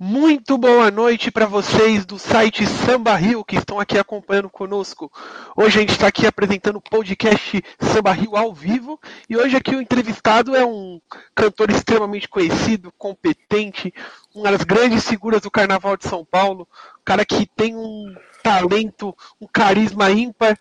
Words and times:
Muito 0.00 0.56
boa 0.56 0.92
noite 0.92 1.28
para 1.28 1.44
vocês 1.44 2.06
do 2.06 2.20
site 2.20 2.64
Samba 2.64 3.16
Rio 3.16 3.44
que 3.44 3.56
estão 3.56 3.80
aqui 3.80 3.98
acompanhando 3.98 4.48
conosco. 4.48 5.10
Hoje 5.56 5.76
a 5.76 5.80
gente 5.80 5.90
está 5.90 6.06
aqui 6.06 6.24
apresentando 6.24 6.76
o 6.76 6.80
podcast 6.80 7.60
Samba 7.80 8.12
Rio 8.12 8.36
ao 8.36 8.54
vivo 8.54 9.00
e 9.28 9.36
hoje 9.36 9.56
aqui 9.56 9.74
o 9.74 9.80
entrevistado 9.80 10.54
é 10.54 10.64
um 10.64 11.00
cantor 11.34 11.68
extremamente 11.72 12.28
conhecido, 12.28 12.92
competente, 12.96 13.92
uma 14.32 14.52
das 14.52 14.62
grandes 14.62 15.08
figuras 15.08 15.40
do 15.40 15.50
Carnaval 15.50 15.96
de 15.96 16.06
São 16.06 16.24
Paulo, 16.24 16.68
um 17.00 17.04
cara 17.04 17.24
que 17.24 17.44
tem 17.44 17.74
um 17.74 18.14
talento, 18.40 19.12
um 19.40 19.48
carisma 19.52 20.12
ímpar. 20.12 20.56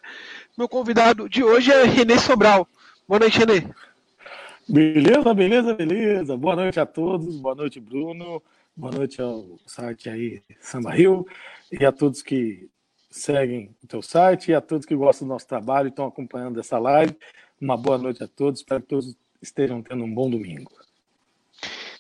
Meu 0.58 0.68
convidado 0.68 1.30
de 1.30 1.44
hoje 1.44 1.72
é 1.72 1.84
Renê 1.84 2.18
Sobral. 2.18 2.68
Boa 3.08 3.20
noite, 3.20 3.38
Renê. 3.38 3.68
Beleza, 4.68 5.32
beleza, 5.32 5.76
beleza. 5.76 6.36
Boa 6.36 6.56
noite 6.56 6.80
a 6.80 6.88
todos. 6.88 7.38
Boa 7.38 7.54
noite, 7.54 7.80
Bruno. 7.80 8.42
Boa 8.78 8.92
noite 8.92 9.20
ao 9.20 9.60
site 9.66 10.08
aí, 10.08 10.44
Samba 10.60 10.92
Rio, 10.92 11.26
e 11.72 11.84
a 11.84 11.92
todos 11.92 12.22
que 12.22 12.70
seguem 13.10 13.76
o 13.84 13.88
teu 13.88 14.04
site, 14.04 14.52
e 14.52 14.54
a 14.54 14.62
todos 14.62 14.86
que 14.86 14.96
gostam 14.96 15.28
do 15.28 15.34
nosso 15.34 15.48
trabalho 15.48 15.88
e 15.88 15.90
estão 15.90 16.06
acompanhando 16.06 16.60
essa 16.60 16.78
live. 16.78 17.18
Uma 17.60 17.76
boa 17.76 17.98
noite 17.98 18.24
a 18.24 18.28
todos, 18.28 18.60
espero 18.60 18.84
que 18.84 18.90
todos 18.90 19.18
estejam 19.42 19.82
tendo 19.82 20.04
um 20.04 20.14
bom 20.14 20.30
domingo. 20.30 20.72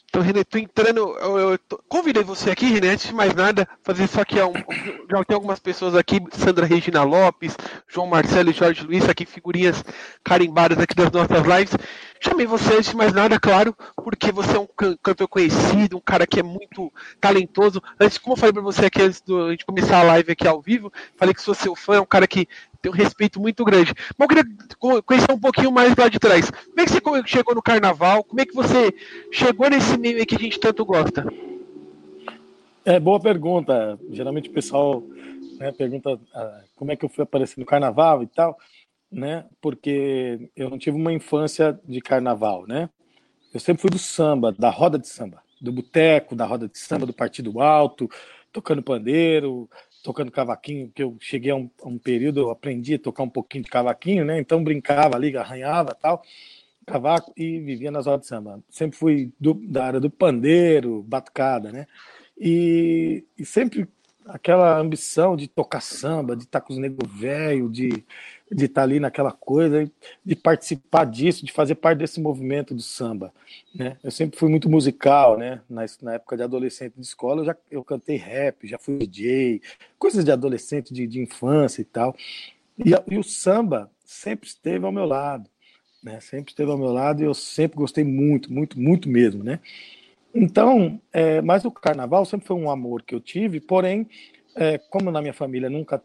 Então, 0.05 0.21
René, 0.21 0.43
tô 0.43 0.59
entrando. 0.59 0.99
Eu, 1.17 1.37
eu 1.39 1.57
tô, 1.57 1.81
convidei 1.89 2.23
você 2.23 2.51
aqui, 2.51 2.67
René, 2.67 2.89
antes 2.89 3.07
de 3.07 3.13
mais 3.13 3.33
nada, 3.33 3.67
fazer 3.83 4.07
só 4.07 4.23
que 4.23 4.39
um, 4.41 4.53
já 4.53 5.23
tem 5.25 5.35
algumas 5.35 5.59
pessoas 5.59 5.95
aqui, 5.95 6.19
Sandra 6.31 6.67
Regina 6.67 7.03
Lopes, 7.03 7.57
João 7.87 8.05
Marcelo 8.05 8.51
e 8.51 8.53
Jorge 8.53 8.83
Luiz, 8.83 9.09
aqui 9.09 9.25
figurinhas 9.25 9.83
carimbadas 10.23 10.77
aqui 10.77 10.93
das 10.93 11.11
nossas 11.11 11.43
lives. 11.43 11.75
Chamei 12.19 12.45
você 12.45 12.75
antes 12.75 12.89
de 12.89 12.95
mais 12.95 13.13
nada, 13.13 13.39
claro, 13.39 13.75
porque 13.95 14.31
você 14.31 14.55
é 14.55 14.59
um 14.59 14.67
cantor 15.01 15.27
conhecido, 15.27 15.97
um 15.97 16.01
cara 16.01 16.25
que 16.25 16.39
é 16.39 16.43
muito 16.43 16.91
talentoso. 17.21 17.81
Antes, 17.99 18.17
como 18.17 18.33
eu 18.33 18.37
falei 18.37 18.53
para 18.53 18.61
você 18.61 18.85
aqui 18.85 19.01
antes 19.01 19.21
de 19.21 19.65
começar 19.65 19.99
a 19.99 20.03
live 20.03 20.31
aqui 20.31 20.47
ao 20.47 20.61
vivo, 20.61 20.91
falei 21.15 21.33
que 21.33 21.41
sou 21.41 21.53
seu 21.53 21.75
fã, 21.75 21.95
é 21.95 22.01
um 22.01 22.05
cara 22.05 22.27
que 22.27 22.47
tem 22.81 22.91
um 22.91 22.95
respeito 22.95 23.39
muito 23.39 23.63
grande. 23.63 23.93
Mas 24.17 24.29
eu 24.29 24.43
queria 24.43 25.01
conhecer 25.03 25.31
um 25.31 25.39
pouquinho 25.39 25.71
mais 25.71 25.95
lá 25.95 26.07
de 26.07 26.19
trás. 26.19 26.49
Como 26.49 26.79
é 26.81 26.85
que 26.85 26.91
você 26.91 27.27
chegou 27.27 27.55
no 27.55 27.61
carnaval? 27.61 28.23
Como 28.23 28.41
é 28.41 28.45
que 28.45 28.55
você 28.55 28.93
chegou 29.31 29.69
nesse 29.69 29.97
meio 29.97 30.25
que 30.25 30.35
a 30.35 30.39
gente 30.39 30.59
tanto 30.59 30.85
gosta? 30.85 31.25
É, 32.83 32.99
boa 32.99 33.19
pergunta. 33.19 33.99
Geralmente 34.09 34.49
o 34.49 34.53
pessoal 34.53 35.03
né, 35.59 35.71
pergunta 35.71 36.19
ah, 36.33 36.61
como 36.75 36.91
é 36.91 36.95
que 36.95 37.05
eu 37.05 37.09
fui 37.09 37.23
aparecer 37.23 37.59
no 37.59 37.65
carnaval 37.65 38.23
e 38.23 38.27
tal 38.27 38.57
né? 39.11 39.45
Porque 39.61 40.49
eu 40.55 40.69
não 40.69 40.77
tive 40.77 40.97
uma 40.97 41.13
infância 41.13 41.79
de 41.85 42.01
carnaval, 42.01 42.65
né? 42.67 42.89
Eu 43.53 43.59
sempre 43.59 43.81
fui 43.81 43.89
do 43.89 43.99
samba, 43.99 44.51
da 44.51 44.69
roda 44.69 44.99
de 44.99 45.07
samba, 45.07 45.41
do 45.59 45.71
boteco, 45.71 46.35
da 46.35 46.45
roda 46.45 46.67
de 46.67 46.77
samba, 46.77 47.05
do 47.05 47.13
partido 47.13 47.59
alto, 47.61 48.09
tocando 48.51 48.83
pandeiro, 48.83 49.69
tocando 50.03 50.31
cavaquinho, 50.31 50.91
que 50.93 51.03
eu 51.03 51.17
cheguei 51.19 51.51
a 51.51 51.55
um, 51.55 51.69
a 51.83 51.87
um, 51.87 51.97
período, 51.97 52.39
eu 52.39 52.49
aprendi 52.49 52.95
a 52.95 52.99
tocar 52.99 53.23
um 53.23 53.29
pouquinho 53.29 53.63
de 53.63 53.69
cavaquinho, 53.69 54.25
né? 54.25 54.39
Então 54.39 54.63
brincava 54.63 55.15
ali, 55.15 55.35
arranhava 55.35 55.93
tal, 55.93 56.21
cavaco 56.85 57.33
e 57.35 57.59
vivia 57.59 57.91
nas 57.91 58.05
rodas 58.05 58.21
de 58.21 58.27
samba. 58.27 58.63
Sempre 58.69 58.97
fui 58.97 59.31
do, 59.39 59.53
da 59.53 59.85
área 59.85 59.99
do 59.99 60.09
pandeiro, 60.09 61.03
batucada, 61.03 61.71
né? 61.71 61.87
E, 62.37 63.25
e 63.37 63.45
sempre 63.45 63.87
aquela 64.25 64.77
ambição 64.77 65.35
de 65.35 65.47
tocar 65.47 65.81
samba, 65.81 66.35
de 66.35 66.43
estar 66.43 66.61
com 66.61 66.73
os 66.73 66.79
negros 66.79 67.11
velho, 67.11 67.69
de 67.69 68.05
de 68.51 68.65
estar 68.65 68.83
ali 68.83 68.99
naquela 68.99 69.31
coisa, 69.31 69.89
de 70.23 70.35
participar 70.35 71.05
disso, 71.05 71.45
de 71.45 71.51
fazer 71.51 71.75
parte 71.75 71.99
desse 71.99 72.19
movimento 72.19 72.73
do 72.73 72.81
samba. 72.81 73.33
Né? 73.75 73.97
Eu 74.03 74.11
sempre 74.11 74.39
fui 74.39 74.49
muito 74.49 74.69
musical, 74.69 75.37
né? 75.37 75.61
Na, 75.69 75.85
na 76.01 76.13
época 76.13 76.37
de 76.37 76.43
adolescente 76.43 76.93
de 76.95 77.01
escola, 77.01 77.41
eu 77.41 77.45
já 77.45 77.55
eu 77.69 77.83
cantei 77.83 78.15
rap, 78.15 78.65
já 78.67 78.77
fui 78.77 78.97
DJ, 78.97 79.61
coisas 79.99 80.23
de 80.23 80.31
adolescente, 80.31 80.93
de, 80.93 81.05
de 81.05 81.19
infância 81.19 81.81
e 81.81 81.85
tal. 81.85 82.15
E, 82.77 82.91
e 83.11 83.17
o 83.17 83.23
samba 83.23 83.91
sempre 84.05 84.47
esteve 84.47 84.85
ao 84.85 84.91
meu 84.91 85.05
lado, 85.05 85.49
né? 86.01 86.19
Sempre 86.21 86.51
esteve 86.51 86.71
ao 86.71 86.77
meu 86.77 86.93
lado 86.93 87.21
e 87.21 87.25
eu 87.25 87.33
sempre 87.33 87.77
gostei 87.77 88.03
muito, 88.03 88.51
muito, 88.51 88.79
muito 88.79 89.09
mesmo, 89.09 89.43
né? 89.43 89.59
Então, 90.33 91.01
é, 91.11 91.41
mas 91.41 91.65
o 91.65 91.71
carnaval 91.71 92.23
sempre 92.23 92.47
foi 92.47 92.55
um 92.55 92.69
amor 92.69 93.01
que 93.01 93.15
eu 93.15 93.19
tive, 93.19 93.59
porém, 93.59 94.07
é, 94.55 94.77
como 94.77 95.11
na 95.11 95.21
minha 95.21 95.33
família 95.33 95.69
nunca 95.69 96.01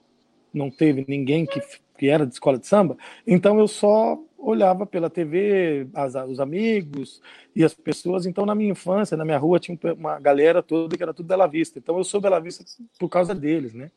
não 0.52 0.70
teve 0.70 1.04
ninguém 1.08 1.46
que 1.46 1.60
que 2.02 2.08
era 2.08 2.26
de 2.26 2.32
escola 2.32 2.58
de 2.58 2.66
samba, 2.66 2.96
então 3.24 3.60
eu 3.60 3.68
só 3.68 4.18
olhava 4.36 4.84
pela 4.84 5.08
TV, 5.08 5.86
as, 5.94 6.16
os 6.28 6.40
amigos 6.40 7.22
e 7.54 7.62
as 7.62 7.72
pessoas. 7.74 8.26
Então, 8.26 8.44
na 8.44 8.56
minha 8.56 8.72
infância, 8.72 9.16
na 9.16 9.24
minha 9.24 9.38
rua, 9.38 9.60
tinha 9.60 9.78
uma 9.96 10.18
galera 10.18 10.60
toda 10.60 10.96
que 10.96 11.02
era 11.02 11.14
tudo 11.14 11.28
Bela 11.28 11.46
Vista. 11.46 11.78
Então, 11.78 11.96
eu 11.96 12.02
sou 12.02 12.20
Bela 12.20 12.40
Vista 12.40 12.64
por 12.98 13.08
causa 13.08 13.36
deles, 13.36 13.72
né? 13.72 13.88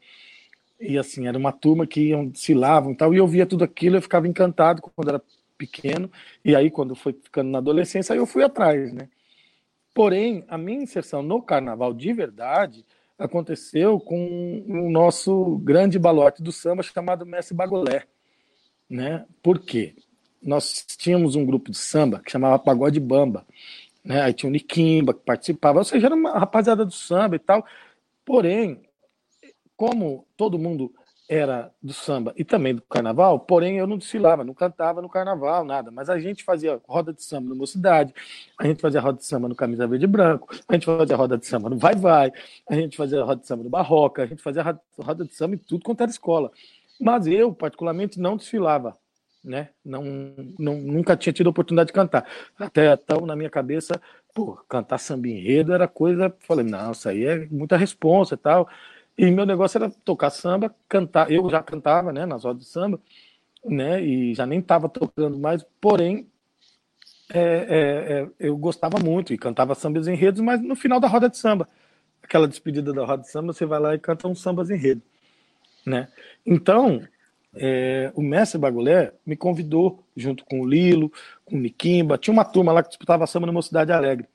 E 0.79 0.99
assim, 0.99 1.25
era 1.25 1.35
uma 1.35 1.51
turma 1.51 1.87
que 1.87 2.09
iam, 2.09 2.27
desfilavam 2.27 2.91
e 2.91 2.95
tal, 2.95 3.11
e 3.11 3.17
eu 3.17 3.25
via 3.25 3.47
tudo 3.47 3.63
aquilo, 3.63 3.95
eu 3.97 4.01
ficava 4.03 4.27
encantado 4.27 4.83
quando 4.83 5.09
era 5.09 5.21
pequeno, 5.57 6.11
e 6.43 6.55
aí 6.55 6.69
quando 6.69 6.93
foi 6.93 7.13
ficando 7.13 7.49
na 7.49 7.57
adolescência, 7.57 8.13
eu 8.13 8.27
fui 8.27 8.43
atrás, 8.43 8.93
né? 8.93 9.09
Porém, 9.95 10.43
a 10.47 10.59
minha 10.59 10.83
inserção 10.83 11.23
no 11.23 11.41
carnaval 11.41 11.91
de 11.91 12.13
verdade 12.13 12.85
aconteceu 13.17 13.99
com 13.99 14.63
o 14.67 14.89
nosso 14.89 15.57
grande 15.59 15.97
balote 15.97 16.43
do 16.43 16.51
samba 16.51 16.83
chamado 16.83 17.25
Mestre 17.25 17.55
Bagolé. 17.55 18.03
Né? 18.89 19.25
Por 19.41 19.59
quê? 19.59 19.95
Nós 20.41 20.85
tínhamos 20.97 21.35
um 21.35 21.45
grupo 21.45 21.71
de 21.71 21.77
samba 21.77 22.19
que 22.19 22.31
chamava 22.31 22.59
Pagode 22.59 22.99
Bamba. 22.99 23.45
Né? 24.03 24.21
Aí 24.21 24.33
tinha 24.33 24.49
o 24.49 24.51
Niquimba 24.51 25.13
que 25.13 25.21
participava, 25.21 25.79
ou 25.79 25.85
seja, 25.85 26.07
era 26.07 26.15
uma 26.15 26.37
rapaziada 26.37 26.85
do 26.85 26.91
samba 26.91 27.35
e 27.35 27.39
tal. 27.39 27.65
Porém, 28.23 28.81
como 29.75 30.25
todo 30.37 30.59
mundo 30.59 30.93
era 31.27 31.71
do 31.81 31.91
samba 31.93 32.33
e 32.37 32.43
também 32.43 32.75
do 32.75 32.81
carnaval, 32.83 33.39
porém 33.39 33.77
eu 33.77 33.87
não 33.87 33.97
desfilava, 33.97 34.43
não 34.43 34.53
cantava 34.53 35.01
no 35.01 35.09
carnaval, 35.09 35.65
nada. 35.65 35.89
Mas 35.89 36.09
a 36.09 36.19
gente 36.19 36.43
fazia 36.43 36.79
roda 36.87 37.11
de 37.11 37.23
samba 37.23 37.49
no 37.49 37.55
Mocidade, 37.55 38.13
a 38.59 38.67
gente 38.67 38.81
fazia 38.81 39.01
roda 39.01 39.17
de 39.17 39.25
samba 39.25 39.47
no 39.47 39.55
Camisa 39.55 39.87
Verde 39.87 40.05
e 40.05 40.07
Branco, 40.07 40.47
a 40.67 40.73
gente 40.73 40.85
fazia 40.85 41.15
roda 41.15 41.37
de 41.37 41.45
samba 41.45 41.69
no 41.69 41.77
Vai 41.77 41.95
Vai, 41.95 42.31
a 42.69 42.75
gente 42.75 42.95
fazia 42.95 43.23
roda 43.23 43.41
de 43.41 43.47
samba 43.47 43.63
no 43.63 43.69
Barroca, 43.69 44.23
a 44.23 44.25
gente 44.25 44.41
fazia 44.41 44.63
roda 44.97 45.25
de 45.25 45.33
samba 45.33 45.55
em 45.55 45.57
tudo 45.59 45.83
quanto 45.83 46.01
era 46.01 46.11
escola. 46.11 46.51
Mas 46.99 47.27
eu, 47.27 47.53
particularmente, 47.53 48.19
não 48.19 48.37
desfilava, 48.37 48.95
né? 49.43 49.69
Não, 49.83 50.03
não, 50.57 50.77
nunca 50.77 51.17
tinha 51.17 51.33
tido 51.33 51.47
a 51.47 51.49
oportunidade 51.49 51.87
de 51.87 51.93
cantar. 51.93 52.25
Até 52.57 52.93
então, 52.93 53.25
na 53.25 53.35
minha 53.35 53.49
cabeça, 53.49 54.01
pô, 54.33 54.53
cantar 54.69 54.97
samba 54.97 55.27
enredo 55.27 55.73
era 55.73 55.87
coisa. 55.87 56.33
Falei, 56.39 56.65
não, 56.65 56.91
isso 56.91 57.09
aí 57.09 57.25
é 57.25 57.47
muita 57.47 57.75
responsa 57.77 58.35
e 58.35 58.37
tal. 58.37 58.69
E 59.17 59.31
meu 59.31 59.45
negócio 59.45 59.77
era 59.77 59.89
tocar 59.89 60.29
samba, 60.29 60.73
cantar. 60.89 61.31
Eu 61.31 61.49
já 61.49 61.63
cantava, 61.63 62.11
né, 62.11 62.25
nas 62.25 62.43
rodas 62.43 62.63
de 62.63 62.69
samba, 62.69 62.99
né, 63.63 64.01
e 64.03 64.33
já 64.35 64.45
nem 64.45 64.59
estava 64.59 64.89
tocando 64.89 65.37
mais, 65.37 65.65
porém, 65.79 66.27
é, 67.33 67.39
é, 67.39 68.21
é, 68.21 68.29
eu 68.39 68.57
gostava 68.57 68.99
muito 68.99 69.33
e 69.33 69.37
cantava 69.37 69.73
sambas 69.73 70.07
enredos, 70.07 70.41
mas 70.41 70.61
no 70.61 70.75
final 70.75 70.99
da 70.99 71.07
roda 71.07 71.29
de 71.29 71.37
samba, 71.37 71.67
aquela 72.21 72.47
despedida 72.47 72.93
da 72.93 73.05
roda 73.05 73.23
de 73.23 73.31
samba, 73.31 73.53
você 73.53 73.65
vai 73.65 73.79
lá 73.79 73.95
e 73.95 73.99
canta 73.99 74.27
um 74.27 74.35
sambas 74.35 74.69
enredo, 74.69 75.01
né? 75.85 76.09
Então, 76.45 77.01
é, 77.55 78.11
o 78.15 78.21
mestre 78.21 78.59
Bagulé 78.59 79.13
me 79.25 79.35
convidou, 79.35 80.03
junto 80.15 80.45
com 80.45 80.61
o 80.61 80.67
Lilo, 80.67 81.11
com 81.45 81.55
o 81.55 81.59
Niquimba, 81.59 82.17
tinha 82.17 82.33
uma 82.33 82.45
turma 82.45 82.71
lá 82.71 82.83
que 82.83 82.89
disputava 82.89 83.25
samba 83.27 83.47
na 83.47 83.53
Mocidade 83.53 83.91
Alegre. 83.91 84.27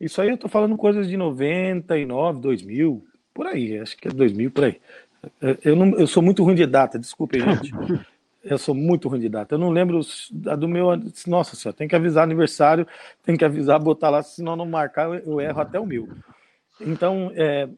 Isso 0.00 0.20
aí 0.20 0.30
eu 0.30 0.38
tô 0.38 0.48
falando 0.48 0.76
coisas 0.76 1.08
de 1.08 1.16
99, 1.16 2.40
2000, 2.40 3.04
por 3.32 3.46
aí, 3.46 3.78
acho 3.78 3.96
que 3.96 4.08
é 4.08 4.10
2000, 4.10 4.50
por 4.50 4.64
aí. 4.64 4.80
Eu, 5.64 5.76
não, 5.76 5.98
eu 5.98 6.06
sou 6.06 6.22
muito 6.22 6.42
ruim 6.42 6.54
de 6.54 6.66
data, 6.66 6.98
desculpe, 6.98 7.38
gente. 7.40 7.72
Eu 8.42 8.58
sou 8.58 8.74
muito 8.74 9.08
ruim 9.08 9.20
de 9.20 9.28
data. 9.28 9.54
Eu 9.54 9.58
não 9.58 9.70
lembro 9.70 10.00
a 10.46 10.56
do 10.56 10.66
meu. 10.66 10.88
Nossa 11.26 11.56
senhora, 11.56 11.76
tem 11.76 11.86
que 11.86 11.94
avisar 11.94 12.24
aniversário, 12.24 12.86
tem 13.22 13.36
que 13.36 13.44
avisar, 13.44 13.78
botar 13.78 14.08
lá, 14.08 14.22
senão 14.22 14.56
não 14.56 14.66
marcar, 14.66 15.08
eu 15.24 15.40
erro 15.40 15.60
até 15.60 15.78
o 15.78 15.86
meu. 15.86 16.08
Então, 16.80 17.30
é, 17.34 17.68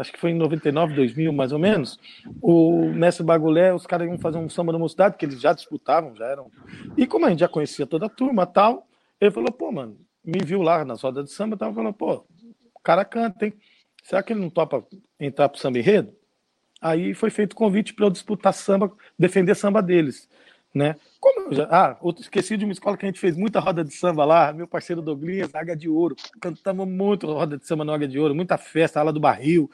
acho 0.00 0.12
que 0.12 0.18
foi 0.18 0.30
em 0.30 0.34
99, 0.34 0.94
2000, 0.94 1.32
mais 1.32 1.52
ou 1.52 1.58
menos, 1.58 1.98
o 2.40 2.86
mestre 2.92 3.24
Bagulé, 3.24 3.74
os 3.74 3.86
caras 3.86 4.08
iam 4.08 4.18
fazer 4.18 4.38
um 4.38 4.48
samba 4.48 4.72
da 4.72 4.78
mocidade, 4.78 5.16
que 5.16 5.24
eles 5.24 5.40
já 5.40 5.52
disputavam, 5.52 6.14
já 6.14 6.26
eram. 6.26 6.50
E 6.96 7.06
como 7.06 7.26
a 7.26 7.30
gente 7.30 7.40
já 7.40 7.48
conhecia 7.48 7.86
toda 7.86 8.06
a 8.06 8.08
turma 8.08 8.46
tal, 8.46 8.86
ele 9.20 9.30
falou, 9.30 9.52
pô, 9.52 9.70
mano, 9.70 9.96
me 10.24 10.38
viu 10.44 10.62
lá 10.62 10.84
na 10.84 10.94
roda 10.94 11.22
de 11.22 11.30
samba, 11.30 11.56
tava 11.56 11.74
falando, 11.74 11.94
pô, 11.94 12.24
o 12.74 12.80
cara 12.82 13.04
canta, 13.04 13.46
hein? 13.46 13.54
Será 14.02 14.22
que 14.22 14.32
ele 14.32 14.40
não 14.40 14.50
topa 14.50 14.84
entrar 15.18 15.48
para 15.48 15.56
o 15.56 15.60
samba 15.60 15.78
enredo? 15.78 16.12
Aí 16.80 17.14
foi 17.14 17.30
feito 17.30 17.52
o 17.52 17.56
convite 17.56 17.94
para 17.94 18.06
eu 18.06 18.10
disputar 18.10 18.52
samba, 18.52 18.92
defender 19.16 19.54
samba 19.54 19.80
deles. 19.80 20.28
Né? 20.74 20.96
Como 21.20 21.54
já, 21.54 21.68
ah, 21.70 21.96
outro, 22.00 22.22
esqueci 22.22 22.56
de 22.56 22.64
uma 22.64 22.72
escola 22.72 22.96
que 22.96 23.04
a 23.04 23.08
gente 23.08 23.20
fez 23.20 23.36
muita 23.36 23.60
roda 23.60 23.84
de 23.84 23.92
samba 23.94 24.24
lá, 24.24 24.52
meu 24.52 24.66
parceiro 24.66 25.02
Douglas, 25.02 25.54
Águia 25.54 25.76
de 25.76 25.88
Ouro. 25.88 26.16
Cantamos 26.40 26.88
muito 26.88 27.26
roda 27.26 27.56
de 27.56 27.66
samba 27.66 27.84
no 27.84 27.92
Águia 27.92 28.08
de 28.08 28.18
Ouro, 28.18 28.34
muita 28.34 28.58
festa, 28.58 28.98
ala 28.98 29.12
do 29.12 29.20
barril. 29.20 29.70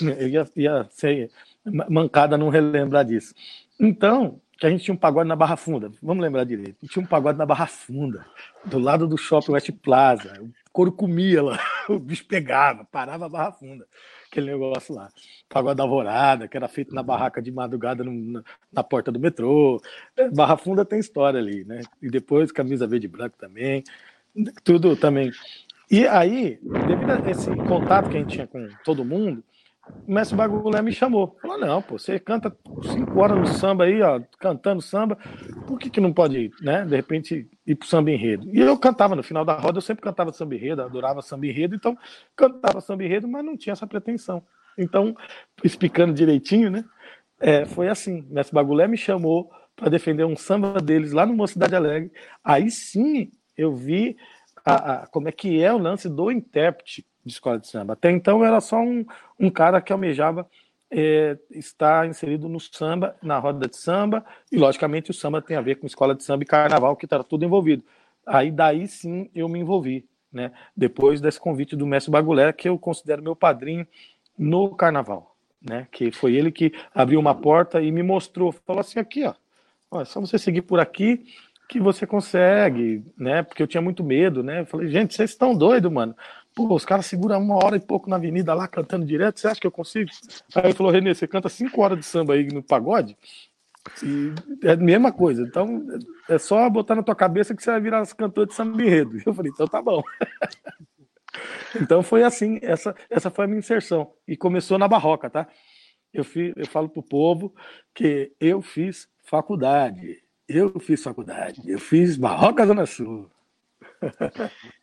Eu 0.00 0.28
ia, 0.28 0.48
ia 0.56 0.88
ser 0.90 1.30
mancada 1.90 2.38
não 2.38 2.48
relembrar 2.48 3.04
disso. 3.04 3.34
Então, 3.78 4.40
que 4.58 4.66
a 4.66 4.70
gente 4.70 4.84
tinha 4.84 4.94
um 4.94 4.98
pagode 4.98 5.28
na 5.28 5.36
Barra 5.36 5.56
Funda, 5.56 5.92
vamos 6.02 6.22
lembrar 6.22 6.44
direito. 6.44 6.86
Tinha 6.86 7.02
um 7.02 7.06
pagode 7.06 7.38
na 7.38 7.46
Barra 7.46 7.66
Funda, 7.66 8.24
do 8.64 8.78
lado 8.78 9.06
do 9.06 9.16
shopping 9.16 9.52
West 9.52 9.70
Plaza. 9.82 10.32
O 10.40 10.50
couro 10.72 10.90
comia 10.90 11.42
lá. 11.42 11.58
O 11.92 11.98
bicho 11.98 12.26
pegava, 12.26 12.84
parava 12.84 13.26
a 13.26 13.28
Barra 13.28 13.52
Funda, 13.52 13.86
aquele 14.30 14.52
negócio 14.52 14.94
lá. 14.94 15.08
Pagode 15.48 15.76
da 15.76 15.82
Alvorada, 15.82 16.48
que 16.48 16.56
era 16.56 16.68
feito 16.68 16.94
na 16.94 17.02
barraca 17.02 17.40
de 17.40 17.50
madrugada 17.50 18.04
no, 18.04 18.12
na, 18.12 18.44
na, 18.72 18.82
porta 18.82 19.10
do 19.10 19.20
metrô. 19.20 19.80
É, 20.16 20.28
Barra 20.28 20.56
Funda 20.56 20.84
tem 20.84 20.98
história 20.98 21.40
ali, 21.40 21.64
né? 21.64 21.80
E 22.02 22.10
depois 22.10 22.52
camisa 22.52 22.86
verde 22.86 23.06
e 23.06 23.10
branco 23.10 23.36
também, 23.38 23.82
tudo 24.64 24.96
também. 24.96 25.30
E 25.90 26.06
aí, 26.06 26.58
devido 26.62 27.10
a 27.10 27.30
esse 27.30 27.48
contato 27.66 28.10
que 28.10 28.16
a 28.16 28.20
gente 28.20 28.34
tinha 28.34 28.46
com 28.46 28.68
todo 28.84 29.04
mundo, 29.04 29.42
o 30.06 30.12
mestre 30.12 30.36
Bagulé 30.36 30.80
me 30.82 30.92
chamou. 30.92 31.36
Falou: 31.40 31.58
não, 31.58 31.82
pô, 31.82 31.98
você 31.98 32.18
canta 32.18 32.54
cinco 32.92 33.18
horas 33.20 33.38
no 33.38 33.46
samba 33.46 33.84
aí, 33.84 34.00
ó, 34.02 34.20
cantando 34.38 34.80
samba, 34.80 35.16
por 35.66 35.78
que, 35.78 35.90
que 35.90 36.00
não 36.00 36.12
pode 36.12 36.38
ir, 36.38 36.50
né? 36.60 36.84
De 36.84 36.96
repente 36.96 37.48
ir 37.66 37.74
pro 37.74 37.86
samba 37.86 38.10
enredo. 38.10 38.48
E 38.54 38.60
eu 38.60 38.78
cantava 38.78 39.14
no 39.14 39.22
final 39.22 39.44
da 39.44 39.54
roda, 39.54 39.78
eu 39.78 39.82
sempre 39.82 40.02
cantava 40.02 40.32
samba 40.32 40.54
enredo, 40.54 40.82
adorava 40.82 41.20
samba 41.22 41.46
enredo, 41.46 41.74
então 41.74 41.96
cantava 42.34 42.80
samba 42.80 43.04
enredo, 43.04 43.28
mas 43.28 43.44
não 43.44 43.56
tinha 43.56 43.72
essa 43.72 43.86
pretensão. 43.86 44.42
Então, 44.76 45.14
explicando 45.62 46.14
direitinho, 46.14 46.70
né? 46.70 46.84
É, 47.40 47.64
foi 47.64 47.88
assim: 47.88 48.22
o 48.30 48.34
mestre 48.34 48.54
Bagulé 48.54 48.88
me 48.88 48.96
chamou 48.96 49.50
para 49.76 49.88
defender 49.88 50.24
um 50.24 50.36
samba 50.36 50.80
deles 50.80 51.12
lá 51.12 51.24
no 51.24 51.34
Mocidade 51.34 51.74
Alegre. 51.74 52.10
Aí 52.42 52.70
sim 52.70 53.30
eu 53.56 53.74
vi 53.74 54.16
a, 54.64 54.92
a, 54.92 55.06
como 55.06 55.28
é 55.28 55.32
que 55.32 55.62
é 55.62 55.72
o 55.72 55.78
lance 55.78 56.08
do 56.08 56.30
intérprete 56.30 57.06
de 57.24 57.32
escola 57.32 57.58
de 57.58 57.68
samba. 57.68 57.92
Até 57.94 58.10
então 58.10 58.44
era 58.44 58.60
só 58.60 58.78
um, 58.78 59.04
um 59.38 59.50
cara 59.50 59.80
que 59.80 59.92
almejava 59.92 60.48
é, 60.90 61.36
estar 61.50 62.08
inserido 62.08 62.48
no 62.48 62.58
samba, 62.58 63.16
na 63.22 63.38
roda 63.38 63.68
de 63.68 63.76
samba, 63.76 64.24
e 64.50 64.56
logicamente 64.56 65.10
o 65.10 65.14
samba 65.14 65.42
tem 65.42 65.56
a 65.56 65.60
ver 65.60 65.76
com 65.76 65.86
escola 65.86 66.14
de 66.14 66.24
samba 66.24 66.42
e 66.42 66.46
carnaval, 66.46 66.96
que 66.96 67.06
está 67.06 67.22
tudo 67.22 67.44
envolvido. 67.44 67.84
Aí 68.26 68.50
daí 68.50 68.86
sim 68.86 69.30
eu 69.34 69.48
me 69.48 69.58
envolvi, 69.58 70.06
né? 70.32 70.52
Depois 70.76 71.20
desse 71.20 71.40
convite 71.40 71.76
do 71.76 71.86
mestre 71.86 72.10
Bagulé, 72.10 72.52
que 72.52 72.68
eu 72.68 72.78
considero 72.78 73.22
meu 73.22 73.36
padrinho 73.36 73.86
no 74.38 74.74
carnaval, 74.74 75.34
né? 75.60 75.86
Que 75.90 76.10
foi 76.10 76.34
ele 76.34 76.50
que 76.50 76.72
abriu 76.94 77.20
uma 77.20 77.34
porta 77.34 77.80
e 77.80 77.90
me 77.90 78.02
mostrou, 78.02 78.52
falou 78.52 78.80
assim 78.80 78.98
aqui, 78.98 79.24
ó, 79.24 79.34
ó 79.90 80.02
é 80.02 80.04
só 80.04 80.20
você 80.20 80.38
seguir 80.38 80.62
por 80.62 80.80
aqui 80.80 81.26
que 81.68 81.78
você 81.78 82.06
consegue, 82.06 83.04
né? 83.16 83.42
Porque 83.42 83.62
eu 83.62 83.66
tinha 83.66 83.82
muito 83.82 84.02
medo, 84.02 84.42
né? 84.42 84.60
Eu 84.60 84.66
falei, 84.66 84.88
gente, 84.88 85.14
vocês 85.14 85.30
estão 85.30 85.54
doidos, 85.54 85.92
mano. 85.92 86.16
Pô, 86.58 86.74
os 86.74 86.84
caras 86.84 87.06
seguram 87.06 87.40
uma 87.40 87.54
hora 87.54 87.76
e 87.76 87.80
pouco 87.80 88.10
na 88.10 88.16
avenida 88.16 88.52
lá 88.52 88.66
cantando 88.66 89.06
direto, 89.06 89.38
você 89.38 89.46
acha 89.46 89.60
que 89.60 89.66
eu 89.68 89.70
consigo? 89.70 90.10
Aí 90.56 90.64
ele 90.64 90.74
falou, 90.74 90.90
Renê, 90.90 91.14
você 91.14 91.24
canta 91.24 91.48
cinco 91.48 91.80
horas 91.80 91.96
de 92.00 92.04
samba 92.04 92.34
aí 92.34 92.48
no 92.48 92.64
pagode? 92.64 93.16
E 94.02 94.66
é 94.66 94.72
a 94.72 94.76
mesma 94.76 95.12
coisa. 95.12 95.42
Então, 95.42 95.86
é 96.28 96.36
só 96.36 96.68
botar 96.68 96.96
na 96.96 97.02
tua 97.04 97.14
cabeça 97.14 97.54
que 97.54 97.62
você 97.62 97.70
vai 97.70 97.80
virar 97.80 98.04
cantor 98.08 98.48
de 98.48 98.54
samba 98.54 98.82
enredo. 98.82 99.22
Eu 99.24 99.32
falei, 99.32 99.52
então 99.54 99.68
tá 99.68 99.80
bom. 99.80 100.02
então 101.80 102.02
foi 102.02 102.24
assim, 102.24 102.58
essa, 102.60 102.92
essa 103.08 103.30
foi 103.30 103.44
a 103.44 103.48
minha 103.48 103.60
inserção. 103.60 104.12
E 104.26 104.36
começou 104.36 104.80
na 104.80 104.88
barroca, 104.88 105.30
tá? 105.30 105.46
Eu, 106.12 106.24
fiz, 106.24 106.52
eu 106.56 106.66
falo 106.66 106.88
pro 106.88 107.04
povo 107.04 107.54
que 107.94 108.32
eu 108.40 108.60
fiz 108.60 109.08
faculdade. 109.22 110.24
Eu 110.48 110.80
fiz 110.80 111.04
faculdade. 111.04 111.62
Eu 111.64 111.78
fiz 111.78 112.16
Barroca 112.16 112.66
Zona 112.66 112.84
Sul. 112.84 113.30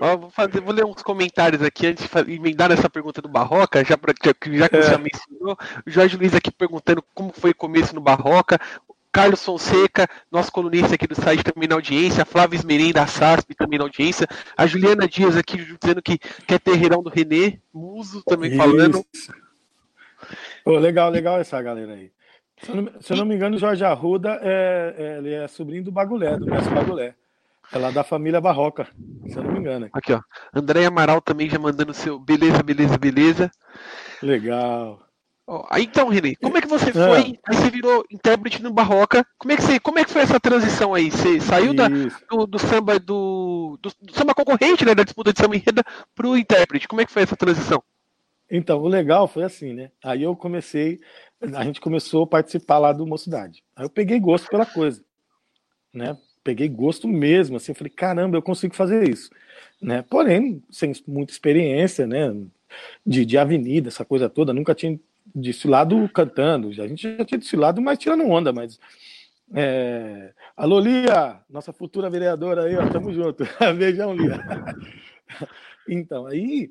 Ó, 0.00 0.16
vou, 0.16 0.30
fazer, 0.30 0.60
vou 0.60 0.74
ler 0.74 0.84
uns 0.84 1.02
comentários 1.02 1.62
aqui 1.62 1.86
antes 1.86 2.08
de 2.08 2.32
emendar 2.32 2.70
essa 2.72 2.88
pergunta 2.88 3.22
do 3.22 3.28
Barroca, 3.28 3.84
já, 3.84 3.96
pra, 3.96 4.12
já, 4.22 4.32
já 4.52 4.68
que 4.68 4.76
é. 4.76 4.82
você 4.82 4.90
já 4.90 4.98
mencionou. 4.98 5.56
O 5.86 5.90
Jorge 5.90 6.16
Luiz 6.16 6.34
aqui 6.34 6.50
perguntando 6.50 7.02
como 7.14 7.32
foi 7.32 7.50
o 7.50 7.54
começo 7.54 7.94
no 7.94 8.00
Barroca. 8.00 8.58
Carlos 9.12 9.44
Fonseca, 9.44 10.08
nosso 10.30 10.50
colunista 10.50 10.94
aqui 10.94 11.06
do 11.06 11.14
site 11.14 11.44
também 11.44 11.68
na 11.68 11.74
audiência, 11.74 12.24
Flávio 12.24 12.56
Esmerenda, 12.56 13.00
da 13.00 13.06
SASP 13.06 13.54
também 13.54 13.78
na 13.78 13.84
audiência, 13.84 14.26
a 14.56 14.66
Juliana 14.66 15.06
Dias 15.06 15.36
aqui 15.36 15.58
dizendo 15.58 16.00
que 16.00 16.18
quer 16.46 16.58
terreirão 16.58 17.02
do 17.02 17.10
Renê, 17.10 17.58
Muso 17.74 18.22
também 18.24 18.50
Isso. 18.50 18.58
falando. 18.58 19.04
Oh, 20.64 20.78
legal, 20.78 21.10
legal 21.10 21.38
essa 21.38 21.60
galera 21.60 21.92
aí. 21.92 22.10
Se 22.62 22.70
eu 22.70 22.76
não, 22.76 23.00
se 23.00 23.12
eu 23.12 23.16
não 23.18 23.24
me 23.26 23.34
engano, 23.34 23.58
Jorge 23.58 23.84
Arruda 23.84 24.38
é, 24.40 24.94
é, 24.96 25.18
ele 25.18 25.34
é 25.34 25.46
sobrinho 25.46 25.84
do 25.84 25.92
Bagulé, 25.92 26.38
do 26.38 26.46
mestre 26.46 26.74
Bagulé. 26.74 27.14
É 27.72 27.78
lá 27.78 27.90
da 27.90 28.04
família 28.04 28.40
Barroca, 28.40 28.86
se 29.26 29.36
eu 29.36 29.42
não 29.42 29.52
me 29.52 29.60
engano. 29.60 29.88
Aqui, 29.92 30.12
ó. 30.12 30.20
André 30.54 30.84
Amaral 30.84 31.22
também 31.22 31.48
já 31.48 31.58
mandando 31.58 31.94
seu 31.94 32.18
beleza, 32.18 32.62
beleza, 32.62 32.98
beleza. 32.98 33.50
Legal. 34.22 35.00
Ó, 35.46 35.66
aí 35.70 35.84
então, 35.84 36.08
René, 36.08 36.34
como 36.36 36.56
é 36.56 36.60
que 36.60 36.68
você 36.68 36.90
é. 36.90 36.92
foi? 36.92 37.38
Aí 37.48 37.56
você 37.56 37.70
virou 37.70 38.04
intérprete 38.10 38.62
no 38.62 38.72
Barroca. 38.72 39.26
Como 39.38 39.52
é 39.52 39.56
que, 39.56 39.62
você, 39.62 39.80
como 39.80 39.98
é 39.98 40.04
que 40.04 40.10
foi 40.10 40.22
essa 40.22 40.38
transição 40.38 40.94
aí? 40.94 41.10
Você 41.10 41.40
saiu 41.40 41.74
da, 41.74 41.88
do, 41.88 42.46
do, 42.46 42.58
samba 42.58 42.98
do, 42.98 43.78
do, 43.80 43.90
do, 44.00 44.14
samba 44.14 44.34
concorrente, 44.34 44.84
né, 44.84 44.94
da 44.94 45.02
disputa 45.02 45.32
de 45.32 45.40
samba 45.40 45.56
enreda, 45.56 45.82
pro 46.14 46.36
intérprete. 46.36 46.86
Como 46.86 47.00
é 47.00 47.06
que 47.06 47.12
foi 47.12 47.22
essa 47.22 47.36
transição? 47.36 47.82
Então, 48.50 48.80
o 48.82 48.88
legal 48.88 49.26
foi 49.26 49.44
assim, 49.44 49.72
né? 49.72 49.90
Aí 50.04 50.22
eu 50.22 50.36
comecei, 50.36 51.00
a 51.54 51.64
gente 51.64 51.80
começou 51.80 52.24
a 52.24 52.26
participar 52.26 52.78
lá 52.78 52.92
do 52.92 53.06
Mocidade. 53.06 53.64
Aí 53.74 53.84
eu 53.84 53.90
peguei 53.90 54.20
gosto 54.20 54.48
pela 54.48 54.66
coisa, 54.66 55.02
né? 55.92 56.16
Peguei 56.42 56.68
gosto 56.68 57.06
mesmo, 57.08 57.56
assim, 57.56 57.72
eu 57.72 57.76
falei, 57.76 57.92
caramba, 57.92 58.36
eu 58.36 58.42
consigo 58.42 58.74
fazer 58.74 59.08
isso, 59.08 59.30
né? 59.80 60.02
Porém, 60.02 60.62
sem 60.70 60.92
muita 61.06 61.32
experiência, 61.32 62.06
né, 62.06 62.34
de, 63.06 63.24
de 63.24 63.38
avenida, 63.38 63.88
essa 63.88 64.04
coisa 64.04 64.28
toda, 64.28 64.52
nunca 64.52 64.74
tinha 64.74 64.98
desfilado 65.34 66.08
cantando, 66.08 66.68
a 66.68 66.88
gente 66.88 67.16
já 67.16 67.24
tinha 67.24 67.38
desfilado, 67.38 67.80
mas 67.80 67.98
tirando 67.98 68.26
onda, 68.26 68.52
mas 68.52 68.78
é... 69.54 70.32
Alô, 70.56 70.78
Lia, 70.78 71.40
nossa 71.48 71.72
futura 71.72 72.10
vereadora 72.10 72.64
aí, 72.64 72.76
ó, 72.76 72.88
tamo 72.88 73.12
junto, 73.12 73.44
beijão, 73.78 74.14
Lia. 74.14 74.40
então, 75.88 76.26
aí, 76.26 76.70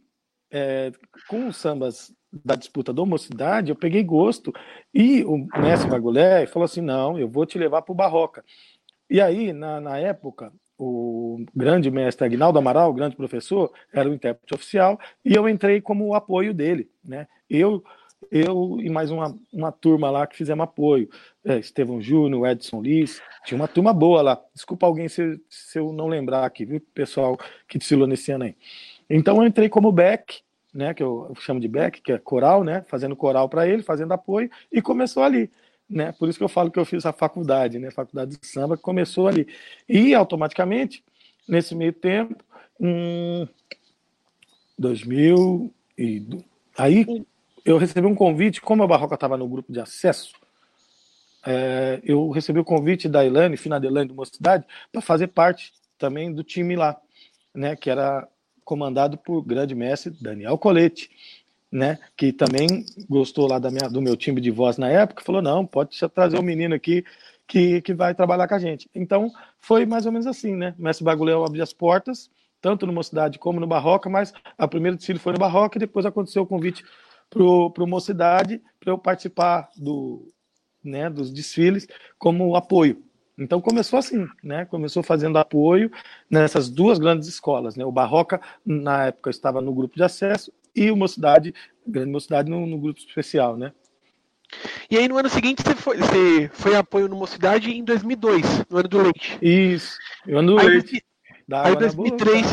é, 0.49 0.91
com 1.27 1.47
os 1.47 1.57
sambas 1.57 2.13
da 2.31 2.55
disputa 2.55 2.93
da 2.93 3.05
mocidade, 3.05 3.71
eu 3.71 3.75
peguei 3.75 4.03
gosto, 4.03 4.53
e 4.93 5.23
o 5.23 5.47
mestre 5.59 5.89
Bagulé 5.89 6.45
falou 6.47 6.65
assim, 6.65 6.81
não, 6.81 7.19
eu 7.19 7.27
vou 7.27 7.45
te 7.45 7.57
levar 7.57 7.81
pro 7.81 7.93
Barroca, 7.93 8.43
e 9.11 9.19
aí, 9.19 9.51
na, 9.51 9.81
na 9.81 9.97
época, 9.97 10.53
o 10.79 11.43
grande 11.53 11.91
mestre 11.91 12.25
Agnaldo 12.25 12.57
Amaral, 12.57 12.93
grande 12.93 13.15
professor, 13.15 13.69
era 13.93 14.09
o 14.09 14.13
intérprete 14.13 14.55
oficial, 14.55 14.97
e 15.23 15.35
eu 15.35 15.49
entrei 15.49 15.81
como 15.81 16.15
apoio 16.15 16.53
dele. 16.53 16.89
Né? 17.03 17.27
Eu, 17.49 17.83
eu 18.31 18.77
e 18.79 18.89
mais 18.89 19.11
uma, 19.11 19.37
uma 19.51 19.69
turma 19.69 20.09
lá 20.09 20.25
que 20.25 20.37
fizemos 20.37 20.63
apoio. 20.63 21.09
É, 21.43 21.59
Estevão 21.59 22.01
Júnior, 22.01 22.47
Edson 22.47 22.81
Liz, 22.81 23.21
tinha 23.45 23.59
uma 23.59 23.67
turma 23.67 23.93
boa 23.93 24.21
lá. 24.21 24.41
Desculpa 24.55 24.87
alguém 24.87 25.09
se, 25.09 25.41
se 25.49 25.77
eu 25.77 25.91
não 25.91 26.07
lembrar 26.07 26.45
aqui, 26.45 26.63
viu, 26.63 26.81
pessoal 26.93 27.37
que 27.67 27.77
desfilou 27.77 28.07
nesse 28.07 28.31
ano 28.31 28.45
aí. 28.45 28.55
Então 29.09 29.41
eu 29.41 29.45
entrei 29.45 29.67
como 29.67 29.91
back, 29.91 30.39
né, 30.73 30.93
que 30.93 31.03
eu 31.03 31.33
chamo 31.41 31.59
de 31.59 31.67
back, 31.67 32.01
que 32.01 32.13
é 32.13 32.17
coral, 32.17 32.63
né, 32.63 32.85
fazendo 32.87 33.13
coral 33.13 33.49
para 33.49 33.67
ele, 33.67 33.83
fazendo 33.83 34.13
apoio, 34.13 34.49
e 34.71 34.81
começou 34.81 35.21
ali 35.21 35.51
né? 35.91 36.13
Por 36.13 36.29
isso 36.29 36.37
que 36.37 36.43
eu 36.43 36.49
falo 36.49 36.71
que 36.71 36.79
eu 36.79 36.85
fiz 36.85 37.05
a 37.05 37.11
faculdade, 37.11 37.77
né? 37.77 37.91
Faculdade 37.91 38.37
de 38.37 38.47
samba 38.47 38.77
que 38.77 38.83
começou 38.83 39.27
ali. 39.27 39.47
E 39.87 40.15
automaticamente, 40.15 41.03
nesse 41.47 41.75
meio 41.75 41.93
tempo, 41.93 42.43
em 42.79 43.47
2000 44.79 45.73
e 45.97 46.25
aí 46.77 47.05
eu 47.63 47.77
recebi 47.77 48.07
um 48.07 48.15
convite, 48.15 48.61
como 48.61 48.81
a 48.81 48.87
Barroca 48.87 49.13
estava 49.13 49.37
no 49.37 49.47
grupo 49.47 49.71
de 49.71 49.79
acesso, 49.79 50.33
é, 51.45 51.99
eu 52.03 52.29
recebi 52.29 52.59
o 52.59 52.65
convite 52.65 53.07
da 53.07 53.23
Ilane, 53.25 53.57
Fina 53.57 53.79
Delane 53.79 54.07
do 54.07 54.15
Mocidade, 54.15 54.65
para 54.91 55.01
fazer 55.01 55.27
parte 55.27 55.73
também 55.97 56.33
do 56.33 56.43
time 56.43 56.75
lá, 56.75 56.99
né? 57.53 57.75
Que 57.75 57.89
era 57.89 58.27
comandado 58.63 59.17
por 59.17 59.41
grande 59.43 59.75
mestre 59.75 60.15
Daniel 60.21 60.57
Colete 60.57 61.09
né, 61.71 61.99
que 62.17 62.33
também 62.33 62.85
gostou 63.09 63.47
lá 63.47 63.57
da 63.57 63.71
minha, 63.71 63.89
do 63.89 64.01
meu 64.01 64.17
time 64.17 64.41
de 64.41 64.51
voz 64.51 64.77
na 64.77 64.89
época, 64.89 65.23
falou: 65.23 65.41
não, 65.41 65.65
pode 65.65 65.97
trazer 66.09 66.37
um 66.37 66.43
menino 66.43 66.75
aqui 66.75 67.05
que, 67.47 67.81
que 67.81 67.93
vai 67.93 68.13
trabalhar 68.13 68.47
com 68.47 68.55
a 68.55 68.59
gente. 68.59 68.89
Então, 68.93 69.31
foi 69.59 69.85
mais 69.85 70.05
ou 70.05 70.11
menos 70.11 70.27
assim, 70.27 70.55
né? 70.55 70.75
O 70.77 70.83
mestre 70.83 71.05
Bagulhão 71.05 71.45
abriu 71.45 71.63
as 71.63 71.71
portas, 71.71 72.29
tanto 72.61 72.85
no 72.85 72.93
Mocidade 72.93 73.39
como 73.39 73.59
no 73.59 73.67
Barroca, 73.67 74.09
mas 74.09 74.33
a 74.57 74.67
primeira 74.67 74.97
desfile 74.97 75.19
foi 75.19 75.33
no 75.33 75.39
Barroca 75.39 75.77
e 75.77 75.79
depois 75.79 76.05
aconteceu 76.05 76.43
o 76.43 76.47
convite 76.47 76.83
para 77.29 77.43
o 77.43 77.87
Mocidade 77.87 78.61
para 78.79 78.91
eu 78.91 78.97
participar 78.97 79.69
do, 79.77 80.31
né, 80.83 81.09
dos 81.09 81.31
desfiles 81.31 81.87
como 82.19 82.55
apoio. 82.55 83.01
Então 83.37 83.61
começou 83.61 83.97
assim, 83.97 84.27
né? 84.43 84.65
Começou 84.65 85.01
fazendo 85.01 85.37
apoio 85.37 85.89
nessas 86.29 86.69
duas 86.69 86.99
grandes 86.99 87.27
escolas, 87.27 87.75
né? 87.75 87.85
O 87.85 87.91
Barroca 87.91 88.39
na 88.65 89.07
época 89.07 89.29
estava 89.29 89.61
no 89.61 89.73
grupo 89.73 89.95
de 89.95 90.03
acesso 90.03 90.51
e 90.75 90.91
o 90.91 90.95
Mocidade, 90.95 91.53
Grande 91.85 92.11
Mocidade 92.11 92.49
no, 92.49 92.65
no 92.65 92.79
grupo 92.79 92.99
especial, 92.99 93.57
né? 93.57 93.73
E 94.89 94.97
aí 94.97 95.07
no 95.07 95.17
ano 95.17 95.29
seguinte 95.29 95.63
você 95.63 95.75
foi, 95.75 95.97
você 95.97 96.49
foi 96.53 96.75
apoio 96.75 97.07
no 97.07 97.15
Mocidade 97.15 97.71
em 97.71 97.83
2002, 97.83 98.65
no 98.69 98.77
ano 98.77 98.87
do 98.87 99.01
leite. 99.01 99.37
Isso, 99.41 99.97
no 100.25 100.39
ano 100.39 100.55
do 100.55 100.59
aí, 100.59 100.67
leite. 100.67 101.05
Aí 101.51 101.73
em 101.73 101.77
2003. 101.77 102.45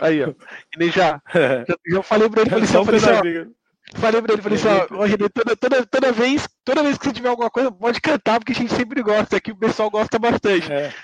Aí, 0.00 0.22
ó. 0.22 0.32
E 0.78 0.90
já, 0.90 1.20
já, 1.34 1.76
já 1.86 2.02
falei 2.02 2.28
pra 2.28 2.42
ele, 2.42 2.50
falei 2.50 2.64
assim, 2.64 2.84
falei 2.84 3.00
assim, 3.00 3.54
Falei 3.94 4.22
pra 4.22 4.32
ele, 4.34 4.42
falei 4.42 4.58
assim, 4.58 4.94
ó, 4.94 5.04
René, 5.04 5.28
toda, 5.28 5.56
toda, 5.56 5.86
toda, 5.86 6.12
vez, 6.12 6.48
toda 6.64 6.82
vez 6.82 6.96
que 6.96 7.06
você 7.06 7.12
tiver 7.12 7.28
alguma 7.28 7.50
coisa, 7.50 7.72
pode 7.72 8.00
cantar, 8.00 8.38
porque 8.38 8.52
a 8.52 8.54
gente 8.54 8.72
sempre 8.72 9.02
gosta, 9.02 9.36
aqui 9.36 9.50
o 9.50 9.56
pessoal 9.56 9.90
gosta 9.90 10.18
bastante. 10.18 10.70
É, 10.70 10.94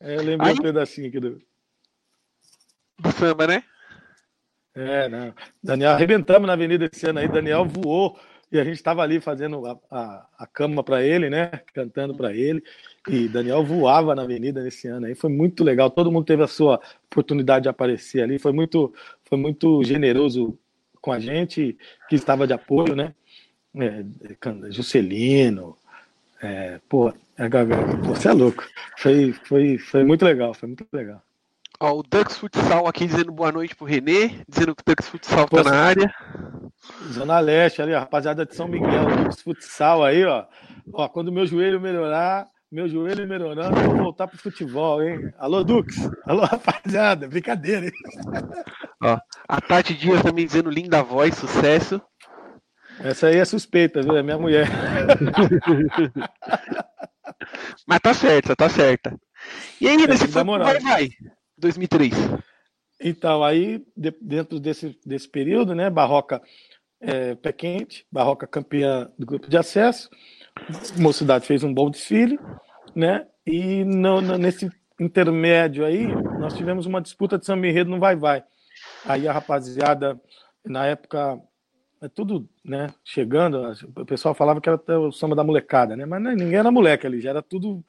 é 0.00 0.16
eu 0.16 0.22
lembrei 0.22 0.52
aí, 0.52 0.58
um 0.58 0.62
pedacinho 0.62 1.08
aqui 1.08 1.20
do... 1.20 1.40
Do 2.98 3.12
samba, 3.12 3.46
né? 3.46 3.62
É, 4.78 5.08
não. 5.08 5.34
Daniel, 5.62 5.90
arrebentamos 5.90 6.46
na 6.46 6.52
avenida 6.52 6.88
esse 6.90 7.04
ano 7.04 7.18
aí. 7.18 7.26
Daniel 7.26 7.64
voou 7.64 8.16
e 8.50 8.60
a 8.60 8.64
gente 8.64 8.76
estava 8.76 9.02
ali 9.02 9.20
fazendo 9.20 9.66
a, 9.66 9.76
a, 9.90 10.26
a 10.38 10.46
cama 10.46 10.84
para 10.84 11.02
ele, 11.02 11.28
né? 11.28 11.50
Cantando 11.74 12.14
para 12.14 12.32
ele. 12.32 12.62
E 13.08 13.28
Daniel 13.28 13.64
voava 13.64 14.14
na 14.14 14.22
avenida 14.22 14.62
nesse 14.62 14.86
ano 14.86 15.06
aí. 15.06 15.16
Foi 15.16 15.28
muito 15.28 15.64
legal. 15.64 15.90
Todo 15.90 16.12
mundo 16.12 16.24
teve 16.24 16.44
a 16.44 16.46
sua 16.46 16.80
oportunidade 17.10 17.64
de 17.64 17.68
aparecer 17.68 18.22
ali. 18.22 18.38
Foi 18.38 18.52
muito, 18.52 18.94
foi 19.24 19.36
muito 19.36 19.82
generoso 19.82 20.56
com 21.00 21.10
a 21.10 21.18
gente 21.18 21.76
que 22.08 22.14
estava 22.14 22.46
de 22.46 22.52
apoio, 22.52 22.94
né? 22.94 23.14
É, 23.76 24.04
Juscelino, 24.70 25.76
é, 26.40 26.80
pô, 26.88 27.12
é, 27.36 27.48
você 28.02 28.28
é 28.28 28.32
louco. 28.32 28.64
Foi, 28.96 29.32
foi, 29.32 29.78
foi 29.78 30.04
muito 30.04 30.24
legal, 30.24 30.54
foi 30.54 30.68
muito 30.68 30.86
legal. 30.92 31.22
Ó, 31.80 31.98
o 31.98 32.02
Dux 32.02 32.36
Futsal 32.36 32.88
aqui 32.88 33.06
dizendo 33.06 33.30
boa 33.30 33.52
noite 33.52 33.76
pro 33.76 33.86
Renê, 33.86 34.30
dizendo 34.48 34.74
que 34.74 34.82
o 34.82 34.84
Dux 34.84 35.08
Futsal 35.08 35.48
tá 35.48 35.62
na 35.62 35.76
área. 35.76 36.12
Zona 37.12 37.38
Leste 37.38 37.80
ali, 37.80 37.94
ó, 37.94 38.00
rapaziada 38.00 38.44
de 38.44 38.56
São 38.56 38.66
Miguel, 38.66 39.24
Dux 39.24 39.42
Futsal 39.42 40.04
aí, 40.04 40.24
ó. 40.24 40.44
Ó, 40.92 41.08
quando 41.08 41.28
o 41.28 41.32
meu 41.32 41.46
joelho 41.46 41.80
melhorar, 41.80 42.48
meu 42.70 42.86
joelho 42.88 43.28
melhorando, 43.28 43.78
eu 43.78 43.90
vou 43.90 43.96
voltar 43.96 44.26
pro 44.26 44.36
futebol, 44.36 45.00
hein? 45.00 45.32
Alô, 45.38 45.62
Dux. 45.62 45.94
Alô, 46.26 46.44
rapaziada. 46.44 47.28
Brincadeira, 47.28 47.86
hein? 47.86 47.92
Ó, 49.00 49.16
a 49.48 49.60
Tati 49.60 49.94
Dias 49.94 50.20
também 50.22 50.46
dizendo 50.46 50.70
linda 50.70 51.00
voz, 51.00 51.36
sucesso. 51.36 52.02
Essa 52.98 53.28
aí 53.28 53.36
é 53.36 53.44
suspeita, 53.44 54.02
viu? 54.02 54.16
É 54.16 54.22
minha 54.24 54.36
mulher. 54.36 54.66
Mas 57.86 58.00
tá 58.00 58.12
certa, 58.12 58.56
tá 58.56 58.68
certa. 58.68 59.16
E 59.80 59.86
aí, 59.86 59.96
nesse 59.96 60.24
é, 60.24 60.26
vai, 60.26 60.80
vai. 60.80 61.08
2003. 61.58 62.12
Então, 63.00 63.44
aí, 63.44 63.84
de, 63.96 64.10
dentro 64.20 64.58
desse, 64.58 64.98
desse 65.04 65.28
período, 65.28 65.74
né, 65.74 65.88
Barroca 65.88 66.42
é, 67.00 67.34
pé 67.36 67.52
quente, 67.52 68.06
Barroca 68.10 68.46
campeã 68.46 69.10
do 69.18 69.24
grupo 69.24 69.48
de 69.48 69.56
acesso, 69.56 70.10
Mocidade 70.96 71.46
fez 71.46 71.62
um 71.62 71.72
bom 71.72 71.90
desfile, 71.90 72.38
né, 72.94 73.26
e 73.46 73.84
no, 73.84 74.20
no, 74.20 74.36
nesse 74.36 74.68
intermédio 74.98 75.84
aí, 75.84 76.08
nós 76.40 76.54
tivemos 76.54 76.86
uma 76.86 77.00
disputa 77.00 77.38
de 77.38 77.46
samba 77.46 77.68
enredo 77.68 77.90
no 77.90 78.00
vai-vai. 78.00 78.42
Aí 79.04 79.28
a 79.28 79.32
rapaziada, 79.32 80.20
na 80.64 80.86
época, 80.86 81.40
é 82.02 82.08
tudo, 82.08 82.48
né, 82.64 82.88
chegando, 83.04 83.72
o 83.96 84.04
pessoal 84.04 84.34
falava 84.34 84.60
que 84.60 84.68
era 84.68 85.00
o 85.00 85.12
samba 85.12 85.36
da 85.36 85.44
molecada, 85.44 85.96
né, 85.96 86.04
mas 86.04 86.20
ninguém 86.20 86.56
era 86.56 86.70
moleque 86.70 87.06
ali, 87.06 87.20
já 87.20 87.30
era 87.30 87.42
tudo 87.42 87.84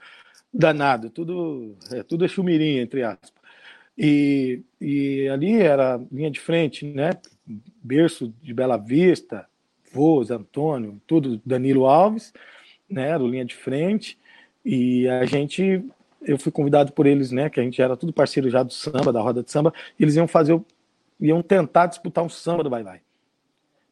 danado, 0.54 1.10
tudo, 1.10 1.76
é, 1.92 2.04
tudo 2.04 2.26
é 2.26 2.28
chumirinha, 2.28 2.82
entre 2.82 3.04
aspas. 3.04 3.39
E, 4.02 4.62
e 4.80 5.28
ali 5.28 5.62
era 5.62 6.00
linha 6.10 6.32
de 6.32 6.40
frente, 6.40 6.86
né? 6.86 7.12
Berço 7.84 8.34
de 8.42 8.54
Bela 8.54 8.78
Vista, 8.78 9.46
Voz, 9.92 10.32
Antônio, 10.32 11.02
tudo 11.06 11.42
Danilo 11.46 11.86
Alves, 11.86 12.32
né? 12.90 13.10
Era 13.10 13.22
linha 13.22 13.44
de 13.44 13.56
frente. 13.56 14.18
E 14.64 15.06
a 15.10 15.26
gente, 15.26 15.84
eu 16.22 16.38
fui 16.40 16.50
convidado 16.50 16.94
por 16.94 17.08
eles, 17.08 17.30
né? 17.32 17.50
Que 17.50 17.60
a 17.60 17.64
gente 17.64 17.82
era 17.82 17.98
tudo 17.98 18.14
parceiro 18.14 18.50
já 18.50 18.64
do 18.64 18.72
samba, 18.72 19.12
da 19.12 19.20
roda 19.20 19.44
de 19.44 19.52
samba. 19.52 19.74
Eles 20.00 20.16
iam 20.16 20.30
fazer, 20.30 20.58
iam 21.20 21.42
tentar 21.42 21.88
disputar 21.88 22.24
um 22.24 22.30
samba 22.30 22.64
do 22.64 22.70
Vai 22.70 22.84
Vai. 22.84 23.02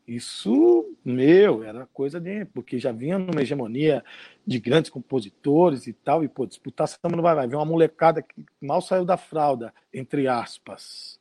Isso, 0.08 0.87
meu, 1.08 1.64
era 1.64 1.86
coisa 1.88 2.20
de. 2.20 2.44
Porque 2.46 2.78
já 2.78 2.92
vinha 2.92 3.18
numa 3.18 3.42
hegemonia 3.42 4.04
de 4.46 4.60
grandes 4.60 4.92
compositores 4.92 5.88
e 5.88 5.94
tal, 5.94 6.24
e, 6.24 6.28
pô, 6.28 6.46
disputar 6.46 6.88
samba 6.88 7.16
não 7.16 7.24
vai, 7.24 7.34
vai. 7.34 7.48
Vem 7.48 7.58
uma 7.58 7.66
molecada 7.66 8.22
que 8.22 8.46
mal 8.62 8.82
saiu 8.82 9.06
da 9.06 9.16
fralda, 9.16 9.74
entre 9.94 10.28
aspas, 10.28 11.20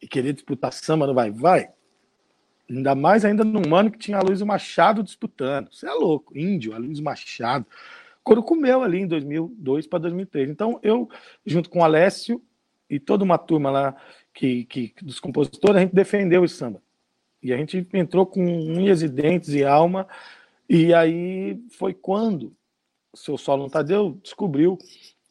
e 0.00 0.06
querer 0.06 0.34
disputar 0.34 0.72
samba 0.72 1.06
não 1.06 1.14
vai, 1.14 1.30
vai. 1.30 1.70
Ainda 2.68 2.94
mais 2.94 3.24
ainda 3.24 3.42
num 3.42 3.74
ano 3.74 3.90
que 3.90 3.98
tinha 3.98 4.18
a 4.18 4.22
Luiz 4.22 4.42
Machado 4.42 5.02
disputando. 5.02 5.72
Você 5.72 5.86
é 5.86 5.92
louco, 5.92 6.36
índio, 6.36 6.74
a 6.74 6.78
Luiz 6.78 7.00
Machado. 7.00 7.66
Coro 8.22 8.42
comeu 8.42 8.82
ali 8.82 9.00
em 9.00 9.06
2002 9.06 9.86
para 9.86 10.00
2003. 10.00 10.50
Então, 10.50 10.78
eu, 10.82 11.08
junto 11.44 11.70
com 11.70 11.80
o 11.80 11.84
Alessio 11.84 12.42
e 12.88 13.00
toda 13.00 13.24
uma 13.24 13.38
turma 13.38 13.70
lá 13.70 13.96
que, 14.32 14.64
que 14.66 14.94
dos 15.02 15.18
compositores, 15.18 15.76
a 15.76 15.80
gente 15.80 15.94
defendeu 15.94 16.44
esse 16.44 16.54
samba. 16.54 16.82
E 17.42 17.52
a 17.52 17.56
gente 17.56 17.86
entrou 17.92 18.24
com 18.24 18.40
unhas 18.42 19.02
e 19.02 19.08
dentes 19.08 19.50
e 19.50 19.64
alma. 19.64 20.06
E 20.68 20.94
aí 20.94 21.60
foi 21.70 21.92
quando 21.92 22.54
o 23.12 23.16
seu 23.16 23.36
Solon 23.36 23.68
Tadeu 23.68 24.18
descobriu, 24.22 24.78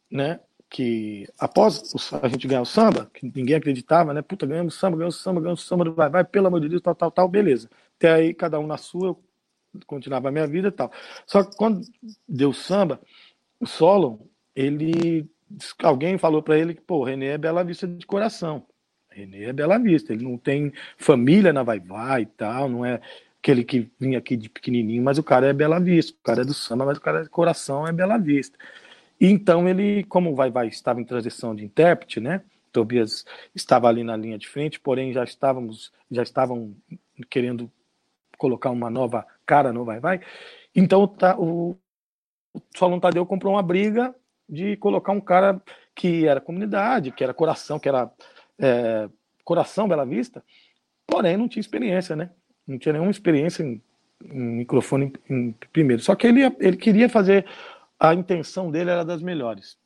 né, 0.09 0.39
que 0.69 1.27
após 1.39 1.93
a 2.21 2.27
gente 2.27 2.47
ganhar 2.47 2.61
o 2.61 2.65
samba, 2.65 3.09
que 3.13 3.25
ninguém 3.35 3.55
acreditava, 3.55 4.13
né, 4.13 4.21
puta, 4.21 4.45
ganhamos 4.45 4.75
samba, 4.75 4.97
ganhamos 4.97 5.21
samba, 5.21 5.41
ganhamos 5.41 5.63
samba, 5.65 5.89
vai, 5.91 6.09
vai, 6.09 6.23
pelo 6.23 6.47
amor 6.47 6.61
de 6.61 6.69
Deus, 6.69 6.81
tal, 6.81 6.95
tal, 6.95 7.11
tal, 7.11 7.27
beleza. 7.27 7.69
Até 7.97 8.11
aí, 8.13 8.33
cada 8.33 8.59
um 8.59 8.67
na 8.67 8.77
sua, 8.77 9.07
eu 9.07 9.19
continuava 9.85 10.29
a 10.29 10.31
minha 10.31 10.47
vida 10.47 10.69
e 10.69 10.71
tal. 10.71 10.91
Só 11.25 11.43
que 11.43 11.55
quando 11.57 11.81
deu 12.27 12.53
samba, 12.53 13.01
o 13.59 13.65
Solon, 13.65 14.19
ele, 14.55 15.29
alguém 15.83 16.17
falou 16.17 16.41
para 16.41 16.57
ele 16.57 16.73
que, 16.73 16.81
pô, 16.81 16.99
o 16.99 17.03
René 17.03 17.27
é 17.27 17.37
Bela 17.37 17.63
Vista 17.63 17.87
de 17.87 18.05
coração. 18.05 18.65
Renê 19.11 19.45
é 19.45 19.53
Bela 19.53 19.77
Vista, 19.77 20.13
ele 20.13 20.23
não 20.23 20.37
tem 20.37 20.71
família 20.97 21.51
na 21.51 21.63
Vai 21.63 21.79
Vai 21.79 22.23
e 22.23 22.25
tal, 22.25 22.69
não 22.69 22.85
é 22.85 23.01
aquele 23.39 23.63
que 23.63 23.91
vinha 23.99 24.19
aqui 24.19 24.37
de 24.37 24.49
pequenininho, 24.49 25.03
mas 25.03 25.17
o 25.17 25.23
cara 25.23 25.47
é 25.47 25.53
Bela 25.53 25.79
Vista, 25.79 26.13
o 26.13 26.23
cara 26.23 26.41
é 26.41 26.45
do 26.45 26.53
samba, 26.53 26.85
mas 26.85 26.97
o 26.97 27.01
cara 27.01 27.19
é 27.19 27.23
de 27.23 27.29
coração 27.29 27.87
é 27.87 27.91
Bela 27.91 28.17
Vista. 28.17 28.57
E 29.19 29.27
então 29.27 29.67
ele, 29.67 30.03
como 30.05 30.31
o 30.31 30.35
Vai 30.35 30.49
Vai 30.49 30.67
estava 30.67 31.01
em 31.01 31.05
transição 31.05 31.55
de 31.55 31.65
intérprete, 31.65 32.19
né? 32.19 32.41
Tobias 32.71 33.25
estava 33.53 33.87
ali 33.87 34.03
na 34.03 34.15
linha 34.15 34.37
de 34.37 34.47
frente, 34.47 34.79
porém 34.79 35.11
já 35.11 35.23
estávamos, 35.23 35.91
já 36.09 36.23
estavam 36.23 36.73
querendo 37.29 37.69
colocar 38.37 38.71
uma 38.71 38.89
nova 38.89 39.25
cara 39.45 39.73
no 39.73 39.83
Vai 39.83 39.99
Vai. 39.99 40.21
Então 40.75 41.07
tá, 41.07 41.37
o, 41.37 41.77
o 42.53 42.61
Solon 42.75 42.99
Tadeu 42.99 43.25
comprou 43.25 43.53
uma 43.53 43.63
briga 43.63 44.15
de 44.47 44.75
colocar 44.77 45.11
um 45.11 45.21
cara 45.21 45.61
que 45.95 46.25
era 46.27 46.41
comunidade, 46.41 47.11
que 47.11 47.23
era 47.23 47.33
coração, 47.33 47.79
que 47.79 47.89
era 47.89 48.11
é, 48.59 49.09
Coração 49.43 49.87
Bela 49.87 50.05
Vista, 50.05 50.43
porém 51.05 51.37
não 51.37 51.47
tinha 51.47 51.61
experiência, 51.61 52.15
né? 52.15 52.29
Não 52.67 52.77
tinha 52.77 52.93
nenhuma 52.93 53.11
experiência 53.11 53.63
em, 53.63 53.81
em 54.23 54.39
microfone 54.57 55.13
em, 55.29 55.35
em, 55.35 55.55
primeiro. 55.73 56.01
Só 56.01 56.15
que 56.15 56.27
ele, 56.27 56.41
ele 56.59 56.77
queria 56.77 57.09
fazer, 57.09 57.45
a 57.99 58.13
intenção 58.13 58.71
dele 58.71 58.89
era 58.89 59.03
das 59.03 59.21
melhores, 59.21 59.77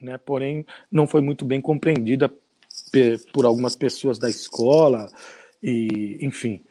né? 0.00 0.18
Porém 0.18 0.64
não 0.90 1.06
foi 1.06 1.20
muito 1.20 1.44
bem 1.44 1.60
compreendida 1.60 2.32
por 3.32 3.44
algumas 3.44 3.76
pessoas 3.76 4.18
da 4.18 4.28
escola 4.28 5.08
e, 5.62 6.18
enfim. 6.20 6.62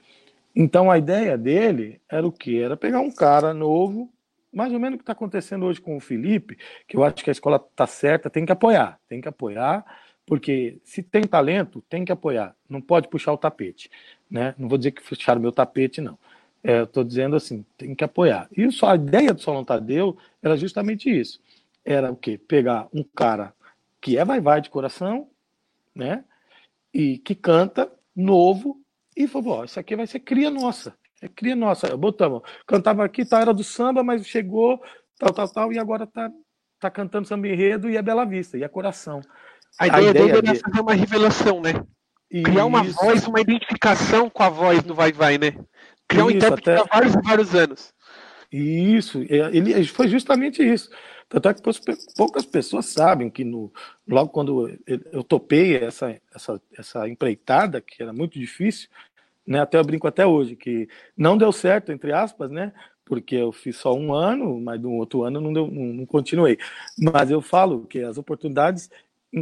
Então 0.56 0.92
a 0.92 0.98
ideia 0.98 1.38
dele 1.38 2.02
era 2.10 2.26
o 2.26 2.32
que? 2.32 2.62
Era 2.62 2.76
pegar 2.76 3.00
um 3.00 3.12
cara 3.12 3.54
novo, 3.54 4.12
mais 4.52 4.74
ou 4.74 4.80
menos 4.80 4.96
o 4.96 4.98
que 4.98 5.04
está 5.04 5.14
acontecendo 5.14 5.66
hoje 5.66 5.80
com 5.80 5.96
o 5.96 6.02
Felipe, 6.02 6.58
que 6.88 6.98
eu 6.98 7.04
acho 7.04 7.24
que 7.24 7.30
a 7.30 7.32
escola 7.32 7.56
está 7.58 7.88
certa, 7.88 8.30
tem 8.30 8.46
que 8.46 8.52
apoiar, 8.52 9.00
tem 9.08 9.22
que 9.22 9.28
apoiar 9.28 9.86
porque 10.26 10.80
se 10.84 11.04
tem 11.04 11.24
talento, 11.24 11.84
tem 11.90 12.06
que 12.06 12.12
apoiar, 12.12 12.56
não 12.70 12.82
pode 12.82 13.08
puxar 13.08 13.34
o 13.34 13.38
tapete. 13.38 13.90
Né? 14.30 14.56
Não 14.58 14.70
vou 14.70 14.78
dizer 14.78 14.92
que 14.92 15.02
puxaram 15.02 15.42
meu 15.42 15.52
tapete, 15.52 16.00
não. 16.00 16.18
É, 16.64 16.84
Estou 16.84 17.04
dizendo 17.04 17.36
assim, 17.36 17.66
tem 17.78 17.96
que 17.96 18.04
apoiar. 18.04 18.48
E 18.56 18.72
só 18.72 18.90
a 18.90 18.96
ideia 18.96 19.34
do 19.34 19.42
Solon 19.42 19.64
Tadeu 19.64 20.18
era 20.42 20.56
justamente 20.56 21.10
isso. 21.10 21.42
Era 21.84 22.12
o 22.12 22.16
quê? 22.16 22.38
Pegar 22.38 22.88
um 22.94 23.04
cara 23.04 23.54
que 24.00 24.18
é 24.18 24.24
vai-vai 24.24 24.62
de 24.62 24.70
coração, 24.70 25.28
né? 25.94 26.24
E 26.94 27.18
que 27.18 27.36
canta 27.36 27.92
novo 28.16 28.80
e 29.16 29.28
falou, 29.28 29.66
isso 29.66 29.80
aqui 29.80 29.96
vai 29.96 30.08
ser 30.08 30.20
cria 30.20 30.50
nossa. 30.50 30.96
É 31.22 31.28
cria 31.28 31.56
nossa. 31.56 31.96
Botamos, 31.98 32.42
cantava 32.66 33.04
aqui, 33.04 33.26
tá, 33.26 33.42
era 33.42 33.54
do 33.54 33.64
samba, 33.64 34.04
mas 34.04 34.26
chegou, 34.26 34.82
tal, 35.18 35.34
tal, 35.34 35.48
tal, 35.50 35.74
e 35.74 35.80
agora 35.80 36.08
tá, 36.08 36.32
tá 36.80 36.90
cantando 36.90 37.28
samba 37.28 37.48
enredo 37.48 37.90
e 37.90 37.98
é 37.98 38.02
Bela 38.02 38.26
Vista, 38.26 38.58
e 38.58 38.64
é 38.64 38.68
coração. 38.68 39.22
A 39.82 39.88
ideia, 39.88 40.08
a 40.08 40.12
ideia 40.12 40.34
dele 40.34 40.50
era 40.50 40.60
fazer 40.60 40.80
uma 40.80 40.94
revelação, 40.94 41.60
né? 41.60 41.74
Criar 42.30 42.66
uma 42.66 42.86
Isso. 42.86 42.96
voz, 42.96 43.26
uma 43.26 43.42
identificação 43.42 44.30
com 44.30 44.44
a 44.44 44.50
voz 44.50 44.84
no 44.84 44.94
Vai 44.94 45.12
Vai, 45.12 45.40
né? 45.40 45.56
Criar 46.08 46.26
um 46.26 46.30
intérprete 46.30 46.70
até... 46.70 46.82
há 46.82 46.84
vários 46.84 47.16
e 47.16 47.22
vários 47.22 47.56
anos. 47.56 47.92
Isso, 48.52 49.26
ele 49.28 49.84
foi 49.88 50.08
justamente 50.08 50.62
isso. 50.62 50.90
Tanto 51.28 51.50
é 51.50 51.54
que 51.54 51.62
poucas 52.16 52.46
pessoas 52.46 52.86
sabem 52.86 53.30
que 53.30 53.44
no, 53.44 53.74
logo 54.08 54.30
quando 54.30 54.70
eu 54.86 55.24
topei 55.24 55.78
essa, 55.78 56.16
essa, 56.36 56.62
essa 56.78 57.10
empreitada, 57.10 57.82
que 57.82 58.04
era 58.04 58.14
muito 58.14 58.38
difícil, 58.38 58.88
né, 59.48 59.62
até 59.62 59.80
eu 59.80 59.84
brinco 59.84 60.08
até 60.08 60.26
hoje, 60.26 60.56
que 60.56 60.88
não 61.18 61.38
deu 61.38 61.52
certo, 61.52 61.92
entre 61.92 62.14
aspas, 62.14 62.52
né, 62.52 62.72
porque 63.04 63.36
eu 63.36 63.52
fiz 63.52 63.78
só 63.78 63.96
um 63.96 64.14
ano, 64.14 64.62
mas 64.62 64.80
no 64.80 64.92
outro 64.92 65.24
ano 65.24 65.42
não, 65.42 65.52
deu, 65.52 65.68
não, 65.72 65.86
não 65.86 66.06
continuei. 66.06 66.60
Mas 67.00 67.32
eu 67.32 67.42
falo 67.42 67.88
que 67.88 68.00
as 68.04 68.18
oportunidades 68.18 68.90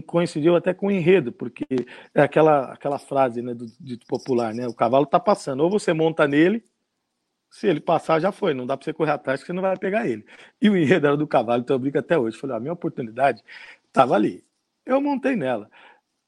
coincidiu 0.06 0.56
até 0.56 0.74
com 0.74 0.88
o 0.88 0.92
enredo, 0.92 1.32
porque 1.32 1.66
é 2.14 2.22
aquela, 2.22 2.74
aquela 2.74 3.00
frase 3.00 3.42
né, 3.42 3.54
do 3.54 3.66
dito 3.80 4.06
popular, 4.06 4.54
né? 4.54 4.68
O 4.68 4.74
cavalo 4.74 5.06
está 5.06 5.20
passando, 5.20 5.62
ou 5.64 5.70
você 5.70 5.94
monta 5.94 6.28
nele, 6.28 6.64
se 7.50 7.68
ele 7.68 7.80
passar, 7.80 8.20
já 8.20 8.32
foi, 8.32 8.54
não 8.54 8.66
dá 8.66 8.78
para 8.78 8.86
você 8.86 8.94
correr 8.94 9.12
atrás, 9.12 9.42
que 9.42 9.48
você 9.48 9.54
não 9.54 9.62
vai 9.62 9.76
pegar 9.78 10.08
ele. 10.08 10.24
E 10.62 10.70
o 10.70 10.78
enredo 10.78 11.08
era 11.08 11.18
do 11.18 11.28
cavalo, 11.28 11.62
então 11.62 11.76
eu 11.76 11.80
brinco 11.80 11.98
até 11.98 12.18
hoje. 12.18 12.38
Falei, 12.38 12.56
a 12.58 12.60
minha 12.60 12.74
oportunidade 12.74 13.44
estava 13.88 14.14
ali. 14.16 14.44
Eu 14.86 15.02
montei 15.02 15.36
nela. 15.36 15.70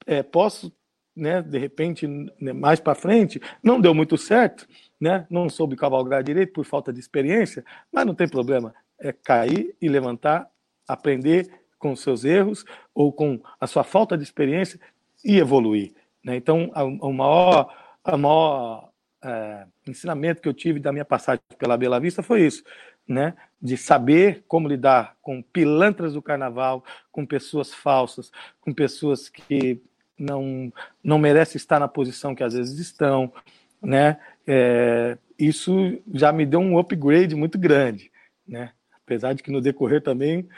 É, 0.04 0.22
posso 0.22 0.72
né, 1.14 1.42
de 1.42 1.58
repente, 1.58 2.06
né, 2.06 2.52
mais 2.52 2.80
para 2.80 2.94
frente, 2.94 3.40
não 3.62 3.80
deu 3.80 3.94
muito 3.94 4.16
certo, 4.16 4.66
né, 5.00 5.26
não 5.30 5.48
soube 5.48 5.76
cavalgar 5.76 6.22
direito 6.22 6.52
por 6.52 6.64
falta 6.64 6.92
de 6.92 7.00
experiência, 7.00 7.64
mas 7.92 8.06
não 8.06 8.14
tem 8.14 8.28
problema, 8.28 8.74
é 8.98 9.12
cair 9.12 9.74
e 9.80 9.88
levantar, 9.88 10.48
aprender 10.88 11.50
com 11.82 11.96
seus 11.96 12.24
erros 12.24 12.64
ou 12.94 13.12
com 13.12 13.40
a 13.60 13.66
sua 13.66 13.82
falta 13.82 14.16
de 14.16 14.22
experiência 14.22 14.78
e 15.24 15.36
evoluir. 15.36 15.92
Né? 16.24 16.36
Então, 16.36 16.70
o 17.00 17.12
maior, 17.12 17.76
a 18.04 18.16
maior 18.16 18.88
é, 19.20 19.66
ensinamento 19.88 20.40
que 20.40 20.48
eu 20.48 20.54
tive 20.54 20.78
da 20.78 20.92
minha 20.92 21.04
passagem 21.04 21.42
pela 21.58 21.76
Bela 21.76 21.98
Vista 21.98 22.22
foi 22.22 22.46
isso, 22.46 22.62
né? 23.06 23.34
de 23.60 23.76
saber 23.76 24.44
como 24.46 24.68
lidar 24.68 25.16
com 25.20 25.42
pilantras 25.42 26.14
do 26.14 26.22
carnaval, 26.22 26.84
com 27.10 27.26
pessoas 27.26 27.74
falsas, 27.74 28.30
com 28.60 28.72
pessoas 28.72 29.28
que 29.28 29.82
não, 30.16 30.72
não 31.02 31.18
merecem 31.18 31.56
estar 31.56 31.80
na 31.80 31.88
posição 31.88 32.32
que 32.32 32.44
às 32.44 32.54
vezes 32.54 32.78
estão. 32.78 33.32
Né? 33.82 34.20
É, 34.46 35.18
isso 35.36 35.98
já 36.14 36.32
me 36.32 36.46
deu 36.46 36.60
um 36.60 36.78
upgrade 36.78 37.34
muito 37.34 37.58
grande. 37.58 38.12
Né? 38.46 38.70
Apesar 39.04 39.32
de 39.32 39.42
que 39.42 39.50
no 39.50 39.60
decorrer 39.60 40.00
também 40.00 40.48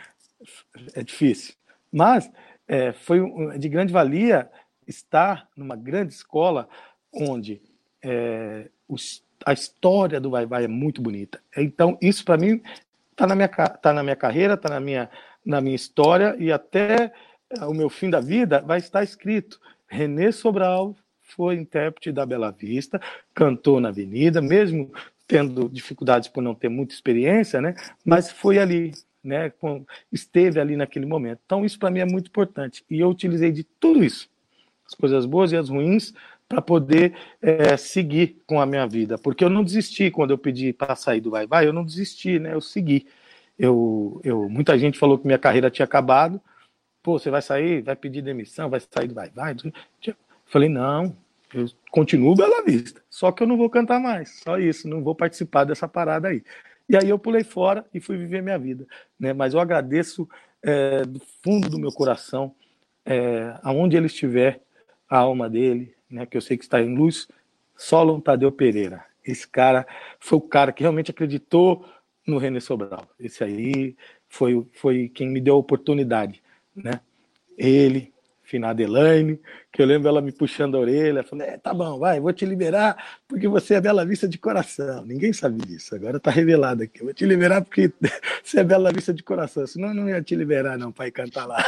é 0.95 1.03
difícil. 1.03 1.55
Mas 1.93 2.31
é, 2.67 2.93
foi 2.93 3.21
de 3.59 3.69
grande 3.69 3.93
valia 3.93 4.51
estar 4.87 5.49
numa 5.57 5.77
grande 5.77 6.15
escola 6.15 6.69
onde 7.13 7.61
é, 8.03 8.69
os, 8.89 9.23
a 9.45 9.53
história 9.53 10.21
do 10.21 10.31
Vai 10.31 10.47
Vai 10.47 10.65
é 10.65 10.69
muito 10.69 11.01
bonita. 11.01 11.41
Então, 11.57 11.99
isso 12.01 12.25
para 12.25 12.37
mim 12.37 12.61
está 13.11 13.27
na, 13.27 13.35
minha, 13.35 13.49
tá 13.49 13.93
na 13.93 14.03
minha 14.03 14.17
carreira, 14.17 14.55
está 14.55 14.69
na 14.69 14.81
minha, 14.81 15.11
na 15.45 15.61
minha 15.61 15.77
história 15.77 16.37
e 16.39 16.51
até 16.51 17.13
o 17.63 17.73
meu 17.73 17.89
fim 17.89 18.11
da 18.11 18.21
vida 18.21 18.61
vai 18.61 18.79
estar 18.79 19.03
escrito. 19.03 19.61
René 19.87 20.33
Sobral 20.33 20.97
foi 21.21 21.57
intérprete 21.57 22.13
da 22.13 22.27
Bela 22.27 22.51
Vista, 22.51 23.01
cantou 23.35 23.81
na 23.81 23.89
Avenida, 23.89 24.43
mesmo 24.43 24.93
tendo 25.27 25.69
dificuldades 25.69 26.29
por 26.29 26.43
não 26.43 26.55
ter 26.55 26.69
muita 26.69 26.95
experiência, 26.95 27.61
né? 27.61 27.75
Mas 28.05 28.31
foi 28.31 28.59
ali, 28.59 28.93
né? 29.25 29.53
esteve 30.13 30.61
ali 30.61 30.77
naquele 30.77 31.07
momento. 31.07 31.41
Então 31.45 31.65
isso 31.65 31.79
para 31.79 31.91
mim 31.91 32.01
é 32.01 32.05
muito 32.05 32.29
importante 32.29 32.85
e 32.91 33.01
eu 33.01 33.09
utilizei 33.09 33.51
de 33.51 33.65
tudo 33.65 34.05
isso, 34.05 34.29
as 34.87 34.95
coisas 34.95 35.25
boas 35.27 35.53
e 35.53 35.57
as 35.57 35.69
ruins, 35.69 36.13
para 36.49 36.61
poder 36.61 37.15
é, 37.41 37.77
seguir 37.77 38.43
com 38.47 38.61
a 38.61 38.67
minha 38.67 38.87
vida, 38.87 39.17
porque 39.19 39.43
eu 39.43 39.51
não 39.51 39.65
desisti 39.65 40.11
quando 40.11 40.31
eu 40.31 40.39
pedi 40.39 40.73
para 40.73 40.95
sair 40.95 41.21
do 41.21 41.31
Vai 41.31 41.47
Vai, 41.47 41.67
eu 41.67 41.73
não 41.73 41.85
desisti, 41.85 42.39
né? 42.39 42.55
Eu 42.55 42.61
segui. 42.61 43.07
Eu, 43.59 44.21
eu, 44.23 44.49
muita 44.49 44.79
gente 44.79 44.99
falou 44.99 45.19
que 45.19 45.27
minha 45.27 45.39
carreira 45.39 45.71
tinha 45.71 45.85
acabado. 45.85 46.41
Pô, 47.03 47.19
você 47.19 47.31
vai 47.31 47.43
sair, 47.43 47.83
vai 47.83 47.97
pedir 47.97 48.23
demissão, 48.23 48.69
vai 48.69 48.81
sair 48.81 49.09
do 49.09 49.15
Vai 49.15 49.31
Vai? 49.31 49.57
Falei, 50.47 50.69
não, 50.69 51.17
eu 51.55 51.67
continuo 51.91 52.35
Bela 52.35 52.65
Vista, 52.65 53.01
só 53.09 53.31
que 53.31 53.43
eu 53.43 53.47
não 53.47 53.57
vou 53.57 53.71
cantar 53.71 54.01
mais, 54.01 54.41
só 54.41 54.59
isso, 54.59 54.89
não 54.89 55.03
vou 55.03 55.15
participar 55.15 55.65
dessa 55.65 55.87
parada 55.87 56.29
aí. 56.29 56.43
E 56.89 56.97
aí 56.97 57.09
eu 57.09 57.19
pulei 57.19 57.43
fora 57.43 57.85
e 57.93 58.01
fui 58.01 58.17
viver 58.17 58.43
minha 58.43 58.59
vida. 58.59 58.87
Né? 59.19 59.33
Mas 59.33 59.55
eu 59.55 59.61
agradeço 59.61 60.29
é, 60.63 61.05
do 61.05 61.21
fundo 61.43 61.69
do 61.69 61.79
meu 61.79 61.93
coração, 61.93 62.55
é, 63.05 63.59
aonde 63.63 63.97
ele 63.97 64.07
estiver, 64.07 64.61
a 65.09 65.19
alma 65.19 65.49
dele, 65.49 65.95
né, 66.11 66.25
que 66.27 66.37
eu 66.37 66.41
sei 66.41 66.57
que 66.57 66.65
está 66.65 66.81
em 66.81 66.95
luz, 66.95 67.29
Solon 67.77 68.21
Tadeu 68.21 68.51
Pereira. 68.51 69.05
Esse 69.25 69.47
cara 69.47 69.87
foi 70.19 70.39
o 70.39 70.43
cara 70.43 70.73
que 70.73 70.83
realmente 70.83 71.11
acreditou 71.11 71.85
no 72.27 72.39
René 72.39 72.61
Sobral. 72.61 73.07
Esse 73.21 73.45
aí 73.45 73.97
foi, 74.29 74.67
foi 74.73 75.09
quem 75.09 75.29
me 75.29 75.41
deu 75.41 75.55
a 75.55 75.59
oportunidade. 75.59 76.43
Né? 76.75 77.01
Ele, 77.57 78.14
finada 78.45 78.83
Elaine, 78.83 79.41
que 79.73 79.83
eu 79.83 79.87
lembro 79.87 80.09
ela 80.09 80.21
me 80.21 80.31
puxando 80.31 80.77
a 80.77 80.81
orelha, 80.81 81.25
falando, 81.25 81.49
é, 81.49 81.59
tá 81.59 81.73
bom, 81.73 81.99
vai, 81.99 82.21
vou 82.21 82.33
te 82.33 82.45
liberar 82.45 83.21
porque 83.27 83.49
você 83.49 83.75
é 83.75 83.81
Bela 83.81 84.05
Vista 84.05 84.29
de 84.29 84.39
coração. 84.39 85.05
Ninguém 85.05 85.33
sabe 85.33 85.67
disso, 85.67 85.95
agora 85.95 86.21
tá 86.21 86.31
revelado 86.31 86.83
aqui. 86.83 87.03
Vou 87.03 87.15
te 87.15 87.25
liberar 87.25 87.63
porque 87.63 87.91
você 88.45 88.61
é 88.61 88.65
Bela 88.65 88.93
Vista 88.93 89.13
de 89.13 89.23
coração, 89.23 89.67
senão 89.67 89.89
eu 89.89 89.95
não 89.95 90.09
ia 90.09 90.23
te 90.23 90.37
liberar 90.37 90.79
não 90.79 90.93
para 90.93 91.09
ir 91.09 91.13
cantar 91.13 91.47
lá. 91.47 91.65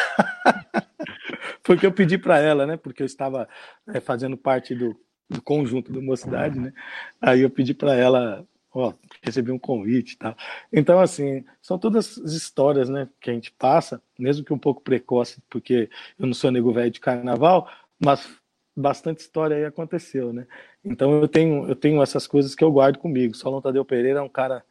porque 1.64 1.86
eu 1.86 1.92
pedi 1.92 2.18
para 2.18 2.38
ela, 2.38 2.66
né, 2.66 2.76
porque 2.76 3.02
eu 3.02 3.06
estava 3.06 3.48
é, 3.88 3.98
fazendo 3.98 4.36
parte 4.36 4.74
do, 4.74 4.94
do 5.28 5.40
conjunto 5.42 5.92
da 5.92 6.00
mocidade, 6.00 6.58
né, 6.58 6.72
aí 7.20 7.40
eu 7.40 7.50
pedi 7.50 7.74
para 7.74 7.94
ela 7.94 8.46
ó, 8.76 8.92
recebi 9.22 9.50
um 9.50 9.58
convite 9.58 10.12
e 10.12 10.16
tal. 10.18 10.36
Então, 10.72 11.00
assim, 11.00 11.44
são 11.62 11.78
todas 11.78 12.18
as 12.18 12.32
histórias, 12.32 12.88
né, 12.88 13.08
que 13.20 13.30
a 13.30 13.32
gente 13.32 13.50
passa, 13.52 14.02
mesmo 14.18 14.44
que 14.44 14.52
um 14.52 14.58
pouco 14.58 14.82
precoce, 14.82 15.42
porque 15.48 15.88
eu 16.18 16.26
não 16.26 16.34
sou 16.34 16.50
nego 16.50 16.72
velho 16.72 16.90
de 16.90 17.00
carnaval, 17.00 17.68
mas 17.98 18.28
bastante 18.76 19.20
história 19.20 19.56
aí 19.56 19.64
aconteceu, 19.64 20.32
né? 20.32 20.46
Então 20.84 21.20
eu 21.20 21.26
tenho, 21.26 21.66
eu 21.66 21.74
tenho 21.74 22.02
essas 22.02 22.26
coisas 22.26 22.54
que 22.54 22.62
eu 22.62 22.70
guardo 22.70 22.98
comigo. 22.98 23.34
Solon 23.34 23.62
Tadeu 23.62 23.84
Pereira 23.84 24.18
é 24.18 24.22
um 24.22 24.28
cara 24.28 24.62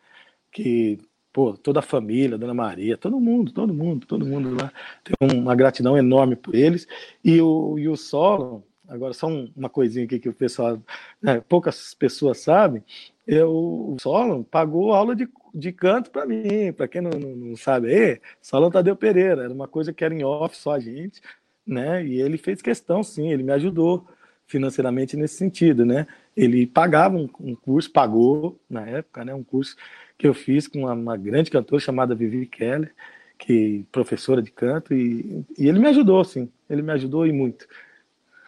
que, 0.51 0.99
pô, 1.33 1.57
toda 1.57 1.79
a 1.79 1.83
família, 1.83 2.37
Dona 2.37 2.53
Maria, 2.53 2.97
todo 2.97 3.19
mundo, 3.19 3.51
todo 3.51 3.73
mundo, 3.73 4.05
todo 4.05 4.23
mundo 4.25 4.55
lá 4.61 4.71
tem 5.03 5.15
uma 5.39 5.55
gratidão 5.55 5.97
enorme 5.97 6.35
por 6.35 6.53
eles. 6.53 6.87
E 7.23 7.41
o, 7.41 7.79
e 7.79 7.89
o 7.89 7.97
Solon, 7.97 8.61
agora 8.87 9.13
só 9.15 9.27
uma 9.27 9.69
coisinha 9.69 10.05
aqui 10.05 10.19
que 10.19 10.29
o 10.29 10.33
pessoal, 10.33 10.79
né, 11.19 11.41
poucas 11.41 11.95
pessoas 11.95 12.39
sabem, 12.39 12.83
eu, 13.27 13.49
o 13.49 13.97
Solon 13.99 14.43
pagou 14.43 14.93
aula 14.93 15.15
de, 15.15 15.27
de 15.53 15.71
canto 15.71 16.11
para 16.11 16.25
mim, 16.25 16.71
para 16.75 16.87
quem 16.87 17.01
não, 17.01 17.11
não, 17.11 17.35
não, 17.35 17.57
sabe 17.57 17.93
aí, 17.93 18.21
Solon 18.41 18.69
Tadeu 18.69 18.95
Pereira, 18.95 19.43
era 19.43 19.53
uma 19.53 19.67
coisa 19.67 19.91
que 19.93 20.03
era 20.03 20.13
em 20.13 20.23
off 20.23 20.55
só 20.55 20.73
a 20.73 20.79
gente, 20.79 21.21
né? 21.65 22.05
E 22.05 22.21
ele 22.21 22.37
fez 22.37 22.61
questão, 22.61 23.03
sim, 23.03 23.31
ele 23.31 23.43
me 23.43 23.51
ajudou 23.53 24.07
financeiramente 24.47 25.17
nesse 25.17 25.35
sentido, 25.37 25.85
né? 25.85 26.07
Ele 26.37 26.67
pagava 26.67 27.17
um, 27.17 27.27
um 27.39 27.55
curso, 27.55 27.91
pagou 27.91 28.59
na 28.69 28.87
época, 28.87 29.25
né? 29.25 29.33
Um 29.33 29.43
curso 29.43 29.75
que 30.17 30.27
eu 30.27 30.33
fiz 30.33 30.67
com 30.67 30.79
uma, 30.81 30.93
uma 30.93 31.17
grande 31.17 31.49
cantora 31.51 31.81
chamada 31.81 32.15
Vivi 32.15 32.45
Keller, 32.45 32.93
que 33.37 33.85
professora 33.91 34.41
de 34.41 34.51
canto 34.51 34.93
e, 34.93 35.43
e 35.57 35.67
ele 35.67 35.79
me 35.79 35.87
ajudou, 35.87 36.23
sim, 36.23 36.49
ele 36.69 36.81
me 36.81 36.91
ajudou 36.93 37.25
e 37.25 37.33
muito. 37.33 37.67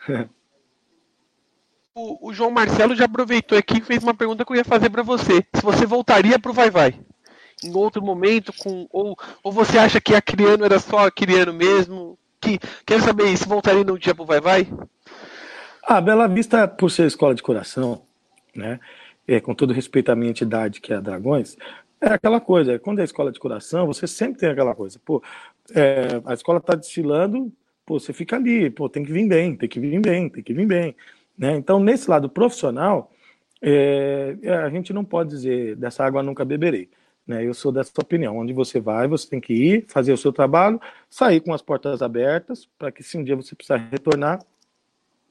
o, 1.98 2.30
o, 2.30 2.34
João 2.34 2.52
Marcelo 2.52 2.96
já 2.96 3.06
aproveitou 3.06 3.58
aqui 3.58 3.80
e 3.80 3.82
fez 3.82 4.04
uma 4.04 4.14
pergunta 4.14 4.46
que 4.46 4.52
eu 4.52 4.56
ia 4.56 4.64
fazer 4.64 4.92
para 4.92 5.02
você. 5.02 5.44
Se 5.54 5.64
você 5.64 5.84
voltaria 5.84 6.38
para 6.38 6.52
o 6.52 6.54
Vai 6.54 6.70
Vai? 6.70 7.00
Em 7.64 7.76
outro 7.76 8.04
momento, 8.04 8.54
com 8.54 8.88
ou, 8.92 9.18
ou 9.42 9.52
você 9.52 9.80
acha 9.80 10.00
que 10.00 10.14
Acriano 10.14 10.64
era 10.64 10.78
só 10.78 11.08
Acriano 11.08 11.52
mesmo? 11.52 12.18
Que, 12.40 12.60
saber 13.02 13.36
se 13.36 13.48
voltaria 13.48 13.84
num 13.84 13.98
dia 13.98 14.14
para 14.14 14.24
o 14.24 14.28
Vai 14.28 14.40
Vai? 14.40 14.68
Ah, 15.84 16.00
Bela 16.00 16.28
Vista, 16.28 16.68
por 16.68 16.92
ser 16.92 17.08
escola 17.08 17.34
de 17.34 17.42
coração, 17.42 18.04
né? 18.56 18.80
É, 19.28 19.40
com 19.40 19.56
todo 19.56 19.74
respeito 19.74 20.12
à 20.12 20.16
minha 20.16 20.30
entidade, 20.30 20.80
que 20.80 20.94
é 20.94 20.98
a 20.98 21.02
Dragões, 21.02 21.58
é 22.00 22.10
aquela 22.10 22.40
coisa, 22.40 22.78
quando 22.78 23.00
é 23.00 23.04
escola 23.04 23.32
de 23.32 23.40
coração, 23.40 23.88
você 23.88 24.06
sempre 24.08 24.40
tem 24.40 24.50
aquela 24.50 24.74
coisa, 24.74 25.02
pô, 25.04 25.22
é, 25.76 26.22
a 26.26 26.34
escola 26.34 26.60
está 26.60 26.76
desfilando, 26.76 27.52
pô, 27.86 28.00
você 28.00 28.14
fica 28.14 28.38
ali, 28.38 28.70
pô, 28.70 28.88
tem 28.88 29.04
que 29.04 29.12
vir 29.12 29.28
bem, 29.28 29.56
tem 29.56 29.68
que 29.68 29.80
vir 29.80 30.00
bem, 30.00 30.30
tem 30.30 30.44
que 30.44 30.54
vir 30.54 30.66
bem. 30.66 30.96
Né? 31.38 31.56
Então, 31.56 31.80
nesse 31.80 32.10
lado 32.10 32.30
profissional, 32.30 33.12
é, 33.62 34.38
é, 34.42 34.56
a 34.56 34.70
gente 34.70 34.94
não 34.94 35.06
pode 35.06 35.30
dizer 35.30 35.76
dessa 35.76 36.04
água 36.04 36.24
nunca 36.24 36.44
beberei. 36.44 36.90
Né? 37.26 37.46
Eu 37.46 37.54
sou 37.54 37.72
dessa 37.72 37.92
opinião. 38.00 38.38
Onde 38.38 38.54
você 38.54 38.80
vai, 38.80 39.08
você 39.08 39.30
tem 39.30 39.40
que 39.40 39.54
ir, 39.54 39.86
fazer 39.88 40.14
o 40.14 40.18
seu 40.18 40.32
trabalho, 40.32 40.80
sair 41.10 41.42
com 41.42 41.54
as 41.54 41.62
portas 41.62 42.02
abertas, 42.02 42.68
para 42.78 42.92
que 42.92 43.04
se 43.04 43.18
um 43.18 43.24
dia 43.24 43.36
você 43.36 43.56
precisar 43.56 43.78
retornar, 43.92 44.40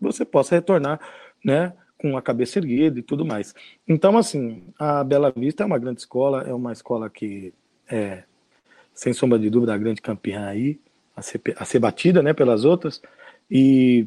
você 0.01 0.25
possa 0.25 0.55
retornar 0.55 1.01
né, 1.45 1.73
com 1.99 2.17
a 2.17 2.23
cabeça 2.23 2.59
erguida 2.59 2.99
e 2.99 3.03
tudo 3.03 3.25
mais. 3.25 3.55
Então, 3.89 4.17
assim, 4.19 4.63
a 4.79 5.03
Bela 5.03 5.33
Vista 5.35 5.63
é 5.63 5.67
uma 5.67 5.79
grande 5.79 6.01
escola, 6.01 6.43
é 6.43 6.53
uma 6.53 6.73
escola 6.73 7.09
que 7.09 7.55
é, 7.89 8.25
sem 8.93 9.13
sombra 9.13 9.39
de 9.39 9.49
dúvida, 9.49 9.75
a 9.75 9.79
grande 9.79 10.03
campeã 10.03 10.47
aí, 10.47 10.79
a 11.15 11.23
ser, 11.23 11.41
a 11.57 11.65
ser 11.65 11.79
batida 11.79 12.23
né, 12.23 12.35
pelas 12.35 12.65
outras. 12.65 13.01
E 13.51 14.07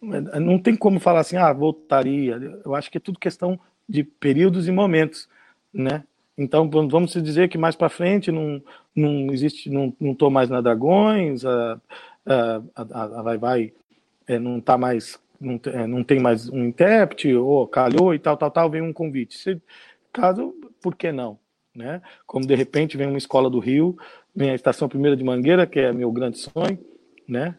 não 0.00 0.58
tem 0.58 0.76
como 0.76 1.00
falar 1.00 1.20
assim, 1.20 1.36
ah, 1.36 1.52
voltaria. 1.52 2.38
Eu 2.64 2.74
acho 2.74 2.90
que 2.90 2.98
é 2.98 3.00
tudo 3.00 3.18
questão 3.18 3.58
de 3.88 4.04
períodos 4.04 4.68
e 4.68 4.72
momentos, 4.72 5.28
né? 5.72 6.04
Então, 6.36 6.70
vamos 6.70 7.12
dizer 7.14 7.48
que 7.48 7.58
mais 7.58 7.74
para 7.74 7.88
frente 7.88 8.30
não, 8.30 8.62
não 8.94 9.32
existe, 9.32 9.68
não 9.68 9.92
estou 10.00 10.30
mais 10.30 10.48
na 10.48 10.60
Dragões, 10.60 11.44
a, 11.44 11.80
a, 12.24 12.62
a, 12.76 13.02
a 13.02 13.22
Vai 13.22 13.38
Vai 13.38 13.72
é, 14.28 14.38
não 14.38 14.58
está 14.58 14.78
mais, 14.78 15.18
não, 15.40 15.58
é, 15.66 15.86
não 15.86 16.04
tem 16.04 16.20
mais 16.20 16.48
um 16.48 16.64
intérprete, 16.64 17.34
ou 17.34 17.66
calhou 17.66 18.14
e 18.14 18.18
tal, 18.20 18.36
tal, 18.36 18.50
tal, 18.50 18.70
vem 18.70 18.82
um 18.82 18.92
convite. 18.92 19.36
Se, 19.36 19.60
caso, 20.12 20.54
por 20.80 20.94
que 20.94 21.10
não? 21.10 21.38
Né? 21.74 22.02
Como 22.26 22.46
de 22.46 22.54
repente 22.54 22.96
vem 22.96 23.08
uma 23.08 23.18
escola 23.18 23.50
do 23.50 23.58
Rio, 23.58 23.96
vem 24.34 24.50
a 24.50 24.54
Estação 24.54 24.88
Primeira 24.88 25.16
de 25.16 25.24
Mangueira, 25.24 25.66
que 25.66 25.80
é 25.80 25.92
meu 25.92 26.12
grande 26.12 26.38
sonho, 26.38 26.78
né? 27.26 27.56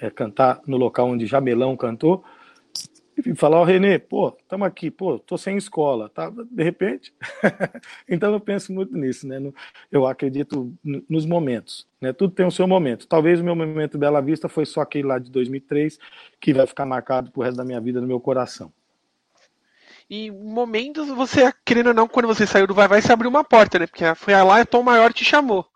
É, 0.00 0.10
cantar 0.10 0.60
no 0.66 0.76
local 0.76 1.08
onde 1.08 1.26
Jamelão 1.26 1.76
cantou, 1.76 2.24
e 3.24 3.34
falar, 3.34 3.58
ó, 3.58 3.62
oh, 3.62 3.64
Renê, 3.64 3.98
pô, 3.98 4.36
estamos 4.42 4.66
aqui, 4.66 4.90
pô, 4.90 5.18
tô 5.18 5.38
sem 5.38 5.56
escola, 5.56 6.10
tá? 6.10 6.30
De 6.50 6.62
repente. 6.62 7.14
então 8.06 8.30
eu 8.32 8.38
penso 8.38 8.72
muito 8.72 8.94
nisso, 8.94 9.26
né? 9.26 9.40
Eu 9.90 10.06
acredito 10.06 10.74
nos 11.08 11.24
momentos, 11.24 11.86
né? 11.98 12.12
Tudo 12.12 12.34
tem 12.34 12.44
o 12.44 12.50
seu 12.50 12.68
momento. 12.68 13.06
Talvez 13.06 13.40
o 13.40 13.44
meu 13.44 13.56
momento 13.56 13.96
Bela 13.96 14.20
Vista 14.20 14.50
foi 14.50 14.66
só 14.66 14.82
aquele 14.82 15.08
lá 15.08 15.18
de 15.18 15.30
2003, 15.30 15.98
que 16.38 16.52
vai 16.52 16.66
ficar 16.66 16.84
marcado 16.84 17.30
pro 17.30 17.42
resto 17.42 17.56
da 17.56 17.64
minha 17.64 17.80
vida 17.80 18.02
no 18.02 18.06
meu 18.06 18.20
coração. 18.20 18.70
E 20.10 20.30
momentos, 20.30 21.08
você, 21.08 21.50
querendo 21.64 21.88
ou 21.88 21.94
não, 21.94 22.06
quando 22.06 22.26
você 22.26 22.46
saiu 22.46 22.66
do 22.66 22.74
Vai 22.74 22.86
Vai, 22.86 23.00
você 23.00 23.12
abriu 23.12 23.30
uma 23.30 23.42
porta, 23.42 23.78
né? 23.78 23.86
Porque 23.86 24.14
foi 24.14 24.34
lá 24.42 24.60
e 24.60 24.66
Tom 24.66 24.82
Maior 24.82 25.12
te 25.12 25.24
chamou. 25.24 25.66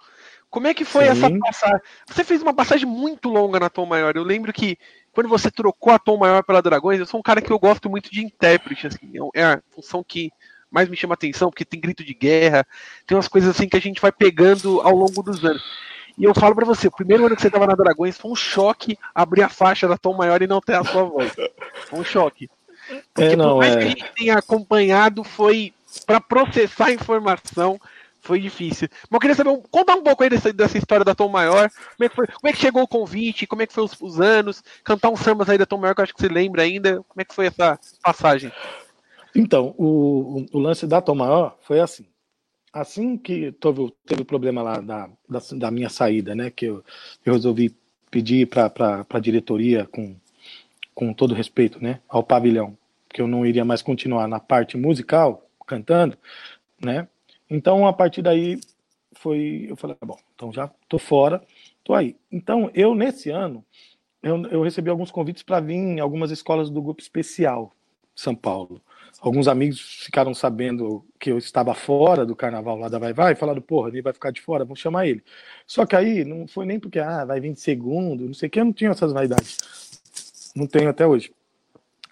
Como 0.50 0.66
é 0.66 0.74
que 0.74 0.84
foi 0.84 1.04
Sim. 1.04 1.10
essa 1.10 1.38
passagem? 1.38 1.80
Você 2.08 2.24
fez 2.24 2.42
uma 2.42 2.52
passagem 2.52 2.86
muito 2.86 3.28
longa 3.28 3.60
na 3.60 3.70
Tom 3.70 3.86
Maior. 3.86 4.16
Eu 4.16 4.24
lembro 4.24 4.52
que 4.52 4.76
quando 5.12 5.28
você 5.28 5.50
trocou 5.50 5.92
a 5.92 5.98
Tom 5.98 6.16
Maior 6.16 6.42
pela 6.42 6.60
Dragões, 6.60 6.98
eu 6.98 7.06
sou 7.06 7.20
um 7.20 7.22
cara 7.22 7.40
que 7.40 7.52
eu 7.52 7.58
gosto 7.58 7.88
muito 7.88 8.10
de 8.10 8.24
intérprete, 8.24 8.88
assim, 8.88 9.12
é, 9.34 9.40
é 9.40 9.44
a 9.44 9.62
função 9.70 10.02
que 10.02 10.32
mais 10.70 10.88
me 10.88 10.96
chama 10.96 11.14
atenção, 11.14 11.50
porque 11.50 11.64
tem 11.64 11.80
grito 11.80 12.04
de 12.04 12.14
guerra, 12.14 12.66
tem 13.06 13.16
umas 13.16 13.28
coisas 13.28 13.50
assim 13.50 13.68
que 13.68 13.76
a 13.76 13.80
gente 13.80 14.00
vai 14.00 14.12
pegando 14.12 14.80
ao 14.80 14.94
longo 14.94 15.22
dos 15.22 15.44
anos. 15.44 15.62
E 16.18 16.24
eu 16.24 16.34
falo 16.34 16.54
para 16.54 16.66
você, 16.66 16.88
o 16.88 16.92
primeiro 16.92 17.26
ano 17.26 17.34
que 17.34 17.42
você 17.42 17.50
tava 17.50 17.66
na 17.66 17.74
Dragões 17.74 18.18
foi 18.18 18.30
um 18.30 18.36
choque 18.36 18.98
abrir 19.14 19.42
a 19.42 19.48
faixa 19.48 19.88
da 19.88 19.96
Tom 19.96 20.14
Maior 20.14 20.42
e 20.42 20.46
não 20.46 20.60
ter 20.60 20.74
a 20.74 20.84
sua 20.84 21.04
voz. 21.04 21.32
Foi 21.86 21.98
um 21.98 22.04
choque. 22.04 22.50
Porque 23.14 23.32
é, 23.32 23.36
não, 23.36 23.50
por 23.50 23.58
mais 23.58 23.76
é... 23.76 23.78
que 23.78 23.84
a 23.84 23.88
gente 23.88 24.12
tenha 24.16 24.38
acompanhado, 24.38 25.24
foi 25.24 25.72
para 26.06 26.20
processar 26.20 26.86
a 26.86 26.92
informação, 26.92 27.80
foi 28.20 28.40
difícil. 28.40 28.88
Mas 29.08 29.16
eu 29.16 29.20
queria 29.20 29.36
saber, 29.36 29.62
contar 29.70 29.94
um 29.94 30.02
pouco 30.02 30.22
aí 30.22 30.30
dessa, 30.30 30.52
dessa 30.52 30.78
história 30.78 31.04
da 31.04 31.14
Tom 31.14 31.28
Maior. 31.28 31.70
Como 31.96 32.04
é 32.04 32.08
que, 32.08 32.14
foi, 32.14 32.26
como 32.26 32.48
é 32.48 32.52
que 32.52 32.58
chegou 32.58 32.82
o 32.82 32.88
convite? 32.88 33.46
Como 33.46 33.62
é 33.62 33.66
que 33.66 33.72
foi 33.72 33.84
os, 33.84 34.00
os 34.00 34.20
anos? 34.20 34.62
Cantar 34.84 35.10
uns 35.10 35.20
sambas 35.20 35.48
aí 35.48 35.58
da 35.58 35.66
Tom 35.66 35.78
Maior, 35.78 35.94
que 35.94 36.00
eu 36.00 36.04
acho 36.04 36.14
que 36.14 36.20
você 36.20 36.28
lembra 36.28 36.62
ainda. 36.62 37.02
Como 37.08 37.20
é 37.20 37.24
que 37.24 37.34
foi 37.34 37.46
essa 37.46 37.78
passagem? 38.02 38.52
Então, 39.34 39.74
o, 39.78 40.46
o 40.52 40.58
lance 40.58 40.86
da 40.86 41.00
Tom 41.00 41.14
Maior 41.14 41.56
foi 41.62 41.80
assim. 41.80 42.06
Assim 42.72 43.16
que 43.16 43.52
teve, 43.52 43.92
teve 44.06 44.22
o 44.22 44.24
problema 44.24 44.62
lá 44.62 44.80
da, 44.80 45.10
da, 45.28 45.40
da, 45.52 45.70
minha 45.70 45.88
saída, 45.88 46.34
né? 46.34 46.50
Que 46.50 46.66
eu, 46.66 46.84
eu 47.24 47.32
resolvi 47.32 47.74
pedir 48.10 48.46
para 48.46 49.06
a 49.08 49.18
diretoria, 49.18 49.86
com, 49.86 50.14
com 50.94 51.12
todo 51.12 51.34
respeito, 51.34 51.82
né? 51.82 52.00
Ao 52.08 52.22
pavilhão, 52.22 52.76
que 53.08 53.20
eu 53.20 53.26
não 53.26 53.44
iria 53.44 53.64
mais 53.64 53.82
continuar 53.82 54.28
na 54.28 54.38
parte 54.38 54.76
musical, 54.76 55.44
cantando, 55.66 56.16
né? 56.80 57.08
Então, 57.50 57.86
a 57.86 57.92
partir 57.92 58.22
daí, 58.22 58.60
foi, 59.12 59.66
eu 59.68 59.76
falei, 59.76 59.96
ah, 60.00 60.06
bom, 60.06 60.16
então 60.34 60.52
já 60.52 60.68
tô 60.88 60.98
fora, 60.98 61.42
tô 61.82 61.92
aí. 61.92 62.16
Então, 62.30 62.70
eu, 62.72 62.94
nesse 62.94 63.28
ano, 63.30 63.64
eu, 64.22 64.40
eu 64.46 64.62
recebi 64.62 64.88
alguns 64.88 65.10
convites 65.10 65.42
para 65.42 65.60
vir 65.60 65.74
em 65.74 66.00
algumas 66.00 66.30
escolas 66.30 66.70
do 66.70 66.80
grupo 66.80 67.02
especial 67.02 67.74
São 68.14 68.34
Paulo. 68.34 68.80
Alguns 69.20 69.48
amigos 69.48 69.80
ficaram 69.80 70.32
sabendo 70.32 71.04
que 71.18 71.30
eu 71.30 71.38
estava 71.38 71.74
fora 71.74 72.24
do 72.24 72.36
carnaval 72.36 72.78
lá 72.78 72.88
da 72.88 72.98
Vai 72.98 73.12
Vai 73.12 73.32
e 73.32 73.36
falaram, 73.36 73.60
porra, 73.60 73.88
ele 73.88 74.00
vai 74.00 74.12
ficar 74.12 74.30
de 74.30 74.40
fora, 74.40 74.64
vamos 74.64 74.78
chamar 74.78 75.06
ele. 75.06 75.22
Só 75.66 75.84
que 75.84 75.96
aí 75.96 76.24
não 76.24 76.46
foi 76.46 76.64
nem 76.64 76.78
porque, 76.78 76.98
ah, 77.00 77.24
vai 77.24 77.40
vir 77.40 77.52
de 77.52 77.60
segundo, 77.60 78.26
não 78.26 78.34
sei 78.34 78.46
o 78.48 78.50
que, 78.50 78.60
eu 78.60 78.64
não 78.64 78.72
tinha 78.72 78.90
essas 78.90 79.12
vaidades. 79.12 79.58
Não 80.54 80.66
tenho 80.66 80.88
até 80.88 81.06
hoje. 81.06 81.32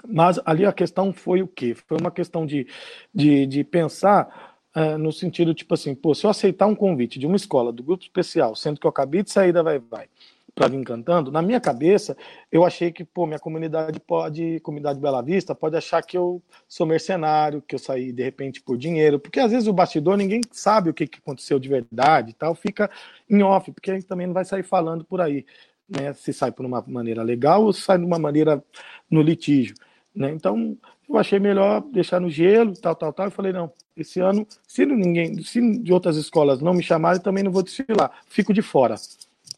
Mas 0.06 0.40
ali 0.44 0.64
a 0.64 0.72
questão 0.72 1.12
foi 1.12 1.42
o 1.42 1.48
quê? 1.48 1.74
Foi 1.74 1.98
uma 1.98 2.10
questão 2.10 2.46
de, 2.46 2.66
de, 3.14 3.46
de 3.46 3.64
pensar 3.64 4.47
é, 4.78 4.96
no 4.96 5.10
sentido 5.10 5.52
tipo 5.52 5.74
assim, 5.74 5.92
pô, 5.92 6.14
se 6.14 6.24
eu 6.24 6.30
aceitar 6.30 6.68
um 6.68 6.74
convite 6.74 7.18
de 7.18 7.26
uma 7.26 7.34
escola, 7.34 7.72
do 7.72 7.82
grupo 7.82 8.04
especial, 8.04 8.54
sendo 8.54 8.78
que 8.78 8.86
eu 8.86 8.90
acabei 8.90 9.24
de 9.24 9.30
sair 9.30 9.52
da 9.52 9.60
Vai 9.60 9.80
Vai 9.80 10.08
para 10.54 10.68
vir 10.68 10.84
cantando, 10.84 11.30
na 11.32 11.42
minha 11.42 11.60
cabeça, 11.60 12.16
eu 12.50 12.64
achei 12.64 12.90
que, 12.90 13.04
pô, 13.04 13.26
minha 13.26 13.38
comunidade 13.38 14.00
pode, 14.00 14.60
comunidade 14.60 14.98
Bela 14.98 15.22
Vista, 15.22 15.54
pode 15.54 15.76
achar 15.76 16.02
que 16.02 16.16
eu 16.16 16.42
sou 16.68 16.86
mercenário, 16.86 17.62
que 17.62 17.74
eu 17.74 17.78
saí 17.78 18.12
de 18.12 18.22
repente 18.22 18.60
por 18.60 18.76
dinheiro, 18.76 19.18
porque 19.20 19.40
às 19.40 19.50
vezes 19.50 19.68
o 19.68 19.72
bastidor 19.72 20.16
ninguém 20.16 20.40
sabe 20.50 20.90
o 20.90 20.94
que, 20.94 21.06
que 21.06 21.18
aconteceu 21.18 21.58
de 21.58 21.68
verdade 21.68 22.30
e 22.30 22.34
tal, 22.34 22.54
fica 22.54 22.90
em 23.28 23.42
off, 23.42 23.70
porque 23.72 23.90
a 23.90 23.94
gente 23.94 24.06
também 24.06 24.26
não 24.26 24.34
vai 24.34 24.44
sair 24.44 24.64
falando 24.64 25.04
por 25.04 25.20
aí, 25.20 25.44
né, 25.88 26.12
se 26.12 26.32
sai 26.32 26.52
por 26.52 26.64
uma 26.64 26.84
maneira 26.86 27.22
legal 27.22 27.64
ou 27.64 27.72
se 27.72 27.82
sai 27.82 27.98
de 27.98 28.04
uma 28.04 28.18
maneira 28.18 28.62
no 29.10 29.22
litígio, 29.22 29.74
né, 30.14 30.30
então 30.30 30.76
eu 31.08 31.16
achei 31.16 31.38
melhor 31.38 31.80
deixar 31.90 32.20
no 32.20 32.28
gelo, 32.28 32.74
tal, 32.74 32.94
tal, 32.94 33.12
tal. 33.12 33.26
Eu 33.26 33.30
falei, 33.30 33.52
não, 33.52 33.72
esse 33.96 34.20
ano, 34.20 34.46
se 34.66 34.84
ninguém, 34.84 35.42
se 35.42 35.78
de 35.78 35.92
outras 35.92 36.16
escolas 36.16 36.60
não 36.60 36.74
me 36.74 36.82
chamarem, 36.82 37.20
também 37.20 37.42
não 37.42 37.50
vou 37.50 37.62
desfilar, 37.62 38.12
fico 38.28 38.52
de 38.52 38.60
fora. 38.60 38.96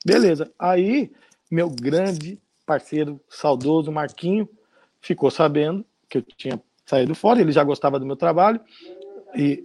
Beleza. 0.06 0.50
Aí, 0.58 1.10
meu 1.50 1.68
grande 1.68 2.38
parceiro, 2.64 3.20
saudoso 3.28 3.90
Marquinho, 3.90 4.48
ficou 5.00 5.30
sabendo 5.30 5.84
que 6.08 6.18
eu 6.18 6.22
tinha 6.22 6.62
saído 6.86 7.14
fora, 7.14 7.40
ele 7.40 7.52
já 7.52 7.64
gostava 7.64 7.98
do 7.98 8.06
meu 8.06 8.16
trabalho, 8.16 8.60
e 9.34 9.64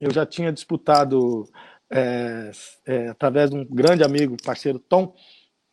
eu 0.00 0.12
já 0.12 0.24
tinha 0.24 0.52
disputado, 0.52 1.48
é, 1.90 2.50
é, 2.86 3.08
através 3.08 3.50
de 3.50 3.56
um 3.56 3.64
grande 3.64 4.04
amigo, 4.04 4.36
parceiro 4.44 4.78
Tom, 4.78 5.14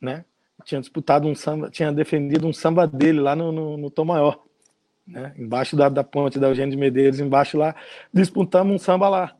né? 0.02 0.26
Tinha 0.64 0.82
disputado 0.82 1.28
um 1.28 1.36
samba, 1.36 1.70
tinha 1.70 1.92
defendido 1.92 2.48
um 2.48 2.54
samba 2.54 2.88
dele 2.88 3.20
lá 3.20 3.36
no, 3.36 3.52
no, 3.52 3.78
no 3.78 3.92
Tom 3.92 4.06
Maior 4.06 4.45
né? 5.08 5.34
Embaixo 5.38 5.76
da, 5.76 5.90
da 5.90 6.04
ponte 6.04 6.40
da 6.40 6.48
Eugênio 6.48 6.72
de 6.72 6.78
Medeiros, 6.78 7.20
embaixo 7.20 7.58
lá, 7.58 7.76
disputamos 8.14 8.74
um 8.74 8.80
samba 8.80 9.08
lá, 9.08 9.36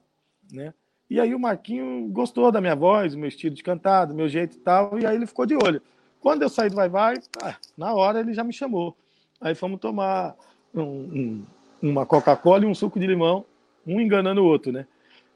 né? 0.52 0.74
E 1.10 1.20
aí 1.20 1.36
o 1.36 1.40
Marquinho 1.40 2.08
gostou 2.10 2.52
da 2.52 2.60
minha 2.60 2.76
voz, 2.76 3.14
do 3.14 3.20
meu 3.20 3.28
estilo 3.28 3.56
de 3.56 3.64
cantar, 3.64 4.06
do 4.06 4.16
meu 4.16 4.28
jeito 4.28 4.58
e 4.58 4.60
tal, 4.60 5.00
e 5.00 5.06
aí 5.06 5.16
ele 5.16 5.28
ficou 5.28 5.46
de 5.46 5.56
olho. 5.56 5.82
Quando 6.20 6.42
eu 6.42 6.50
saí 6.50 6.70
do 6.70 6.76
Vai 6.76 6.90
Vai, 6.90 7.16
ah, 7.42 7.56
na 7.78 7.94
hora 7.94 8.20
ele 8.20 8.34
já 8.34 8.44
me 8.44 8.52
chamou. 8.52 8.98
Aí 9.40 9.54
fomos 9.54 9.80
tomar 9.80 10.36
um, 10.74 10.82
um, 10.82 11.46
uma 11.82 12.06
Coca-Cola 12.06 12.64
e 12.64 12.68
um 12.68 12.74
suco 12.74 13.00
de 13.00 13.06
limão, 13.06 13.46
um 13.86 14.02
enganando 14.02 14.42
o 14.42 14.46
outro, 14.46 14.72
né? 14.72 14.88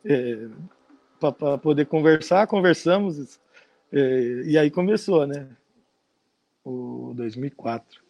É, 0.04 0.48
para 1.20 1.58
poder 1.58 1.86
conversar, 1.86 2.48
conversamos, 2.48 3.40
é, 3.92 4.44
e 4.46 4.58
aí 4.58 4.72
começou, 4.72 5.28
né? 5.28 5.48
O 6.64 7.14
2004. 7.16 8.09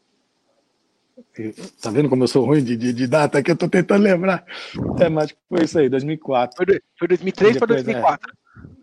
Tá 1.82 1.90
vendo 1.90 2.10
como 2.10 2.24
eu 2.24 2.28
sou 2.28 2.46
ruim 2.46 2.64
de, 2.64 2.76
de, 2.76 2.94
de 2.94 3.08
data 3.08 3.42
que 3.42 3.52
eu 3.52 3.56
tô 3.56 3.68
tentando 3.68 4.04
lembrar. 4.04 4.46
É, 5.00 5.10
mas 5.10 5.36
foi 5.48 5.64
isso 5.64 5.80
aí, 5.80 5.90
2004. 5.90 6.58
Foi, 6.58 6.82
foi 6.98 7.08
2003 7.08 7.58
para 7.58 7.68
2004. 7.68 8.34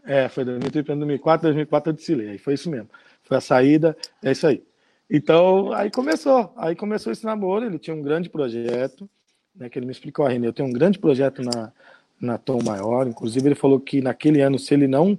É, 0.05 0.25
é, 0.25 0.29
foi 0.29 0.45
2003 0.45 0.87
para 0.87 0.95
2004, 0.95 1.43
2004 1.49 1.91
eu 1.91 1.95
desfilei. 1.95 2.29
Aí 2.31 2.39
foi 2.39 2.55
isso 2.55 2.71
mesmo. 2.71 2.89
Foi 3.25 3.37
a 3.37 3.41
saída, 3.41 3.97
é 4.23 4.33
isso 4.33 4.47
aí. 4.47 4.63
Então, 5.11 5.73
aí 5.73 5.91
começou. 5.91 6.53
Aí 6.57 6.75
começou 6.75 7.13
esse 7.13 7.25
namoro. 7.25 7.65
Ele 7.65 7.79
tinha 7.79 7.95
um 7.95 8.03
grande 8.03 8.29
projeto, 8.29 9.09
né, 9.55 9.69
que 9.69 9.79
ele 9.79 9.87
me 9.87 9.93
explicou, 9.93 10.27
a 10.27 10.29
Renê, 10.29 10.47
eu 10.47 10.53
tenho 10.53 10.69
um 10.69 10.73
grande 10.73 10.99
projeto 10.99 11.43
na, 11.43 11.73
na 12.21 12.39
Tom 12.39 12.63
Maior. 12.63 13.07
Inclusive, 13.07 13.49
ele 13.49 13.55
falou 13.55 13.81
que 13.81 14.01
naquele 14.01 14.41
ano, 14.41 14.59
se 14.59 14.75
ele 14.75 14.87
não 14.87 15.19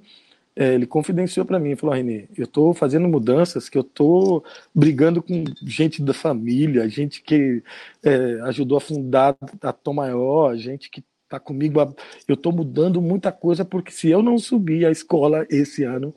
é, 0.58 0.74
ele 0.74 0.88
confidenciou 0.88 1.46
para 1.46 1.60
mim, 1.60 1.76
falou, 1.76 1.96
Renê, 1.96 2.28
eu 2.36 2.46
estou 2.46 2.74
fazendo 2.74 3.08
mudanças, 3.08 3.70
que 3.70 3.78
eu 3.78 3.84
estou 3.84 4.44
brigando 4.74 5.22
com 5.22 5.44
gente 5.62 6.02
da 6.02 6.16
família, 6.16 6.90
gente 6.90 7.22
que 7.22 7.62
é, 8.04 8.42
ajudou 8.42 8.80
a 8.80 8.82
fundar 8.82 9.38
a 9.62 9.72
Tom 9.72 9.94
Maior, 9.94 10.58
gente 10.58 10.90
que 10.90 11.04
está 11.26 11.40
comigo, 11.40 11.80
eu 12.28 12.34
estou 12.34 12.52
mudando 12.52 13.00
muita 13.00 13.32
coisa, 13.32 13.64
porque 13.64 13.92
se 13.92 14.10
eu 14.10 14.24
não 14.24 14.40
subir 14.40 14.84
a 14.88 14.92
escola 14.92 15.46
esse 15.48 15.84
ano, 15.84 16.12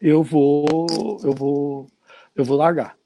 eu 0.00 0.22
vou, 0.22 0.86
eu 1.24 1.32
vou, 1.32 1.88
eu 2.36 2.44
vou 2.44 2.56
largar. 2.56 2.96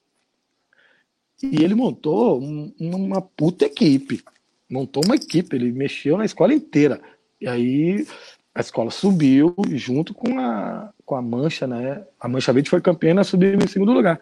E 1.41 1.63
ele 1.63 1.73
montou 1.73 2.39
um, 2.39 2.71
uma 2.79 3.21
puta 3.21 3.65
equipe, 3.65 4.21
montou 4.69 5.03
uma 5.03 5.15
equipe, 5.15 5.55
ele 5.55 5.71
mexeu 5.71 6.15
na 6.15 6.25
escola 6.25 6.53
inteira. 6.53 7.01
E 7.41 7.47
aí 7.47 8.05
a 8.53 8.61
escola 8.61 8.89
subiu 8.89 9.55
junto 9.71 10.13
com 10.13 10.39
a, 10.39 10.91
com 11.05 11.15
a 11.15 11.21
Mancha, 11.21 11.67
né? 11.67 12.03
A 12.19 12.27
Mancha 12.27 12.51
Verde 12.51 12.69
foi 12.69 12.81
campeã, 12.81 13.23
subiu 13.23 13.55
em 13.55 13.67
segundo 13.67 13.93
lugar. 13.93 14.19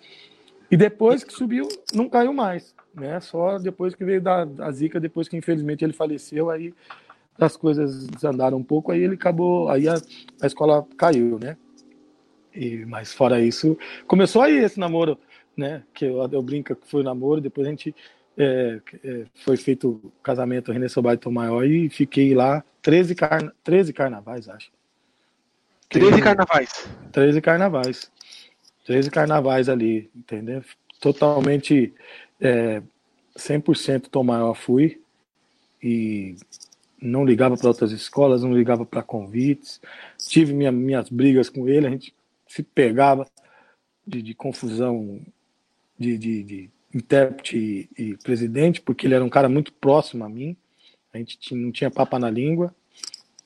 E 0.70 0.76
depois 0.76 1.24
que 1.24 1.34
subiu, 1.34 1.68
não 1.94 2.10
caiu 2.10 2.34
mais, 2.34 2.76
né? 2.94 3.20
Só 3.20 3.58
depois 3.58 3.96
que 3.96 4.04
veio 4.04 4.22
da, 4.22 4.44
da 4.44 4.72
zica, 4.72 5.00
depois 5.00 5.28
que 5.28 5.38
infelizmente 5.38 5.84
ele 5.84 5.94
faleceu, 5.94 6.50
aí 6.50 6.74
as 7.40 7.56
coisas 7.56 8.08
desandaram 8.08 8.58
um 8.58 8.64
pouco, 8.64 8.92
aí 8.92 9.02
ele 9.02 9.14
acabou, 9.16 9.70
aí 9.70 9.88
a, 9.88 9.96
a 10.42 10.48
escola 10.48 10.86
caiu, 10.98 11.40
né? 11.40 11.56
E, 12.54 12.86
mas 12.86 13.14
fora 13.14 13.40
isso, 13.40 13.78
começou 14.08 14.42
aí 14.42 14.58
esse 14.58 14.80
namoro, 14.80 15.18
né? 15.56 15.84
Que 15.94 16.06
eu, 16.06 16.28
eu 16.32 16.42
brinco 16.42 16.76
que 16.76 16.88
foi 16.88 17.04
namoro, 17.04 17.40
depois 17.40 17.66
a 17.66 17.70
gente 17.70 17.96
é, 18.38 18.80
é, 19.04 19.26
foi 19.36 19.56
feito 19.58 20.12
casamento 20.22 20.72
René 20.72 20.88
Sobaito 20.88 21.32
Maior 21.32 21.66
e 21.66 21.90
fiquei 21.90 22.36
lá 22.36 22.64
13, 22.88 23.16
carna... 23.16 23.54
13 23.66 23.92
carnavais, 23.92 24.48
acho. 24.48 24.72
13 25.90 26.22
carnavais. 26.22 26.90
13 27.12 27.42
carnavais. 27.42 28.12
13 28.86 29.12
carnavais 29.12 29.68
ali, 29.68 30.10
entendeu? 30.16 30.64
Totalmente 31.02 31.94
é, 32.40 32.82
100% 33.38 34.08
Tom 34.10 34.24
Maior 34.24 34.54
fui 34.54 35.02
e 35.84 36.38
não 37.02 37.26
ligava 37.26 37.58
para 37.58 37.68
outras 37.68 37.92
escolas, 37.92 38.42
não 38.42 38.54
ligava 38.54 38.86
para 38.86 39.04
convites. 39.04 39.82
Tive 40.18 40.54
minha, 40.54 40.72
minhas 40.72 41.10
brigas 41.10 41.50
com 41.50 41.68
ele, 41.68 41.88
a 41.88 41.90
gente 41.90 42.16
se 42.48 42.64
pegava 42.64 43.28
de, 44.08 44.22
de 44.22 44.34
confusão, 44.34 45.20
de, 46.00 46.18
de, 46.18 46.44
de 46.44 46.70
intérprete 46.96 47.58
e, 47.58 48.02
e, 48.02 48.18
presidente, 48.20 48.80
porque 48.80 49.06
ele 49.06 49.16
era 49.16 49.26
um 49.26 49.30
cara 49.30 49.50
muito 49.50 49.74
próximo 49.74 50.24
a 50.24 50.30
mim. 50.30 50.56
A 51.14 51.18
gente 51.18 51.56
não 51.56 51.72
tinha 51.72 51.90
papa 51.90 52.20
na 52.20 52.30
língua, 52.30 52.74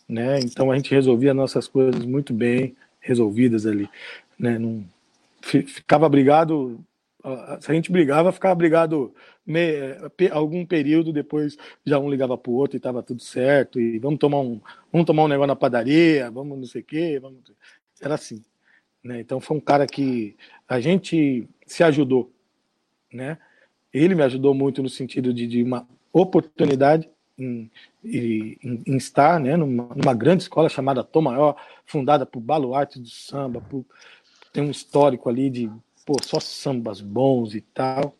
né? 0.07 0.39
Então 0.39 0.71
a 0.71 0.75
gente 0.75 0.91
resolvia 0.91 1.33
nossas 1.33 1.67
coisas 1.67 2.03
muito 2.05 2.33
bem 2.33 2.75
resolvidas 2.99 3.65
ali, 3.65 3.89
né? 4.37 4.59
Não, 4.59 4.85
ficava 5.41 6.07
brigado 6.09 6.83
se 7.59 7.71
a 7.71 7.73
gente 7.73 7.91
brigava, 7.91 8.31
ficava 8.31 8.55
brigado 8.55 9.13
me, 9.45 9.61
algum 10.31 10.65
período, 10.65 11.13
depois 11.13 11.55
já 11.85 11.99
um 11.99 12.09
ligava 12.09 12.37
pro 12.37 12.51
outro 12.51 12.77
e 12.77 12.79
tava 12.79 13.03
tudo 13.03 13.21
certo, 13.21 13.79
e 13.79 13.99
vamos 13.99 14.19
tomar 14.19 14.39
um, 14.39 14.59
vamos 14.91 15.05
tomar 15.05 15.23
um 15.23 15.27
negócio 15.27 15.47
na 15.47 15.55
padaria, 15.55 16.31
vamos 16.31 16.57
não 16.57 16.65
sei 16.65 16.81
o 16.81 16.83
quê, 16.83 17.19
vamos... 17.21 17.39
era 18.01 18.15
assim. 18.15 18.43
Né? 19.03 19.19
Então 19.19 19.39
foi 19.39 19.57
um 19.57 19.61
cara 19.61 19.85
que 19.85 20.35
a 20.67 20.79
gente 20.79 21.47
se 21.65 21.83
ajudou, 21.83 22.31
né? 23.13 23.37
Ele 23.93 24.15
me 24.15 24.23
ajudou 24.23 24.53
muito 24.53 24.81
no 24.81 24.89
sentido 24.89 25.33
de, 25.33 25.45
de 25.45 25.61
uma 25.61 25.87
oportunidade 26.13 27.09
em, 27.37 27.71
em, 28.03 28.81
em, 28.85 28.97
estar 28.97 29.39
né, 29.39 29.55
numa, 29.55 29.89
numa, 29.95 30.13
grande 30.13 30.43
escola 30.43 30.69
chamada 30.69 31.03
Tom 31.03 31.21
Maior, 31.21 31.55
fundada 31.85 32.25
por 32.25 32.39
baluarte 32.39 32.99
do 32.99 33.09
samba, 33.09 33.61
por, 33.61 33.85
tem 34.53 34.63
um 34.63 34.71
histórico 34.71 35.29
ali 35.29 35.49
de 35.49 35.71
pô, 36.05 36.15
só 36.21 36.39
sambas 36.39 37.01
bons 37.01 37.55
e 37.55 37.61
tal. 37.61 38.15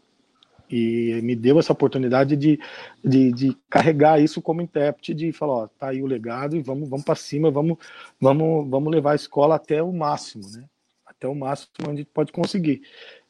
E 0.69 1.19
me 1.21 1.36
deu 1.36 1.60
essa 1.60 1.74
oportunidade 1.74 2.38
de, 2.38 2.58
de, 3.04 3.32
de 3.34 3.58
carregar 3.69 4.21
isso 4.21 4.41
como 4.41 4.62
intérprete, 4.62 5.13
de 5.13 5.34
falar, 5.34 5.54
ó, 5.54 5.67
tá 5.67 5.89
aí 5.89 6.02
o 6.02 6.08
legado 6.08 6.56
e 6.56 6.62
vamos, 6.62 6.88
vamos 6.88 7.04
para 7.04 7.15
cima, 7.15 7.52
vamos, 7.52 7.78
vamos, 8.19 8.69
vamos 8.69 8.89
levar 8.89 9.12
a 9.12 9.15
escola 9.15 9.56
até 9.56 9.84
o 9.84 9.91
máximo, 9.91 10.50
né? 10.50 10.63
Até 11.06 11.28
o 11.28 11.36
máximo 11.36 11.71
onde 11.82 11.91
a 11.91 11.95
gente 11.97 12.12
pode 12.13 12.32
conseguir, 12.32 12.84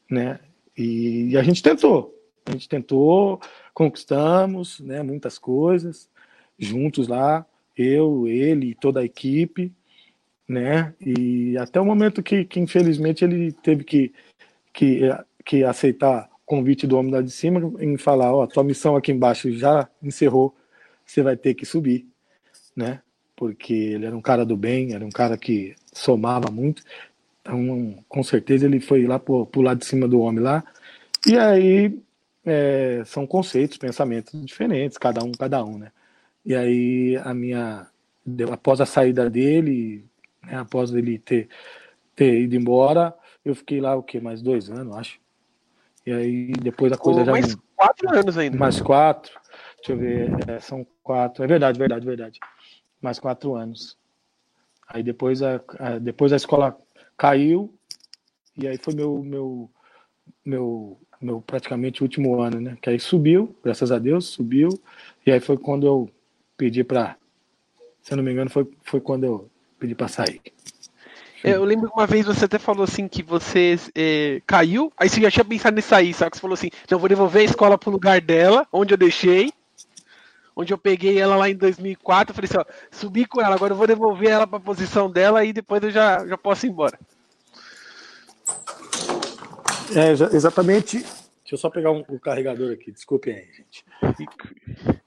né? 0.08 0.38
E, 0.78 1.30
e 1.30 1.36
a 1.36 1.42
gente 1.42 1.60
tentou, 1.60 2.14
a 2.46 2.52
gente 2.52 2.68
tentou, 2.68 3.40
conquistamos, 3.72 4.80
né, 4.80 5.02
muitas 5.02 5.38
coisas 5.38 6.08
juntos 6.58 7.08
lá, 7.08 7.44
eu, 7.76 8.26
ele 8.28 8.70
e 8.70 8.74
toda 8.74 9.00
a 9.00 9.04
equipe, 9.04 9.72
né? 10.46 10.94
E 11.00 11.56
até 11.58 11.80
o 11.80 11.84
momento 11.84 12.22
que, 12.22 12.44
que 12.44 12.60
infelizmente 12.60 13.24
ele 13.24 13.52
teve 13.52 13.84
que 13.84 14.12
que, 14.72 15.02
que 15.44 15.64
aceitar 15.64 16.28
o 16.42 16.46
convite 16.46 16.86
do 16.86 16.96
homem 16.96 17.12
lá 17.12 17.20
de 17.20 17.30
cima 17.30 17.72
em 17.78 17.96
falar, 17.96 18.34
ó, 18.34 18.46
tua 18.46 18.64
missão 18.64 18.96
aqui 18.96 19.12
embaixo 19.12 19.52
já 19.52 19.88
encerrou, 20.02 20.54
você 21.04 21.22
vai 21.22 21.36
ter 21.36 21.54
que 21.54 21.66
subir, 21.66 22.06
né? 22.74 23.00
Porque 23.36 23.74
ele 23.74 24.06
era 24.06 24.16
um 24.16 24.20
cara 24.20 24.44
do 24.46 24.56
bem, 24.56 24.94
era 24.94 25.04
um 25.04 25.10
cara 25.10 25.36
que 25.36 25.74
somava 25.92 26.50
muito. 26.50 26.82
Então, 27.40 27.98
com 28.08 28.22
certeza 28.22 28.66
ele 28.66 28.80
foi 28.80 29.06
lá 29.06 29.18
pro, 29.18 29.46
pro 29.46 29.62
lado 29.62 29.80
de 29.80 29.86
cima 29.86 30.06
do 30.08 30.20
homem 30.20 30.42
lá. 30.42 30.64
E 31.26 31.36
aí 31.36 31.98
é, 32.44 33.02
são 33.04 33.26
conceitos, 33.26 33.76
pensamentos 33.76 34.44
diferentes, 34.44 34.98
cada 34.98 35.24
um, 35.24 35.32
cada 35.32 35.64
um, 35.64 35.78
né? 35.78 35.92
E 36.44 36.54
aí 36.54 37.16
a 37.24 37.32
minha, 37.32 37.86
após 38.52 38.80
a 38.80 38.86
saída 38.86 39.30
dele, 39.30 40.04
né, 40.42 40.56
após 40.56 40.92
ele 40.92 41.18
ter, 41.18 41.48
ter 42.16 42.40
ido 42.40 42.56
embora, 42.56 43.14
eu 43.44 43.54
fiquei 43.54 43.80
lá 43.80 43.94
o 43.94 44.02
quê? 44.02 44.20
Mais 44.20 44.42
dois 44.42 44.70
anos, 44.70 44.96
acho. 44.96 45.20
E 46.04 46.12
aí 46.12 46.52
depois 46.52 46.92
a 46.92 46.98
coisa 46.98 47.24
já. 47.24 47.30
Mais 47.30 47.56
quatro 47.76 48.14
anos 48.14 48.38
ainda. 48.38 48.56
Mais 48.56 48.80
quatro. 48.80 49.40
Deixa 49.76 49.92
eu 49.92 49.96
ver. 49.96 50.30
É, 50.48 50.60
são 50.60 50.86
quatro. 51.02 51.44
É 51.44 51.46
verdade, 51.46 51.78
verdade, 51.78 52.04
verdade. 52.04 52.40
Mais 53.00 53.18
quatro 53.18 53.54
anos. 53.54 53.96
Aí 54.88 55.02
depois 55.02 55.42
a, 55.42 55.60
a, 55.78 55.98
depois 55.98 56.32
a 56.32 56.36
escola 56.36 56.76
caiu. 57.16 57.72
E 58.56 58.66
aí 58.66 58.76
foi 58.78 58.94
meu, 58.94 59.22
meu, 59.22 59.70
meu, 60.44 61.00
meu 61.22 61.40
praticamente 61.40 62.02
último 62.02 62.40
ano, 62.40 62.60
né? 62.60 62.76
Que 62.80 62.90
aí 62.90 62.98
subiu, 62.98 63.54
graças 63.64 63.92
a 63.92 63.98
Deus, 63.98 64.26
subiu. 64.26 64.68
E 65.26 65.30
aí 65.30 65.40
foi 65.40 65.56
quando 65.56 65.86
eu 65.86 66.10
pedi 66.56 66.82
para. 66.82 67.16
Se 68.02 68.12
eu 68.12 68.16
não 68.16 68.24
me 68.24 68.32
engano, 68.32 68.50
foi, 68.50 68.68
foi 68.82 69.00
quando 69.00 69.24
eu 69.24 69.48
pedi 69.78 69.94
para 69.94 70.08
sair. 70.08 70.40
É, 71.44 71.54
eu 71.54 71.64
lembro 71.64 71.88
que 71.88 71.94
uma 71.94 72.06
vez 72.06 72.24
você 72.24 72.44
até 72.44 72.58
falou 72.58 72.84
assim 72.84 73.08
que 73.08 73.22
você 73.22 73.76
é, 73.94 74.40
caiu, 74.46 74.92
aí 74.96 75.08
você 75.08 75.20
já 75.20 75.30
tinha 75.30 75.44
pensado 75.44 75.74
nisso 75.74 75.94
aí, 75.94 76.14
sabe? 76.14 76.36
Você 76.36 76.40
falou 76.40 76.54
assim, 76.54 76.70
não, 76.88 76.98
vou 76.98 77.08
devolver 77.08 77.42
a 77.42 77.44
escola 77.44 77.76
pro 77.76 77.90
lugar 77.90 78.20
dela, 78.20 78.66
onde 78.72 78.94
eu 78.94 78.98
deixei, 78.98 79.52
onde 80.54 80.72
eu 80.72 80.78
peguei 80.78 81.18
ela 81.18 81.34
lá 81.34 81.50
em 81.50 81.56
2004, 81.56 82.30
eu 82.30 82.34
falei 82.34 82.48
assim, 82.48 82.58
ó, 82.58 82.96
subi 82.96 83.26
com 83.26 83.40
ela, 83.40 83.56
agora 83.56 83.72
eu 83.72 83.76
vou 83.76 83.88
devolver 83.88 84.30
ela 84.30 84.46
pra 84.46 84.60
posição 84.60 85.10
dela 85.10 85.44
e 85.44 85.52
depois 85.52 85.82
eu 85.82 85.90
já, 85.90 86.24
já 86.24 86.38
posso 86.38 86.64
ir 86.64 86.70
embora. 86.70 86.96
É, 89.96 90.10
exatamente. 90.34 90.98
Deixa 90.98 91.54
eu 91.54 91.58
só 91.58 91.68
pegar 91.68 91.90
um, 91.90 92.04
um 92.08 92.18
carregador 92.18 92.72
aqui, 92.72 92.92
desculpem 92.92 93.34
aí, 93.34 93.48
gente. 93.52 93.84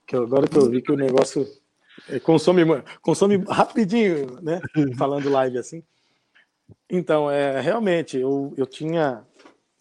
Que 0.06 0.16
agora 0.16 0.48
que 0.48 0.58
eu 0.58 0.70
vi 0.70 0.82
que 0.82 0.92
o 0.92 0.98
negócio 0.98 1.46
é, 2.10 2.20
consome, 2.20 2.62
consome 3.02 3.44
rapidinho, 3.48 4.40
né? 4.42 4.62
Falando 4.98 5.30
live 5.30 5.58
assim. 5.58 5.84
Então, 6.90 7.30
é, 7.30 7.60
realmente, 7.62 8.18
eu, 8.18 8.54
eu 8.58 8.66
tinha. 8.66 9.26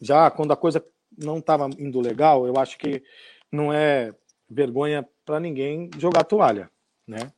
Já 0.01 0.31
quando 0.31 0.53
a 0.53 0.57
coisa 0.57 0.85
não 1.17 1.39
estava 1.39 1.69
indo 1.79 2.01
legal, 2.01 2.47
eu 2.47 2.59
acho 2.59 2.79
que 2.79 3.03
não 3.51 3.73
é 3.73 4.15
vergonha 4.49 5.07
para 5.25 5.41
ninguém 5.41 5.91
jogar 5.99 6.25
toalha, 6.25 6.71
né? 7.07 7.33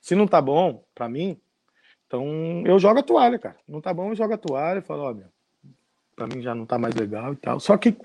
Se 0.00 0.14
não 0.14 0.26
tá 0.26 0.40
bom 0.40 0.84
para 0.94 1.08
mim, 1.08 1.40
então 2.06 2.62
eu 2.66 2.78
jogo 2.78 3.00
a 3.00 3.02
toalha, 3.02 3.38
cara. 3.38 3.56
Não 3.66 3.80
tá 3.80 3.92
bom, 3.92 4.10
eu 4.10 4.16
jogo 4.16 4.34
a 4.34 4.38
toalha 4.38 4.78
e 4.78 4.82
falo, 4.82 5.02
ó, 5.02 5.14
meu, 5.14 5.28
para 6.18 6.26
mim 6.26 6.42
já 6.42 6.52
não 6.54 6.66
tá 6.66 6.76
mais 6.76 6.94
legal 6.96 7.32
e 7.32 7.36
tal. 7.36 7.60
Só 7.60 7.76
que 7.76 7.96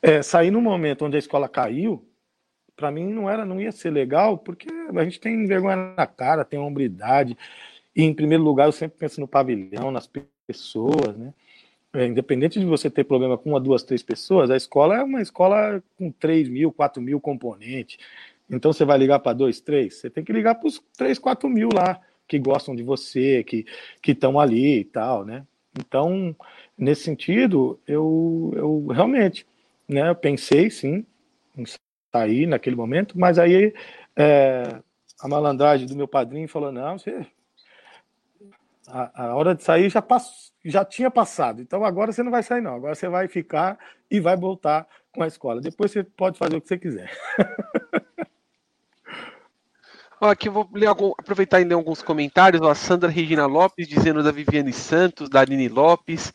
é, 0.00 0.22
sair 0.22 0.50
no 0.50 0.60
momento 0.60 1.04
onde 1.04 1.16
a 1.16 1.18
escola 1.18 1.48
caiu, 1.48 2.02
para 2.74 2.90
mim 2.90 3.12
não 3.12 3.28
era, 3.28 3.44
não 3.44 3.60
ia 3.60 3.70
ser 3.70 3.90
legal, 3.90 4.38
porque 4.38 4.66
a 4.96 5.04
gente 5.04 5.20
tem 5.20 5.46
vergonha 5.46 5.94
na 5.94 6.06
cara, 6.06 6.44
tem 6.44 6.58
hombridade. 6.58 7.36
E 7.94 8.02
em 8.02 8.14
primeiro 8.14 8.42
lugar, 8.42 8.66
eu 8.66 8.72
sempre 8.72 8.98
penso 8.98 9.20
no 9.20 9.28
pavilhão, 9.28 9.90
nas 9.90 10.08
pessoas, 10.46 11.14
né? 11.16 11.34
É, 11.94 12.06
independente 12.06 12.58
de 12.58 12.64
você 12.64 12.88
ter 12.88 13.04
problema 13.04 13.36
com 13.36 13.50
uma, 13.50 13.60
duas, 13.60 13.82
três 13.82 14.02
pessoas, 14.02 14.50
a 14.50 14.56
escola 14.56 14.96
é 14.96 15.02
uma 15.02 15.20
escola 15.20 15.82
com 15.98 16.10
3 16.10 16.48
mil, 16.48 16.72
4 16.72 17.02
mil 17.02 17.20
componentes. 17.20 17.98
Então 18.50 18.72
você 18.72 18.82
vai 18.82 18.96
ligar 18.96 19.18
para 19.18 19.34
dois, 19.34 19.60
três? 19.60 19.96
Você 19.96 20.08
tem 20.08 20.24
que 20.24 20.32
ligar 20.32 20.54
para 20.54 20.68
os 20.68 20.82
3, 20.96 21.18
4 21.18 21.50
mil 21.50 21.68
lá, 21.70 22.00
que 22.26 22.38
gostam 22.38 22.74
de 22.74 22.82
você, 22.82 23.44
que 23.44 23.66
estão 24.06 24.40
ali 24.40 24.80
e 24.80 24.84
tal, 24.84 25.22
né? 25.22 25.46
Então, 25.78 26.36
nesse 26.76 27.04
sentido, 27.04 27.78
eu, 27.86 28.52
eu 28.56 28.86
realmente 28.88 29.46
né, 29.88 30.08
eu 30.08 30.14
pensei 30.14 30.70
sim 30.70 31.04
em 31.56 31.64
sair 32.12 32.46
naquele 32.46 32.76
momento, 32.76 33.18
mas 33.18 33.38
aí 33.38 33.74
é, 34.16 34.80
a 35.20 35.28
malandragem 35.28 35.86
do 35.86 35.96
meu 35.96 36.08
padrinho 36.08 36.48
falou: 36.48 36.72
não, 36.72 36.98
você 36.98 37.26
a, 38.86 39.26
a 39.26 39.34
hora 39.34 39.54
de 39.54 39.62
sair 39.62 39.88
já, 39.88 40.02
pass, 40.02 40.52
já 40.64 40.84
tinha 40.84 41.10
passado. 41.10 41.62
Então 41.62 41.84
agora 41.84 42.12
você 42.12 42.22
não 42.22 42.30
vai 42.30 42.42
sair, 42.42 42.60
não. 42.60 42.74
Agora 42.74 42.94
você 42.94 43.08
vai 43.08 43.28
ficar 43.28 43.78
e 44.10 44.20
vai 44.20 44.36
voltar 44.36 44.86
com 45.12 45.22
a 45.22 45.26
escola. 45.26 45.60
Depois 45.60 45.90
você 45.90 46.02
pode 46.04 46.38
fazer 46.38 46.56
o 46.56 46.60
que 46.60 46.68
você 46.68 46.78
quiser. 46.78 47.10
Ó, 50.22 50.30
aqui 50.30 50.48
eu 50.48 50.52
vou 50.52 50.68
ler 50.72 50.86
algum, 50.86 51.10
aproveitar 51.18 51.56
ainda 51.56 51.74
alguns 51.74 52.00
comentários. 52.00 52.62
Ó, 52.62 52.70
a 52.70 52.74
Sandra 52.76 53.10
Regina 53.10 53.44
Lopes 53.46 53.88
dizendo 53.88 54.22
da 54.22 54.30
Viviane 54.30 54.72
Santos, 54.72 55.28
da 55.28 55.40
Aline 55.40 55.68
Lopes. 55.68 56.32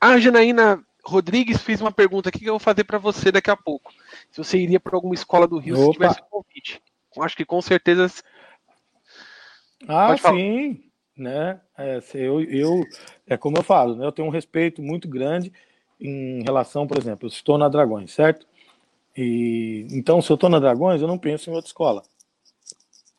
A 0.00 0.18
Janaína 0.18 0.82
Rodrigues 1.04 1.60
fez 1.60 1.82
uma 1.82 1.92
pergunta 1.92 2.30
aqui 2.30 2.38
que 2.38 2.48
eu 2.48 2.54
vou 2.54 2.58
fazer 2.58 2.84
para 2.84 2.98
você 2.98 3.30
daqui 3.30 3.50
a 3.50 3.56
pouco. 3.56 3.92
Se 4.30 4.38
você 4.38 4.58
iria 4.58 4.80
para 4.80 4.96
alguma 4.96 5.14
escola 5.14 5.46
do 5.46 5.58
Rio 5.58 5.74
Opa. 5.74 5.84
se 5.84 5.92
tivesse 5.92 6.20
um 6.22 6.28
convite. 6.30 6.82
Eu 7.14 7.22
acho 7.22 7.36
que 7.36 7.44
com 7.44 7.60
certeza. 7.60 8.10
Ah, 9.86 10.16
sim 10.16 10.86
né? 11.16 11.60
É, 11.78 12.00
eu, 12.14 12.42
eu, 12.42 12.84
é 13.26 13.36
como 13.36 13.56
eu 13.56 13.62
falo, 13.62 13.96
né? 13.96 14.04
Eu 14.04 14.12
tenho 14.12 14.28
um 14.28 14.30
respeito 14.30 14.82
muito 14.82 15.08
grande 15.08 15.52
em 15.98 16.42
relação, 16.42 16.86
por 16.86 16.98
exemplo, 16.98 17.26
eu 17.26 17.28
estou 17.28 17.56
na 17.56 17.68
Dragões, 17.68 18.12
certo? 18.12 18.46
E 19.16 19.86
então, 19.90 20.20
se 20.20 20.30
eu 20.30 20.34
estou 20.34 20.50
na 20.50 20.58
Dragões, 20.58 21.00
eu 21.00 21.08
não 21.08 21.16
penso 21.16 21.48
em 21.48 21.54
outra 21.54 21.68
escola, 21.68 22.02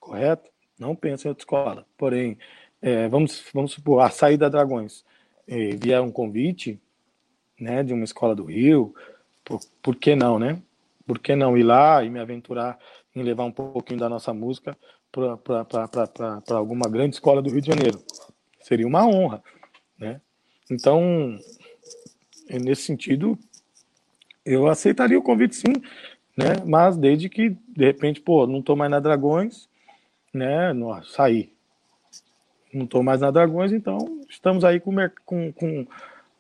correto? 0.08 0.50
Não 0.80 0.96
penso 0.96 1.28
em 1.28 1.30
outra 1.30 1.42
escola. 1.42 1.86
Porém, 1.98 2.38
é, 2.82 3.08
vamos, 3.08 3.44
vamos 3.54 3.74
supor, 3.74 4.02
a 4.02 4.10
sair 4.10 4.38
da 4.38 4.50
Dragões 4.50 5.04
é, 5.48 5.70
vier 5.76 6.02
um 6.02 6.12
convite, 6.12 6.80
né, 7.60 7.84
de 7.84 7.94
uma 7.94 8.04
escola 8.04 8.36
do 8.36 8.46
Rio, 8.46 8.94
por, 9.44 9.60
por 9.82 9.96
que 9.96 10.16
não, 10.16 10.38
né? 10.38 10.62
Por 11.06 11.20
que 11.20 11.36
não 11.36 11.58
ir 11.58 11.64
lá 11.64 12.04
e 12.04 12.10
me 12.10 12.20
aventurar 12.20 12.78
em 13.16 13.24
levar 13.24 13.46
um 13.46 13.52
pouquinho 13.52 14.00
da 14.00 14.10
nossa 14.10 14.34
música 14.34 14.78
para 15.12 16.58
alguma 16.58 16.88
grande 16.90 17.16
escola 17.16 17.42
do 17.42 17.50
Rio 17.50 17.62
de 17.62 17.68
Janeiro. 17.68 18.00
Seria 18.60 18.86
uma 18.86 19.08
honra, 19.08 19.42
né? 19.98 20.22
Então, 20.70 21.40
nesse 22.50 22.84
sentido, 22.84 23.40
eu 24.46 24.68
aceitaria 24.68 25.18
o 25.18 25.24
convite 25.24 25.56
sim, 25.56 25.74
né? 26.36 26.62
Mas 26.66 26.98
desde 26.98 27.30
que, 27.30 27.50
de 27.50 27.86
repente, 27.86 28.22
pô, 28.22 28.46
não 28.46 28.60
estou 28.60 28.76
mais 28.76 28.92
na 28.92 29.00
Dragões, 29.00 29.70
né? 30.38 30.74
Não, 30.74 31.02
saí. 31.04 31.52
Não 32.74 32.86
estou 32.86 33.04
mais 33.04 33.22
na 33.22 33.32
Dragões, 33.32 33.72
então 33.72 34.22
estamos 34.30 34.64
aí 34.64 34.80
com, 34.80 34.94
com, 35.26 35.52
com 35.52 35.88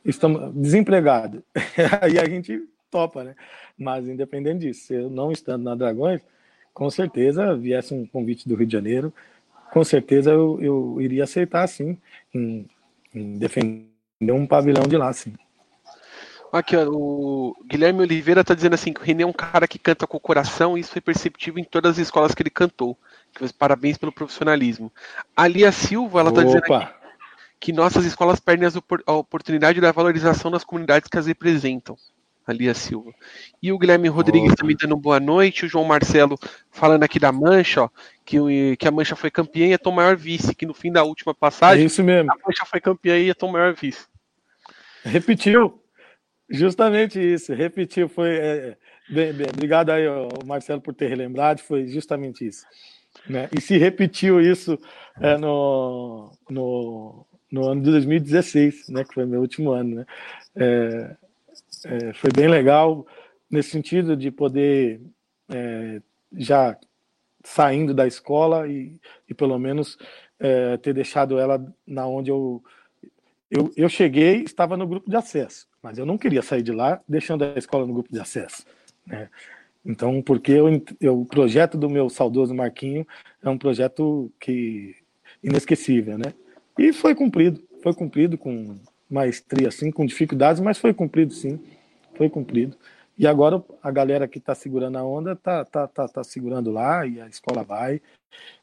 estamos 0.05 0.53
desempregados. 0.53 1.41
aí 2.01 2.19
a 2.19 2.27
gente 2.27 2.67
topa, 2.89 3.23
né? 3.23 3.35
Mas 3.77 4.07
independente 4.07 4.59
disso, 4.59 4.93
eu 4.93 5.09
não 5.09 5.31
estando 5.31 5.63
na 5.63 5.75
Dragões, 5.75 6.21
com 6.73 6.89
certeza 6.89 7.55
viesse 7.55 7.93
um 7.93 8.05
convite 8.05 8.47
do 8.47 8.55
Rio 8.55 8.67
de 8.67 8.73
Janeiro, 8.73 9.13
com 9.71 9.83
certeza 9.83 10.31
eu, 10.31 10.59
eu 10.61 11.01
iria 11.01 11.23
aceitar, 11.23 11.67
sim, 11.67 11.97
em, 12.33 12.65
em 13.13 13.37
defender 13.37 13.87
um 14.31 14.47
pavilhão 14.47 14.83
de 14.87 14.97
lá, 14.97 15.11
sim. 15.11 15.33
Aqui, 16.51 16.77
ó, 16.77 16.87
o 16.89 17.55
Guilherme 17.65 18.01
Oliveira 18.01 18.41
está 18.41 18.53
dizendo 18.53 18.73
assim 18.73 18.93
que 18.93 19.01
o 19.01 19.03
René 19.03 19.23
é 19.23 19.27
um 19.27 19.33
cara 19.33 19.67
que 19.67 19.77
canta 19.77 20.07
com 20.07 20.17
o 20.17 20.21
coração 20.21 20.77
e 20.77 20.81
isso 20.81 20.91
foi 20.91 21.01
perceptível 21.01 21.59
em 21.59 21.63
todas 21.63 21.93
as 21.93 21.97
escolas 21.97 22.33
que 22.33 22.41
ele 22.41 22.49
cantou. 22.49 22.97
Parabéns 23.57 23.97
pelo 23.97 24.11
profissionalismo. 24.11 24.91
A 25.35 25.47
Lia 25.47 25.71
Silva, 25.71 26.19
ela 26.19 26.29
está 26.29 26.43
dizendo 26.43 26.63
que 27.59 27.73
nossas 27.73 28.05
escolas 28.05 28.39
perdem 28.39 28.69
a 29.05 29.13
oportunidade 29.13 29.81
da 29.81 29.91
valorização 29.91 30.51
das 30.51 30.63
comunidades 30.63 31.09
que 31.09 31.17
as 31.17 31.27
representam. 31.27 31.97
A 32.45 32.53
Lia 32.53 32.73
Silva. 32.73 33.13
E 33.61 33.73
o 33.73 33.77
Guilherme 33.77 34.07
Rodrigues 34.07 34.53
Opa. 34.53 34.61
também 34.61 34.77
dando 34.79 34.95
boa 34.95 35.19
noite. 35.19 35.65
O 35.65 35.69
João 35.69 35.83
Marcelo 35.83 36.39
falando 36.71 37.03
aqui 37.03 37.19
da 37.19 37.29
Mancha, 37.29 37.83
ó, 37.83 37.89
que, 38.23 38.77
que 38.77 38.87
a 38.87 38.91
Mancha 38.91 39.17
foi 39.17 39.29
campeã 39.29 39.67
e 39.67 39.73
é 39.73 39.77
Tom 39.77 39.91
Maior 39.91 40.15
vice, 40.15 40.55
que 40.55 40.65
no 40.65 40.73
fim 40.73 40.89
da 40.89 41.03
última 41.03 41.35
passagem, 41.35 41.83
é 41.83 41.85
isso 41.87 42.01
mesmo. 42.01 42.31
a 42.31 42.35
Mancha 42.35 42.65
foi 42.65 42.79
campeã 42.79 43.17
e 43.17 43.29
é 43.29 43.33
Tom 43.33 43.51
Maior 43.51 43.73
vice. 43.73 44.05
Repetiu. 45.03 45.81
Justamente 46.49 47.19
isso, 47.19 47.53
repetiu, 47.53 48.07
foi. 48.07 48.37
É, 48.37 48.77
bem, 49.09 49.33
bem, 49.33 49.47
obrigado 49.53 49.89
aí, 49.89 50.05
Marcelo, 50.45 50.79
por 50.79 50.93
ter 50.93 51.09
relembrado, 51.09 51.59
foi 51.59 51.87
justamente 51.87 52.47
isso. 52.47 52.65
Né? 53.27 53.49
E 53.55 53.61
se 53.61 53.77
repetiu 53.77 54.39
isso 54.41 54.77
é, 55.19 55.37
no, 55.37 56.31
no, 56.49 57.25
no 57.51 57.67
ano 57.67 57.81
de 57.81 57.91
2016, 57.91 58.89
né, 58.89 59.03
que 59.03 59.13
foi 59.13 59.25
meu 59.25 59.41
último 59.41 59.71
ano. 59.71 59.95
Né? 59.97 60.05
É, 60.55 61.15
é, 61.85 62.13
foi 62.13 62.31
bem 62.31 62.47
legal 62.47 63.05
nesse 63.49 63.69
sentido 63.69 64.15
de 64.15 64.31
poder 64.31 65.01
é, 65.49 66.01
já 66.33 66.77
saindo 67.43 67.93
da 67.93 68.05
escola 68.05 68.67
e, 68.67 68.99
e 69.29 69.33
pelo 69.33 69.57
menos 69.57 69.97
é, 70.39 70.77
ter 70.77 70.93
deixado 70.93 71.39
ela 71.39 71.63
na 71.85 72.05
onde 72.05 72.29
eu, 72.29 72.61
eu 73.49 73.71
eu 73.77 73.87
cheguei 73.87 74.43
estava 74.43 74.75
no 74.75 74.85
grupo 74.85 75.09
de 75.09 75.15
acesso 75.15 75.65
mas 75.81 75.97
eu 75.97 76.05
não 76.05 76.17
queria 76.17 76.41
sair 76.41 76.61
de 76.61 76.73
lá 76.73 77.01
deixando 77.07 77.45
a 77.45 77.57
escola 77.57 77.85
no 77.87 77.93
grupo 77.93 78.11
de 78.11 78.19
acesso 78.19 78.65
né? 79.05 79.29
Então 79.87 80.21
porque 80.21 80.51
eu, 80.51 80.83
eu, 80.99 81.21
o 81.21 81.25
projeto 81.25 81.77
do 81.77 81.89
meu 81.89 82.09
saudoso 82.09 82.53
Marquinho 82.53 83.07
é 83.41 83.49
um 83.49 83.57
projeto 83.57 84.31
que 84.39 84.95
inesquecível 85.43 86.17
né 86.17 86.33
e 86.77 86.91
foi 86.93 87.15
cumprido 87.15 87.63
foi 87.81 87.93
cumprido 87.93 88.37
com 88.37 88.77
maestria 89.09 89.69
assim 89.69 89.89
com 89.89 90.05
dificuldades 90.05 90.61
mas 90.61 90.77
foi 90.77 90.93
cumprido 90.93 91.33
sim 91.33 91.59
foi 92.15 92.29
cumprido 92.29 92.77
e 93.17 93.25
agora 93.25 93.63
a 93.81 93.89
galera 93.89 94.27
que 94.27 94.37
está 94.37 94.53
segurando 94.53 94.97
a 94.97 95.03
onda 95.03 95.31
está 95.31 95.65
tá, 95.65 95.87
tá, 95.87 96.07
tá 96.07 96.23
segurando 96.23 96.71
lá 96.71 97.05
e 97.05 97.19
a 97.19 97.27
escola 97.27 97.63
vai. 97.63 97.99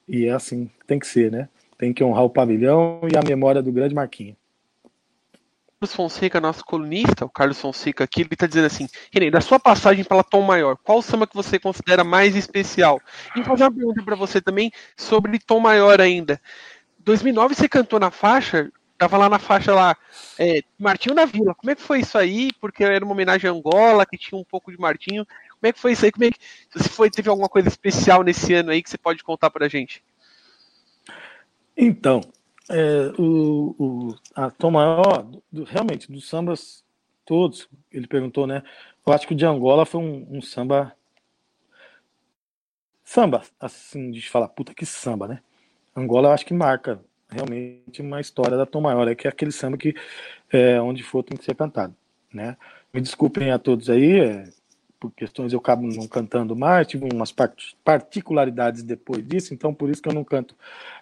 E 0.07 0.27
é 0.27 0.33
assim, 0.33 0.71
tem 0.87 0.99
que 0.99 1.09
ser, 1.09 1.33
né? 1.33 1.49
Tem 1.77 1.93
que 1.93 2.05
honrar 2.05 2.25
o 2.25 2.31
pavilhão 2.31 3.01
e 3.13 3.17
a 3.17 3.23
memória 3.23 3.61
do 3.61 3.73
grande 3.73 3.95
Marquinhos. 3.95 4.37
Carlos 5.81 5.95
Fonseca, 5.95 6.41
nosso 6.41 6.65
colunista, 6.65 7.25
o 7.25 7.29
Carlos 7.29 7.61
Fonseca 7.61 8.05
aqui, 8.05 8.23
ele 8.23 8.29
está 8.33 8.47
dizendo 8.47 8.67
assim: 8.67 8.87
René, 9.13 9.31
da 9.31 9.41
sua 9.41 9.59
passagem 9.59 10.05
pela 10.05 10.25
Tom 10.25 10.43
Maior, 10.43 10.77
qual 10.83 11.03
samba 11.03 11.27
que 11.27 11.35
você 11.35 11.59
considera 11.59 12.03
mais 12.03 12.35
especial? 12.37 13.01
E 13.37 13.45
fazer 13.45 13.65
uma 13.65 13.73
pergunta 13.73 14.03
para 14.03 14.17
você 14.17 14.41
também 14.41 14.71
sobre 14.97 15.39
Tom 15.39 15.61
Maior 15.61 16.01
ainda. 16.01 16.41
2009 17.01 17.55
você 17.55 17.69
cantou 17.69 18.01
na 18.01 18.11
faixa 18.11 18.71
Tava 18.97 19.19
lá 19.19 19.29
na 19.29 19.41
faixa 19.41 19.75
lá, 19.75 19.97
é, 20.39 20.63
Martinho 20.79 21.17
na 21.17 21.25
Vila. 21.25 21.55
Como 21.55 21.71
é 21.71 21.75
que 21.75 21.83
foi 21.83 22.01
isso 22.01 22.17
aí? 22.17 22.51
Porque 22.61 22.85
era 22.85 23.05
uma 23.05 23.13
homenagem 23.13 23.51
a 23.51 23.53
Angola, 23.53 24.07
que 24.07 24.17
tinha 24.17 24.41
um 24.41 24.45
pouco 24.45 24.71
de 24.71 24.79
Martinho. 24.79 25.27
Como 25.27 25.69
é 25.69 25.73
que 25.73 25.81
foi 25.81 25.93
isso 25.93 26.05
aí? 26.05 26.13
Como 26.13 26.25
é 26.25 26.31
que, 26.31 26.39
se 26.77 26.89
foi, 26.89 27.11
teve 27.11 27.29
alguma 27.29 27.49
coisa 27.49 27.69
especial 27.69 28.23
nesse 28.23 28.55
ano 28.55 28.71
aí 28.71 28.83
que 28.83 28.89
você 28.89 28.97
pode 28.97 29.25
contar 29.25 29.51
pra 29.51 29.69
gente? 29.69 30.03
Então, 31.77 32.21
é, 32.71 33.13
o, 33.19 33.75
o, 33.79 34.19
a 34.35 34.51
Tom 34.51 34.73
Maior, 34.73 35.27
do, 35.51 35.65
realmente, 35.65 36.11
dos 36.11 36.29
sambas 36.29 36.85
todos, 37.25 37.69
ele 37.93 38.07
perguntou, 38.07 38.47
né? 38.47 38.63
Eu 39.07 39.13
acho 39.13 39.27
que 39.27 39.35
o 39.35 39.37
de 39.37 39.45
Angola 39.45 39.85
foi 39.85 40.01
um, 40.01 40.27
um 40.31 40.43
samba. 40.43 40.95
Samba, 43.05 43.43
assim, 43.61 44.11
de 44.11 44.29
falar, 44.29 44.49
puta 44.49 44.75
que 44.75 44.87
samba, 44.87 45.29
né? 45.29 45.43
Angola 45.95 46.29
eu 46.29 46.33
acho 46.33 46.47
que 46.47 46.55
marca 46.55 47.01
realmente 47.29 48.01
uma 48.01 48.21
história 48.21 48.57
da 48.57 48.67
Tom 48.67 48.81
Maior, 48.81 49.09
é 49.09 49.15
que 49.15 49.27
é 49.27 49.31
aquele 49.31 49.53
samba 49.53 49.77
que 49.77 49.95
é, 50.51 50.81
onde 50.81 51.03
for 51.03 51.23
tem 51.23 51.37
que 51.37 51.45
ser 51.45 51.55
cantado, 51.55 51.95
né? 52.33 52.57
Me 52.93 53.01
desculpem 53.01 53.51
a 53.51 53.59
todos 53.59 53.91
aí, 53.91 54.21
é, 54.21 54.45
por 55.05 55.13
questões 55.13 55.53
eu 55.53 55.59
acabo 55.59 55.87
não 55.87 56.07
cantando 56.07 56.57
mais, 56.57 56.87
tive 56.87 57.07
umas 57.13 57.35
particularidades 57.85 58.83
depois 58.83 59.27
disso, 59.27 59.53
então 59.53 59.75
por 59.75 59.91
isso 59.91 60.01
que 60.01 60.09
eu 60.09 60.15
não 60.15 60.25
canto 60.25 60.55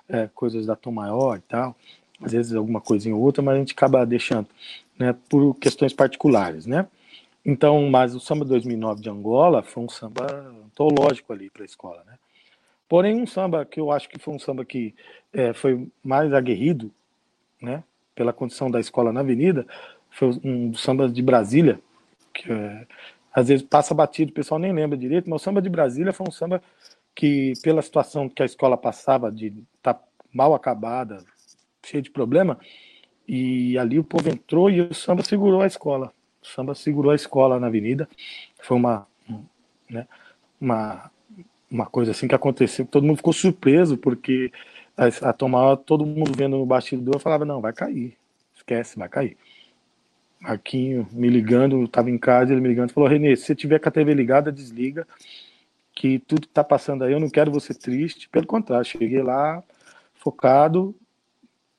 é, 0.08 0.28
coisas 0.34 0.66
da 0.66 0.74
Tom 0.74 0.90
Maior 0.90 1.36
e 1.36 1.40
tal, 1.42 1.76
às 2.20 2.32
vezes 2.32 2.52
alguma 2.52 2.80
coisinha 2.80 3.14
ou 3.14 3.22
outra, 3.22 3.40
mas 3.40 3.54
a 3.54 3.58
gente 3.58 3.74
acaba 3.74 4.04
deixando, 4.04 4.48
né, 4.98 5.14
por 5.28 5.54
questões 5.54 5.92
particulares, 5.92 6.66
né? 6.66 6.88
Então, 7.44 7.88
mas 7.88 8.12
o 8.14 8.20
samba 8.20 8.44
2009 8.44 9.02
de 9.02 9.08
Angola 9.08 9.62
foi 9.62 9.84
um 9.84 9.88
samba 9.88 10.26
antológico 10.64 11.32
ali 11.32 11.48
para 11.48 11.62
a 11.62 11.66
escola, 11.66 12.02
né? 12.04 12.14
Porém, 12.88 13.20
um 13.20 13.26
samba 13.26 13.64
que 13.64 13.78
eu 13.78 13.92
acho 13.92 14.08
que 14.08 14.18
foi 14.18 14.34
um 14.34 14.38
samba 14.38 14.64
que 14.64 14.94
é, 15.32 15.52
foi 15.52 15.86
mais 16.02 16.32
aguerrido, 16.32 16.90
né, 17.60 17.84
pela 18.16 18.32
condição 18.32 18.68
da 18.68 18.80
escola 18.80 19.12
na 19.12 19.20
avenida, 19.20 19.64
foi 20.10 20.40
um 20.42 20.70
dos 20.70 20.82
sambas 20.82 21.12
de 21.12 21.22
Brasília, 21.22 21.80
que 22.32 22.50
é, 22.50 22.86
às 23.34 23.48
vezes 23.48 23.64
passa 23.64 23.94
batido, 23.94 24.30
o 24.30 24.34
pessoal 24.34 24.58
nem 24.58 24.72
lembra 24.72 24.96
direito, 24.96 25.28
mas 25.28 25.40
o 25.40 25.44
samba 25.44 25.62
de 25.62 25.68
Brasília 25.68 26.12
foi 26.12 26.26
um 26.28 26.32
samba 26.32 26.62
que, 27.14 27.54
pela 27.62 27.82
situação 27.82 28.28
que 28.28 28.42
a 28.42 28.46
escola 28.46 28.76
passava, 28.76 29.30
de 29.30 29.48
estar 29.76 29.94
tá 29.94 30.00
mal 30.32 30.54
acabada, 30.54 31.24
cheia 31.84 32.02
de 32.02 32.10
problema, 32.10 32.58
e 33.26 33.78
ali 33.78 33.98
o 33.98 34.04
povo 34.04 34.28
entrou 34.28 34.70
e 34.70 34.80
o 34.80 34.94
samba 34.94 35.22
segurou 35.22 35.62
a 35.62 35.66
escola. 35.66 36.12
O 36.42 36.46
samba 36.46 36.74
segurou 36.74 37.12
a 37.12 37.14
escola 37.16 37.60
na 37.60 37.68
avenida. 37.68 38.08
Foi 38.60 38.76
uma, 38.76 39.06
né, 39.88 40.06
uma 40.60 41.10
uma 41.72 41.86
coisa 41.86 42.10
assim 42.10 42.28
que 42.28 42.34
aconteceu, 42.34 42.86
todo 42.86 43.06
mundo 43.06 43.16
ficou 43.16 43.32
surpreso, 43.32 43.96
porque 43.96 44.52
a, 44.96 45.30
a 45.30 45.32
tomar 45.32 45.78
todo 45.78 46.04
mundo 46.04 46.32
vendo 46.36 46.58
no 46.58 46.66
bastidor 46.66 47.18
falava, 47.18 47.46
não, 47.46 47.60
vai 47.60 47.72
cair, 47.72 48.16
esquece, 48.54 48.98
vai 48.98 49.08
cair. 49.08 49.36
Marquinho 50.42 51.08
me 51.12 51.28
ligando, 51.28 51.84
estava 51.84 52.10
em 52.10 52.18
casa, 52.18 52.52
ele 52.52 52.60
me 52.60 52.68
ligando, 52.68 52.92
falou, 52.92 53.08
Renê, 53.08 53.36
se 53.36 53.44
você 53.44 53.54
tiver 53.54 53.78
com 53.78 53.88
a 53.88 53.92
TV 53.92 54.12
ligada, 54.12 54.50
desliga, 54.50 55.06
que 55.94 56.18
tudo 56.18 56.48
que 56.48 56.52
tá 56.52 56.64
passando 56.64 57.04
aí, 57.04 57.12
eu 57.12 57.20
não 57.20 57.30
quero 57.30 57.52
você 57.52 57.72
triste, 57.72 58.28
pelo 58.28 58.46
contrário, 58.46 58.84
cheguei 58.84 59.22
lá 59.22 59.62
focado, 60.14 60.94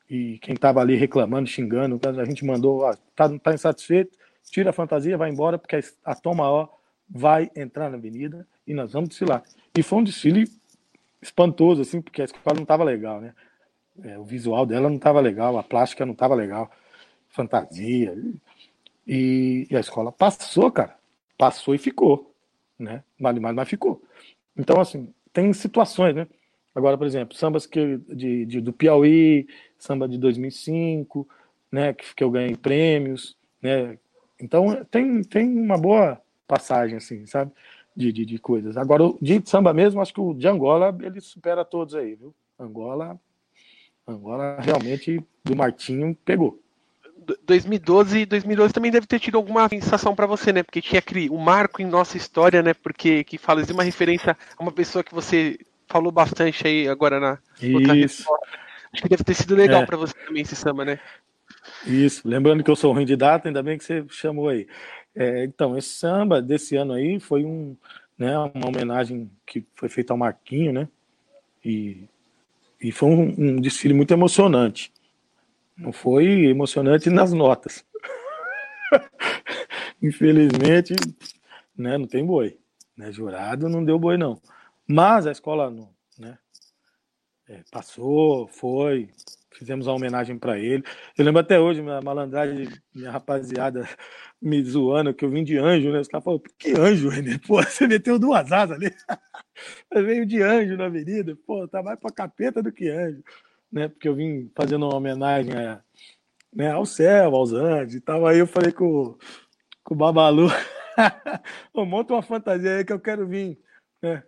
e 0.09 0.37
quem 0.39 0.53
estava 0.53 0.79
ali 0.79 0.95
reclamando, 0.95 1.49
xingando, 1.49 1.99
a 2.07 2.25
gente 2.25 2.45
mandou, 2.45 2.81
ó, 2.83 2.95
tá, 3.15 3.27
tá 3.39 3.53
insatisfeito, 3.53 4.17
tira 4.49 4.69
a 4.69 4.73
fantasia, 4.73 5.17
vai 5.17 5.29
embora, 5.29 5.57
porque 5.57 5.79
a 6.05 6.15
Tom 6.15 6.35
Maior 6.35 6.69
vai 7.09 7.49
entrar 7.55 7.89
na 7.89 7.97
avenida 7.97 8.47
e 8.65 8.73
nós 8.73 8.93
vamos 8.93 9.09
desfilar. 9.09 9.43
E 9.77 9.83
foi 9.83 9.99
um 9.99 10.03
desfile 10.03 10.47
espantoso, 11.21 11.81
assim, 11.81 12.01
porque 12.01 12.21
a 12.21 12.25
escola 12.25 12.55
não 12.55 12.63
estava 12.63 12.83
legal, 12.83 13.19
né? 13.19 13.33
É, 14.03 14.17
o 14.17 14.23
visual 14.23 14.65
dela 14.65 14.89
não 14.89 14.97
estava 14.97 15.19
legal, 15.19 15.57
a 15.57 15.63
plástica 15.63 16.05
não 16.05 16.13
estava 16.13 16.35
legal, 16.35 16.71
fantasia. 17.29 18.15
E, 19.07 19.67
a 19.71 19.79
escola 19.79 20.11
passou, 20.11 20.71
cara. 20.71 20.97
Passou 21.37 21.75
e 21.75 21.77
ficou, 21.77 22.33
né? 22.77 23.03
Mal 23.19 23.33
mais, 23.39 23.55
mas 23.55 23.69
ficou. 23.69 24.01
Então, 24.57 24.79
assim, 24.79 25.13
tem 25.31 25.51
situações, 25.53 26.15
né? 26.15 26.27
Agora, 26.75 26.97
por 26.97 27.05
exemplo, 27.05 27.35
sambas 27.35 27.65
que, 27.65 27.97
de, 28.09 28.45
de, 28.45 28.61
do 28.61 28.73
Piauí, 28.73 29.47
samba 29.77 30.07
de 30.07 30.17
2005, 30.17 31.27
né? 31.71 31.93
Que, 31.93 32.15
que 32.15 32.23
eu 32.23 32.31
ganhei 32.31 32.55
prêmios, 32.55 33.35
né? 33.61 33.97
Então, 34.39 34.83
tem, 34.85 35.21
tem 35.23 35.47
uma 35.57 35.77
boa 35.77 36.21
passagem, 36.47 36.97
assim, 36.97 37.25
sabe? 37.25 37.51
de, 37.95 38.11
de, 38.11 38.25
de, 38.25 38.37
coisas. 38.39 38.75
Agora, 38.77 39.03
de 39.21 39.41
samba 39.45 39.73
mesmo, 39.73 40.01
acho 40.01 40.13
que 40.13 40.21
o 40.21 40.33
de 40.33 40.47
Angola, 40.47 40.95
ele 41.01 41.21
supera 41.21 41.63
todos 41.63 41.95
aí, 41.95 42.15
viu? 42.15 42.33
Angola, 42.59 43.19
Angola 44.07 44.57
realmente, 44.59 45.23
do 45.43 45.55
Martinho, 45.55 46.15
pegou. 46.25 46.59
2012 47.45 48.19
e 48.19 48.25
2012 48.25 48.73
também 48.73 48.91
deve 48.91 49.07
ter 49.07 49.19
tido 49.19 49.37
alguma 49.37 49.67
sensação 49.69 50.15
para 50.15 50.25
você, 50.25 50.51
né? 50.51 50.63
Porque 50.63 50.81
tinha 50.81 50.99
aquele 50.99 51.29
um 51.29 51.37
marco 51.37 51.81
em 51.81 51.85
nossa 51.85 52.17
história, 52.17 52.61
né? 52.61 52.73
Porque 52.73 53.23
que 53.23 53.37
fala 53.37 53.63
de 53.63 53.71
uma 53.71 53.83
referência 53.83 54.37
a 54.57 54.63
uma 54.63 54.71
pessoa 54.71 55.03
que 55.03 55.13
você 55.13 55.57
falou 55.87 56.11
bastante 56.11 56.67
aí 56.67 56.87
agora 56.87 57.19
na 57.19 57.39
outra 57.73 57.97
Isso. 57.97 58.25
Acho 58.93 59.01
que 59.01 59.09
deve 59.09 59.23
ter 59.23 59.33
sido 59.33 59.55
legal 59.55 59.81
é. 59.81 59.85
para 59.85 59.97
você 59.97 60.13
também 60.25 60.43
esse 60.43 60.55
samba, 60.55 60.85
né? 60.85 60.99
Isso. 61.85 62.27
Lembrando 62.27 62.63
que 62.63 62.69
eu 62.69 62.75
sou 62.75 62.93
ruim 62.93 63.05
de 63.05 63.15
data, 63.15 63.47
ainda 63.47 63.63
bem 63.63 63.77
que 63.77 63.83
você 63.83 64.05
chamou 64.09 64.49
aí. 64.49 64.67
É, 65.15 65.43
então, 65.43 65.77
esse 65.77 65.89
samba 65.89 66.41
desse 66.41 66.75
ano 66.75 66.93
aí 66.93 67.19
foi 67.19 67.43
um, 67.43 67.75
né, 68.17 68.37
uma 68.37 68.67
homenagem 68.67 69.29
que 69.45 69.65
foi 69.73 69.89
feita 69.89 70.13
ao 70.13 70.17
Marquinho, 70.17 70.71
né? 70.71 70.87
E, 71.65 72.03
e 72.79 72.91
foi 72.91 73.09
um, 73.09 73.35
um 73.37 73.55
desfile 73.61 73.93
muito 73.93 74.13
emocionante. 74.13 74.92
Não 75.77 75.91
foi 75.91 76.45
emocionante 76.45 77.09
nas 77.09 77.33
notas. 77.33 77.85
infelizmente, 80.01 80.93
né, 81.77 81.97
não 81.97 82.07
tem 82.07 82.25
boi. 82.25 82.57
Né? 82.95 83.11
Jurado 83.11 83.69
não 83.69 83.83
deu 83.83 83.97
boi, 83.97 84.17
não. 84.17 84.39
Mas 84.87 85.25
a 85.25 85.31
escola 85.31 85.71
né, 86.19 86.37
é, 87.47 87.61
passou, 87.71 88.47
foi, 88.47 89.09
fizemos 89.51 89.87
uma 89.87 89.95
homenagem 89.95 90.37
para 90.37 90.59
ele. 90.59 90.83
Eu 91.17 91.25
lembro 91.25 91.39
até 91.41 91.59
hoje, 91.59 91.81
minha 91.81 92.01
malandragem, 92.01 92.67
minha 92.93 93.11
rapaziada 93.11 93.87
me 94.41 94.61
zoando, 94.63 95.13
que 95.13 95.23
eu 95.23 95.29
vim 95.29 95.43
de 95.43 95.57
anjo, 95.57 95.91
né? 95.91 96.01
Os 96.01 96.07
caras 96.07 96.23
falaram, 96.23 96.43
que 96.59 96.71
anjo, 96.73 97.09
René? 97.09 97.39
Pô, 97.39 97.61
você 97.63 97.87
meteu 97.87 98.19
duas 98.19 98.51
asas 98.51 98.77
ali. 98.77 98.93
eu 99.91 100.05
veio 100.05 100.25
de 100.25 100.41
anjo 100.41 100.75
na 100.75 100.85
avenida, 100.85 101.35
pô, 101.45 101.67
tá 101.67 101.81
mais 101.81 101.99
pra 101.99 102.11
capeta 102.11 102.61
do 102.61 102.71
que 102.71 102.89
anjo, 102.89 103.23
né? 103.73 103.87
Porque 103.87 104.07
eu 104.07 104.13
vim 104.13 104.51
fazendo 104.55 104.85
uma 104.85 104.95
homenagem 104.95 105.51
a, 105.53 105.81
né, 106.53 106.71
ao 106.71 106.85
céu, 106.85 107.35
aos 107.35 107.51
anjos 107.51 107.95
e 107.95 107.99
tal. 107.99 108.27
Aí 108.27 108.37
eu 108.37 108.45
falei 108.45 108.71
com, 108.71 109.17
com 109.83 109.95
o 109.95 109.97
Babalu, 109.97 110.47
monta 111.73 112.13
uma 112.13 112.21
fantasia 112.21 112.77
aí 112.77 112.85
que 112.85 112.93
eu 112.93 112.99
quero 112.99 113.27
vir, 113.27 113.59
né? 114.01 114.23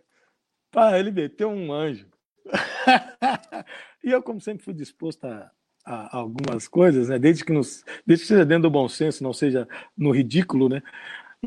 Para 0.72 1.00
ele 1.00 1.12
meter 1.12 1.46
um 1.46 1.72
anjo. 1.72 2.08
e 4.04 4.12
eu, 4.12 4.22
como 4.22 4.42
sempre, 4.42 4.66
fui 4.66 4.74
disposto 4.74 5.24
a, 5.26 5.52
a, 5.86 6.18
algumas 6.18 6.68
coisas, 6.68 7.08
né? 7.08 7.20
Desde 7.20 7.46
que, 7.46 7.54
nos, 7.54 7.86
desde 8.06 8.24
que 8.24 8.30
seja 8.30 8.46
dentro 8.46 8.64
do 8.64 8.72
bom 8.72 8.90
senso, 8.90 9.24
não 9.24 9.32
seja 9.32 9.68
no 9.96 10.12
ridículo, 10.12 10.68
né? 10.68 10.82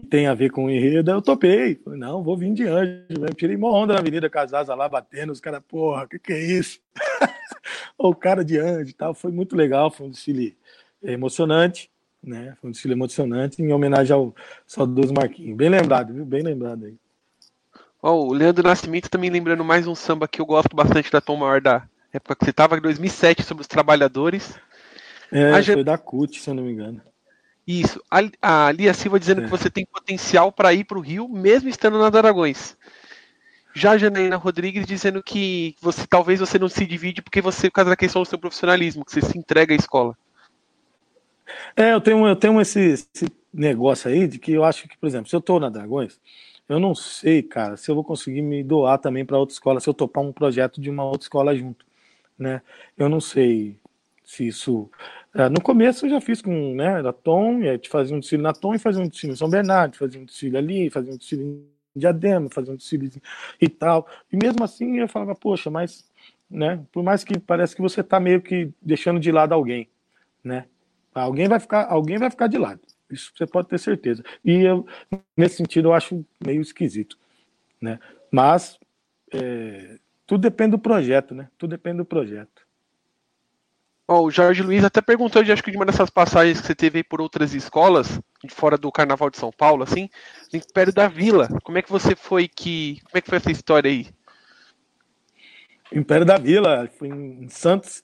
Tem 0.09 0.28
a 0.28 0.34
ver 0.34 0.51
com 0.51 0.66
o 0.66 0.70
enredo, 0.70 1.11
eu 1.11 1.20
topei. 1.20 1.80
Não, 1.84 2.22
vou 2.22 2.36
vir 2.36 2.53
de 2.55 2.64
anjo. 2.64 3.05
Eu 3.11 3.34
tirei 3.34 3.57
uma 3.57 3.72
onda 3.72 3.94
na 3.94 3.99
Avenida 3.99 4.30
Casasa 4.30 4.72
lá, 4.74 4.88
batendo, 4.88 5.32
os 5.32 5.40
caras, 5.40 5.61
porra, 5.66 6.07
que, 6.07 6.20
que 6.20 6.32
é 6.32 6.40
isso? 6.40 6.80
o 7.99 8.14
cara 8.14 8.44
de 8.44 8.59
anjo 8.59 8.90
e 8.90 8.94
tal. 8.94 9.12
Foi 9.12 9.32
muito 9.32 9.57
legal, 9.57 9.90
foi 9.90 10.07
um 10.07 10.11
desfile 10.11 10.57
emocionante, 11.03 11.90
né? 12.22 12.57
Foi 12.61 12.68
um 12.68 12.72
desfile 12.72 12.94
emocionante 12.94 13.61
em 13.61 13.72
homenagem 13.72 14.14
ao 14.14 14.34
saudoso 14.66 15.12
Marquinhos. 15.12 15.57
Bem 15.57 15.68
lembrado, 15.68 16.14
viu? 16.14 16.24
Bem 16.24 16.42
lembrado 16.42 16.86
aí. 16.86 16.96
Oh, 18.01 18.28
o 18.28 18.32
Leandro 18.32 18.66
Nascimento 18.66 19.11
também 19.11 19.28
lembrando 19.28 19.64
mais 19.64 19.88
um 19.88 19.94
samba 19.94 20.28
que 20.28 20.40
eu 20.40 20.46
gosto 20.46 20.74
bastante 20.76 21.11
da 21.11 21.20
Tom 21.20 21.36
Maior 21.36 21.61
da 21.61 21.88
época 22.12 22.36
que 22.36 22.44
você 22.44 22.51
estava, 22.51 22.78
em 22.78 22.80
2007, 22.80 23.42
sobre 23.42 23.62
os 23.62 23.66
trabalhadores. 23.66 24.57
É, 25.32 25.53
a 25.53 25.62
foi 25.62 25.84
da 25.84 25.99
CUT, 25.99 26.40
se 26.40 26.49
eu 26.49 26.55
não 26.55 26.62
me 26.62 26.72
engano. 26.72 27.03
Isso. 27.66 28.01
A, 28.11 28.66
a 28.68 28.72
Lia 28.72 28.94
Silva 28.94 29.18
dizendo 29.18 29.42
é. 29.42 29.44
que 29.44 29.51
você 29.51 29.68
tem 29.68 29.84
potencial 29.84 30.51
para 30.51 30.72
ir 30.72 30.84
para 30.84 30.96
o 30.96 31.03
Rio, 31.03 31.28
mesmo 31.28 31.68
estando 31.68 31.99
nas 31.99 32.14
Aragões. 32.14 32.76
Já 33.78 33.92
a 33.92 33.98
Janaína 33.98 34.36
Rodrigues 34.36 34.84
dizendo 34.84 35.22
que 35.22 35.76
você 35.80 36.04
talvez 36.04 36.40
você 36.40 36.58
não 36.58 36.68
se 36.68 36.84
divide 36.84 37.22
porque 37.22 37.40
você, 37.40 37.68
por 37.68 37.74
causa 37.76 37.90
da 37.90 37.96
questão 37.96 38.22
do 38.22 38.28
seu 38.28 38.38
profissionalismo, 38.38 39.04
que 39.04 39.12
você 39.12 39.22
se 39.22 39.38
entrega 39.38 39.72
à 39.72 39.76
escola. 39.76 40.18
É, 41.76 41.92
eu 41.92 42.00
tenho, 42.00 42.26
eu 42.26 42.34
tenho 42.34 42.60
esse, 42.60 42.80
esse 42.80 43.26
negócio 43.54 44.10
aí 44.10 44.26
de 44.26 44.38
que 44.38 44.52
eu 44.52 44.64
acho 44.64 44.88
que, 44.88 44.98
por 44.98 45.06
exemplo, 45.06 45.28
se 45.28 45.36
eu 45.36 45.38
estou 45.38 45.60
na 45.60 45.70
Dragões, 45.70 46.18
eu 46.68 46.80
não 46.80 46.92
sei, 46.92 47.40
cara, 47.40 47.76
se 47.76 47.88
eu 47.88 47.94
vou 47.94 48.02
conseguir 48.02 48.42
me 48.42 48.64
doar 48.64 48.98
também 48.98 49.24
para 49.24 49.38
outra 49.38 49.52
escola, 49.52 49.78
se 49.78 49.88
eu 49.88 49.94
topar 49.94 50.24
um 50.24 50.32
projeto 50.32 50.80
de 50.80 50.90
uma 50.90 51.04
outra 51.04 51.22
escola 51.22 51.54
junto, 51.54 51.86
né? 52.36 52.60
Eu 52.96 53.08
não 53.08 53.20
sei 53.20 53.78
se 54.24 54.48
isso. 54.48 54.90
É, 55.32 55.48
no 55.48 55.60
começo 55.60 56.04
eu 56.04 56.10
já 56.10 56.20
fiz 56.20 56.42
com, 56.42 56.74
né, 56.74 56.98
era 56.98 57.12
Tom, 57.12 57.60
e 57.60 57.68
aí 57.68 57.78
te 57.78 57.88
fazia 57.88 58.16
um 58.16 58.20
desfile 58.20 58.42
na 58.42 58.52
Tom 58.52 58.74
e 58.74 58.78
fazia 58.78 59.00
um 59.00 59.08
desfile 59.08 59.34
em 59.34 59.36
São 59.36 59.48
Bernardo, 59.48 59.96
fazia 59.96 60.20
um 60.20 60.24
desfile 60.24 60.56
ali, 60.56 60.90
fazia 60.90 61.12
um 61.12 61.16
desfile 61.16 61.64
Diadema, 61.95 62.49
fazia 62.51 62.72
um 62.72 62.76
desfile 62.76 63.11
e 63.61 63.68
tal. 63.68 64.07
E 64.32 64.36
mesmo 64.36 64.62
assim 64.64 64.99
eu 64.99 65.09
falava, 65.09 65.34
poxa, 65.34 65.70
mas, 65.70 66.11
né, 66.51 66.84
por 66.93 67.03
mais 67.03 67.24
que 67.24 67.39
parece 67.39 67.74
que 67.74 67.82
você 67.82 68.03
tá 68.03 68.20
meio 68.20 68.41
que 68.41 68.70
deixando 68.80 69.20
de 69.20 69.32
lado 69.32 69.53
alguém, 69.53 69.89
né? 70.43 70.66
Alguém 71.14 71.49
vai 71.49 71.59
ficar, 71.59 71.91
alguém 71.91 72.18
vai 72.18 72.30
ficar 72.30 72.47
de 72.47 72.59
lado. 72.59 72.80
Isso 73.11 73.32
você 73.34 73.47
pode 73.47 73.68
ter 73.68 73.78
certeza. 73.78 74.22
E 74.45 74.62
eu, 74.62 74.86
nesse 75.36 75.57
sentido, 75.57 75.89
eu 75.89 75.95
acho 75.95 76.24
meio 76.45 76.61
esquisito. 76.61 77.18
Né? 77.80 77.99
Mas 78.30 78.78
é, 79.32 79.99
tudo 80.26 80.43
depende 80.43 80.72
do 80.72 80.78
projeto, 80.78 81.34
né? 81.34 81.49
Tudo 81.57 81.70
depende 81.70 81.99
do 81.99 82.05
projeto. 82.05 82.67
O 84.11 84.30
Jorge 84.30 84.62
Luiz 84.62 84.82
até 84.82 85.02
perguntou, 85.02 85.42
de, 85.42 85.52
acho 85.52 85.62
que 85.62 85.70
de 85.70 85.76
uma 85.76 85.84
dessas 85.84 86.09
passagens 86.09 86.61
que 86.61 86.66
você 86.66 86.74
teve 86.74 86.98
aí 86.98 87.04
por 87.04 87.20
outras 87.20 87.52
escolas, 87.52 88.18
fora 88.48 88.78
do 88.78 88.90
Carnaval 88.90 89.28
de 89.28 89.36
São 89.36 89.52
Paulo, 89.52 89.82
assim, 89.82 90.09
no 90.50 90.59
Império 90.59 90.92
da 90.92 91.09
Vila. 91.09 91.48
Como 91.62 91.76
é 91.76 91.82
que 91.82 91.90
você 91.90 92.16
foi 92.16 92.48
que. 92.48 93.00
Como 93.04 93.18
é 93.18 93.20
que 93.20 93.28
foi 93.28 93.36
essa 93.36 93.50
história 93.50 93.90
aí? 93.90 94.09
Império 95.92 96.24
da 96.24 96.38
Vila, 96.38 96.90
fui 96.98 97.09
em 97.09 97.48
Santos, 97.50 98.02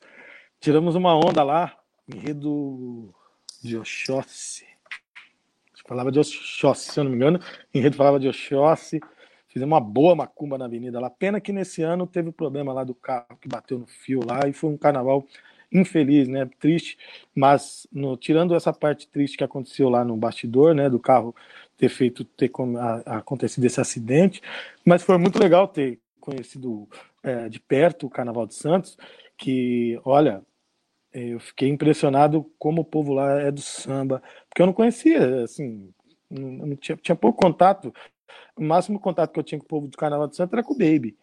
tiramos 0.61 0.95
uma 0.95 1.15
onda 1.15 1.43
lá, 1.43 1.75
enredo 2.07 3.15
de 3.63 3.77
Oxóssi 3.79 4.75
falava 5.87 6.11
de 6.11 6.19
Oxóssi, 6.19 6.93
se 6.93 6.99
eu 6.99 7.05
não 7.05 7.11
me 7.11 7.17
engano. 7.17 7.41
Enredo 7.73 7.97
falava 7.97 8.19
de 8.19 8.29
Oxóssi. 8.29 9.01
Fizemos 9.49 9.73
uma 9.73 9.81
boa 9.81 10.17
macumba 10.17 10.59
na 10.59 10.65
avenida 10.65 10.99
lá. 10.99 11.09
Pena 11.09 11.41
que 11.41 11.53
nesse 11.53 11.83
ano 11.83 12.07
teve 12.07 12.29
o 12.29 12.33
problema 12.33 12.73
lá 12.73 12.83
do 12.83 12.95
carro 12.95 13.39
que 13.41 13.49
bateu 13.49 13.79
no 13.79 13.87
fio 13.87 14.21
lá 14.27 14.49
e 14.49 14.53
foi 14.53 14.71
um 14.71 14.77
carnaval 14.77 15.25
infeliz, 15.75 16.29
né? 16.29 16.49
Triste. 16.59 16.97
Mas 17.35 17.87
no, 17.93 18.17
tirando 18.17 18.55
essa 18.55 18.73
parte 18.73 19.09
triste 19.09 19.37
que 19.37 19.45
aconteceu 19.45 19.89
lá 19.89 20.05
no 20.05 20.17
bastidor, 20.17 20.75
né? 20.75 20.89
Do 20.89 21.01
carro 21.01 21.35
ter 21.77 21.89
feito, 21.89 22.25
ter 22.25 22.51
a, 22.79 23.19
acontecido 23.19 23.65
esse 23.65 23.81
acidente. 23.81 24.41
Mas 24.85 25.03
foi 25.03 25.19
muito 25.19 25.39
legal 25.39 25.67
ter 25.69 25.99
conhecido 26.21 26.89
é, 27.23 27.49
de 27.49 27.61
perto 27.61 28.07
o 28.07 28.11
Carnaval 28.11 28.47
de 28.47 28.55
Santos, 28.55 28.97
que, 29.37 30.01
olha, 30.05 30.43
eu 31.13 31.39
fiquei 31.39 31.69
impressionado 31.69 32.51
como 32.59 32.83
o 32.83 32.85
povo 32.85 33.13
lá 33.13 33.41
é 33.41 33.51
do 33.51 33.61
samba, 33.61 34.23
porque 34.49 34.63
eu 34.63 34.67
não 34.67 34.73
conhecia, 34.73 35.45
assim, 35.45 35.93
não, 36.31 36.67
não 36.67 36.77
tinha, 36.77 36.97
tinha, 36.97 37.15
pouco 37.15 37.41
contato. 37.41 37.95
O 38.57 38.63
máximo 38.63 38.99
contato 38.99 39.33
que 39.33 39.39
eu 39.39 39.45
tinha 39.45 39.59
com 39.59 39.65
o 39.65 39.69
povo 39.69 39.89
do 39.89 39.97
Carnaval 39.97 40.29
de 40.29 40.37
Santos 40.37 40.53
era 40.53 40.63
com 40.63 40.75
o 40.75 40.79
Baby, 40.79 41.17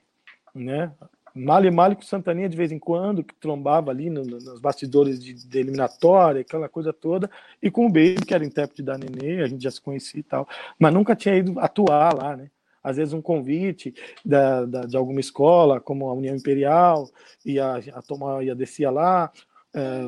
né? 0.53 0.91
Male 1.33 1.71
Male 1.71 1.95
com 1.95 2.01
Santaninha 2.01 2.49
de 2.49 2.57
vez 2.57 2.71
em 2.71 2.79
quando, 2.79 3.23
que 3.23 3.33
trombava 3.35 3.91
ali 3.91 4.09
no, 4.09 4.23
nos 4.23 4.59
bastidores 4.59 5.23
de, 5.23 5.33
de, 5.33 5.59
eliminatória, 5.59 6.41
aquela 6.41 6.67
coisa 6.67 6.91
toda, 6.91 7.29
e 7.61 7.71
com 7.71 7.85
o 7.85 7.89
Baby, 7.89 8.25
que 8.25 8.33
era 8.33 8.45
intérprete 8.45 8.83
da 8.83 8.97
Nenê, 8.97 9.41
a 9.41 9.47
gente 9.47 9.63
já 9.63 9.71
se 9.71 9.81
conhecia 9.81 10.19
e 10.19 10.23
tal, 10.23 10.47
mas 10.77 10.93
nunca 10.93 11.15
tinha 11.15 11.35
ido 11.35 11.59
atuar 11.59 12.13
lá, 12.13 12.35
né? 12.35 12.49
Às 12.83 12.97
vezes 12.97 13.13
um 13.13 13.21
convite 13.21 13.93
da, 14.25 14.65
da 14.65 14.81
de 14.81 14.97
alguma 14.97 15.19
escola, 15.19 15.79
como 15.79 16.09
a 16.09 16.13
União 16.13 16.35
Imperial, 16.35 17.07
ia, 17.45 17.75
a 17.75 18.01
tomar, 18.01 18.43
ia 18.43 18.55
descia 18.55 18.89
lá, 18.89 19.31
é, 19.73 20.01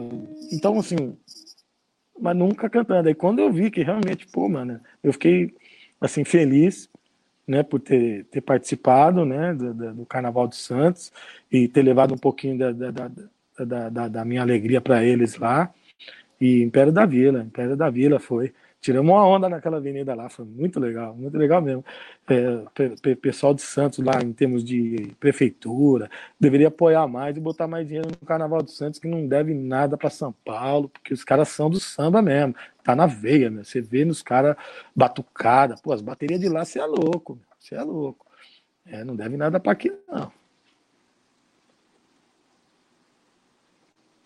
então, 0.52 0.78
assim, 0.80 1.18
mas 2.20 2.36
nunca 2.36 2.70
cantando. 2.70 3.08
Aí 3.08 3.16
quando 3.16 3.40
eu 3.40 3.52
vi 3.52 3.72
que 3.72 3.84
realmente, 3.84 4.28
pô, 4.28 4.48
mano, 4.50 4.80
eu 5.04 5.14
fiquei, 5.14 5.54
assim, 6.00 6.24
feliz, 6.24 6.90
né, 7.48 7.64
por 7.64 7.80
ter, 7.80 8.26
ter 8.26 8.42
participado, 8.42 9.26
né, 9.26 9.54
do, 9.54 9.94
do 9.94 10.06
Carnaval 10.06 10.48
de 10.48 10.56
Santos 10.56 11.12
e 11.52 11.68
ter 11.68 11.82
levado 11.82 12.14
um 12.14 12.18
pouquinho 12.18 12.58
da, 12.58 12.72
da, 12.72 13.12
da, 13.60 13.90
da, 13.90 14.08
da 14.08 14.26
minha 14.26 14.42
alegria 14.42 14.82
para 14.82 15.04
eles 15.04 15.38
lá. 15.38 15.74
E 16.40 16.62
Império 16.62 16.92
da 16.92 17.06
Vila, 17.06 17.42
Império 17.42 17.76
da 17.76 17.90
Vila 17.90 18.20
foi 18.20 18.54
tiramos 18.84 19.10
uma 19.10 19.26
onda 19.26 19.48
naquela 19.48 19.78
avenida 19.78 20.14
lá, 20.14 20.30
foi 20.30 20.44
muito 20.44 20.78
legal, 20.78 21.16
muito 21.16 21.38
legal 21.38 21.62
mesmo. 21.62 21.86
É, 22.28 23.16
pessoal 23.16 23.54
de 23.54 23.62
Santos 23.62 24.00
lá, 24.00 24.22
em 24.22 24.34
termos 24.34 24.62
de 24.62 25.16
prefeitura, 25.22 26.12
deveria 26.38 26.68
apoiar 26.68 27.08
mais 27.08 27.38
e 27.38 27.40
botar 27.40 27.66
mais 27.66 27.88
dinheiro 27.88 28.10
no 28.10 28.28
Carnaval 28.28 28.62
de 28.62 28.72
Santos, 28.72 29.00
que 29.00 29.08
não 29.08 29.26
deve 29.26 29.54
nada 29.54 29.98
para 29.98 30.10
São 30.10 30.34
Paulo, 30.44 30.90
porque 30.90 31.14
os 31.14 31.24
caras 31.24 31.48
são 31.48 31.70
do 31.70 31.80
samba 31.80 32.22
mesmo, 32.22 32.54
tá 32.84 32.94
na 32.94 33.06
veia, 33.06 33.50
meu. 33.50 33.64
Você 33.64 33.80
vê 33.80 34.04
nos 34.04 34.22
caras 34.22 34.58
batucada, 34.94 35.76
pô, 35.82 35.94
as 35.94 36.02
baterias 36.02 36.42
de 36.42 36.50
lá, 36.50 36.66
você 36.66 36.80
é 36.80 36.86
louco, 36.86 37.40
você 37.58 37.76
é 37.76 37.82
louco. 37.82 38.26
É, 38.86 39.02
não 39.06 39.16
deve 39.16 39.38
nada 39.38 39.62
para 39.62 39.72
aqui, 39.72 39.94
não. 40.10 40.30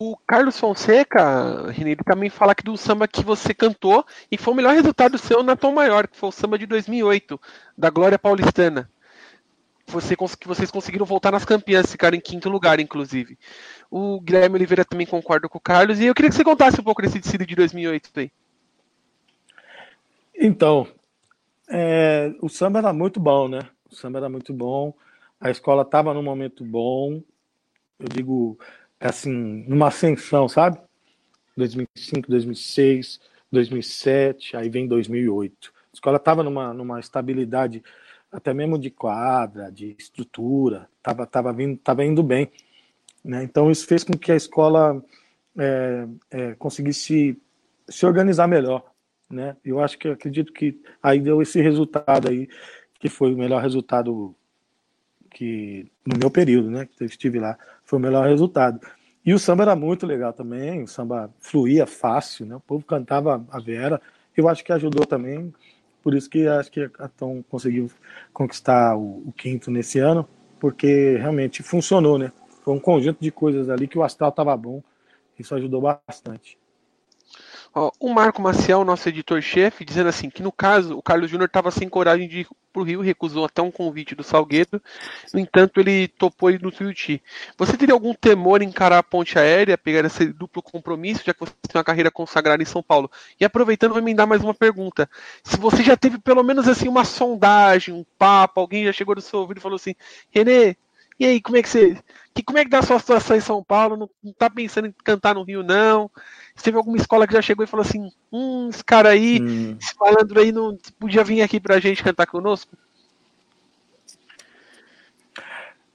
O 0.00 0.16
Carlos 0.16 0.60
Fonseca, 0.60 1.72
René, 1.72 1.90
ele 1.90 2.04
também 2.04 2.30
fala 2.30 2.52
aqui 2.52 2.62
do 2.62 2.76
samba 2.76 3.08
que 3.08 3.20
você 3.20 3.52
cantou 3.52 4.06
e 4.30 4.38
foi 4.38 4.54
o 4.54 4.56
melhor 4.56 4.72
resultado 4.72 5.18
seu 5.18 5.42
na 5.42 5.56
Tom 5.56 5.72
Maior, 5.72 6.06
que 6.06 6.16
foi 6.16 6.28
o 6.28 6.32
samba 6.32 6.56
de 6.56 6.66
2008, 6.66 7.40
da 7.76 7.90
Glória 7.90 8.16
Paulistana. 8.16 8.88
Você, 9.88 10.14
que 10.14 10.46
vocês 10.46 10.70
conseguiram 10.70 11.04
voltar 11.04 11.32
nas 11.32 11.44
campeãs, 11.44 11.90
ficaram 11.90 12.16
em 12.16 12.20
quinto 12.20 12.48
lugar, 12.48 12.78
inclusive. 12.78 13.36
O 13.90 14.20
Guilherme 14.20 14.54
Oliveira 14.54 14.84
também 14.84 15.06
concorda 15.06 15.48
com 15.48 15.58
o 15.58 15.60
Carlos, 15.60 15.98
e 15.98 16.04
eu 16.04 16.14
queria 16.14 16.30
que 16.30 16.36
você 16.36 16.44
contasse 16.44 16.80
um 16.80 16.84
pouco 16.84 17.02
desse 17.02 17.18
desfile 17.18 17.44
de 17.44 17.56
2008 17.56 18.10
aí. 18.20 18.30
Então, 20.40 20.86
é, 21.68 22.32
o 22.40 22.48
samba 22.48 22.78
era 22.78 22.92
muito 22.92 23.18
bom, 23.18 23.48
né? 23.48 23.68
O 23.90 23.96
samba 23.96 24.18
era 24.18 24.28
muito 24.28 24.52
bom, 24.54 24.94
a 25.40 25.50
escola 25.50 25.82
estava 25.82 26.14
num 26.14 26.22
momento 26.22 26.64
bom, 26.64 27.20
eu 27.98 28.08
digo, 28.08 28.56
assim, 29.00 29.64
numa 29.68 29.88
ascensão, 29.88 30.48
sabe? 30.48 30.78
2005, 31.56 32.28
2006, 32.28 33.20
2007, 33.50 34.56
aí 34.56 34.68
vem 34.68 34.86
2008. 34.86 35.72
A 35.74 35.94
escola 35.94 36.16
estava 36.16 36.42
numa, 36.42 36.72
numa 36.72 37.00
estabilidade 37.00 37.82
até 38.30 38.52
mesmo 38.52 38.78
de 38.78 38.90
quadra, 38.90 39.72
de 39.72 39.96
estrutura, 39.98 40.88
estava 40.98 41.26
tava 41.26 41.52
vindo, 41.52 41.78
tava 41.78 42.04
indo 42.04 42.22
bem. 42.22 42.50
Né? 43.24 43.42
Então 43.42 43.70
isso 43.70 43.86
fez 43.86 44.04
com 44.04 44.12
que 44.12 44.30
a 44.30 44.36
escola 44.36 45.02
é, 45.56 46.06
é, 46.30 46.54
conseguisse 46.54 47.40
se 47.88 48.06
organizar 48.06 48.46
melhor. 48.46 48.84
né? 49.30 49.56
Eu 49.64 49.80
acho 49.80 49.98
que 49.98 50.08
acredito 50.08 50.52
que 50.52 50.80
aí 51.02 51.20
deu 51.20 51.40
esse 51.42 51.60
resultado 51.60 52.28
aí, 52.28 52.48
que 53.00 53.08
foi 53.08 53.32
o 53.32 53.38
melhor 53.38 53.62
resultado 53.62 54.34
que 55.30 55.90
no 56.06 56.18
meu 56.18 56.30
período, 56.30 56.70
né, 56.70 56.86
que 56.86 57.02
eu 57.02 57.06
estive 57.06 57.38
lá, 57.38 57.56
foi 57.88 57.98
o 57.98 58.02
melhor 58.02 58.28
resultado. 58.28 58.78
E 59.24 59.32
o 59.32 59.38
samba 59.38 59.62
era 59.62 59.74
muito 59.74 60.06
legal 60.06 60.30
também, 60.32 60.82
o 60.82 60.86
samba 60.86 61.30
fluía 61.40 61.86
fácil, 61.86 62.44
né? 62.44 62.54
O 62.54 62.60
povo 62.60 62.84
cantava 62.84 63.42
a 63.50 63.58
Vera. 63.58 64.00
Eu 64.36 64.46
acho 64.46 64.62
que 64.62 64.72
ajudou 64.72 65.06
também, 65.06 65.52
por 66.02 66.14
isso 66.14 66.28
que 66.28 66.46
acho 66.46 66.70
que 66.70 66.90
a 66.98 67.08
Tom 67.08 67.42
conseguiu 67.42 67.90
conquistar 68.30 68.94
o, 68.94 69.22
o 69.26 69.32
quinto 69.32 69.70
nesse 69.70 69.98
ano, 69.98 70.28
porque 70.60 71.16
realmente 71.16 71.62
funcionou, 71.62 72.18
né? 72.18 72.30
Foi 72.62 72.74
um 72.74 72.78
conjunto 72.78 73.18
de 73.22 73.30
coisas 73.30 73.70
ali 73.70 73.88
que 73.88 73.98
o 73.98 74.02
astral 74.02 74.28
estava 74.28 74.54
bom, 74.54 74.82
isso 75.38 75.54
ajudou 75.54 75.80
bastante. 75.80 76.58
Ó, 77.74 77.90
o 78.00 78.08
Marco 78.08 78.40
Maciel, 78.40 78.84
nosso 78.84 79.08
editor-chefe, 79.08 79.84
dizendo 79.84 80.08
assim 80.08 80.30
que 80.30 80.42
no 80.42 80.50
caso 80.50 80.96
o 80.96 81.02
Carlos 81.02 81.30
Júnior 81.30 81.46
estava 81.46 81.70
sem 81.70 81.88
coragem 81.88 82.28
de 82.28 82.40
ir 82.40 82.48
para 82.72 82.82
o 82.82 82.84
Rio, 82.84 83.00
recusou 83.00 83.44
até 83.44 83.60
um 83.60 83.70
convite 83.70 84.14
do 84.14 84.22
Salgueiro. 84.22 84.82
No 85.32 85.40
entanto, 85.40 85.80
ele 85.80 86.08
topou 86.08 86.50
ir 86.50 86.60
no 86.60 86.70
Tuiuti. 86.70 87.22
Você 87.56 87.76
teria 87.76 87.94
algum 87.94 88.14
temor 88.14 88.62
em 88.62 88.66
encarar 88.68 88.98
a 88.98 89.02
ponte 89.02 89.38
aérea, 89.38 89.76
pegar 89.76 90.04
esse 90.04 90.26
duplo 90.32 90.62
compromisso, 90.62 91.22
já 91.24 91.34
que 91.34 91.40
você 91.40 91.52
tem 91.68 91.78
uma 91.78 91.84
carreira 91.84 92.10
consagrada 92.10 92.62
em 92.62 92.66
São 92.66 92.82
Paulo? 92.82 93.10
E 93.38 93.44
aproveitando, 93.44 93.92
vou 93.92 94.00
emendar 94.00 94.26
mais 94.26 94.42
uma 94.42 94.54
pergunta. 94.54 95.08
Se 95.42 95.56
você 95.56 95.82
já 95.82 95.96
teve 95.96 96.18
pelo 96.18 96.42
menos 96.42 96.68
assim 96.68 96.88
uma 96.88 97.04
sondagem, 97.04 97.94
um 97.94 98.04
papo, 98.18 98.60
alguém 98.60 98.84
já 98.84 98.92
chegou 98.92 99.14
no 99.14 99.20
seu 99.20 99.40
ouvido 99.40 99.58
e 99.58 99.62
falou 99.62 99.76
assim, 99.76 99.94
Renê, 100.30 100.76
e 101.18 101.26
aí, 101.26 101.40
como 101.40 101.56
é 101.56 101.62
que 101.62 101.68
você. 101.68 101.96
Que, 102.32 102.42
como 102.42 102.58
é 102.58 102.64
que 102.64 102.70
dá 102.70 102.78
a 102.78 102.82
sua 102.82 102.98
situação 103.00 103.36
em 103.36 103.40
São 103.40 103.64
Paulo? 103.64 103.96
Não, 103.96 104.08
não 104.22 104.32
tá 104.32 104.48
pensando 104.48 104.86
em 104.86 104.94
cantar 105.04 105.34
no 105.34 105.42
Rio, 105.42 105.64
não? 105.64 106.08
Você 106.54 106.64
teve 106.64 106.76
alguma 106.76 106.96
escola 106.96 107.26
que 107.26 107.32
já 107.32 107.42
chegou 107.42 107.64
e 107.64 107.68
falou 107.68 107.84
assim: 107.84 108.08
hum, 108.32 108.68
esse 108.68 108.84
cara 108.84 109.08
aí, 109.08 109.40
hum. 109.42 109.76
esse 109.80 109.94
malandro 109.98 110.40
aí, 110.40 110.52
não 110.52 110.78
podia 110.98 111.24
vir 111.24 111.42
aqui 111.42 111.58
pra 111.58 111.80
gente 111.80 112.04
cantar 112.04 112.26
conosco? 112.26 112.76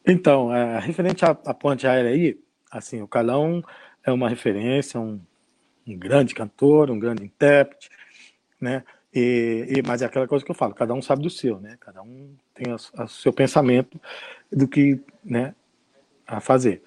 Então, 0.05 0.53
é, 0.53 0.79
referente 0.79 1.23
à, 1.23 1.29
à, 1.29 1.53
ponte 1.53 1.87
aérea 1.87 2.11
aí, 2.11 2.37
assim, 2.69 3.01
o 3.01 3.07
Calão 3.07 3.63
é 4.03 4.11
uma 4.11 4.27
referência, 4.27 4.99
um, 4.99 5.21
um 5.87 5.97
grande 5.97 6.35
cantor, 6.35 6.91
um 6.91 6.99
grande 6.99 7.23
intérprete, 7.23 7.89
né? 8.59 8.83
E, 9.13 9.67
e, 9.69 9.81
mas 9.87 10.01
é 10.01 10.05
aquela 10.05 10.27
coisa 10.27 10.43
que 10.43 10.51
eu 10.51 10.55
falo, 10.55 10.73
cada 10.73 10.93
um 10.93 11.01
sabe 11.01 11.21
do 11.21 11.29
seu, 11.29 11.61
né? 11.61 11.77
Cada 11.79 12.01
um 12.01 12.35
tem 12.53 12.73
o 12.73 13.07
seu 13.07 13.33
pensamento 13.33 13.99
do 14.51 14.67
que, 14.67 14.99
né, 15.23 15.55
a 16.25 16.39
fazer. 16.39 16.81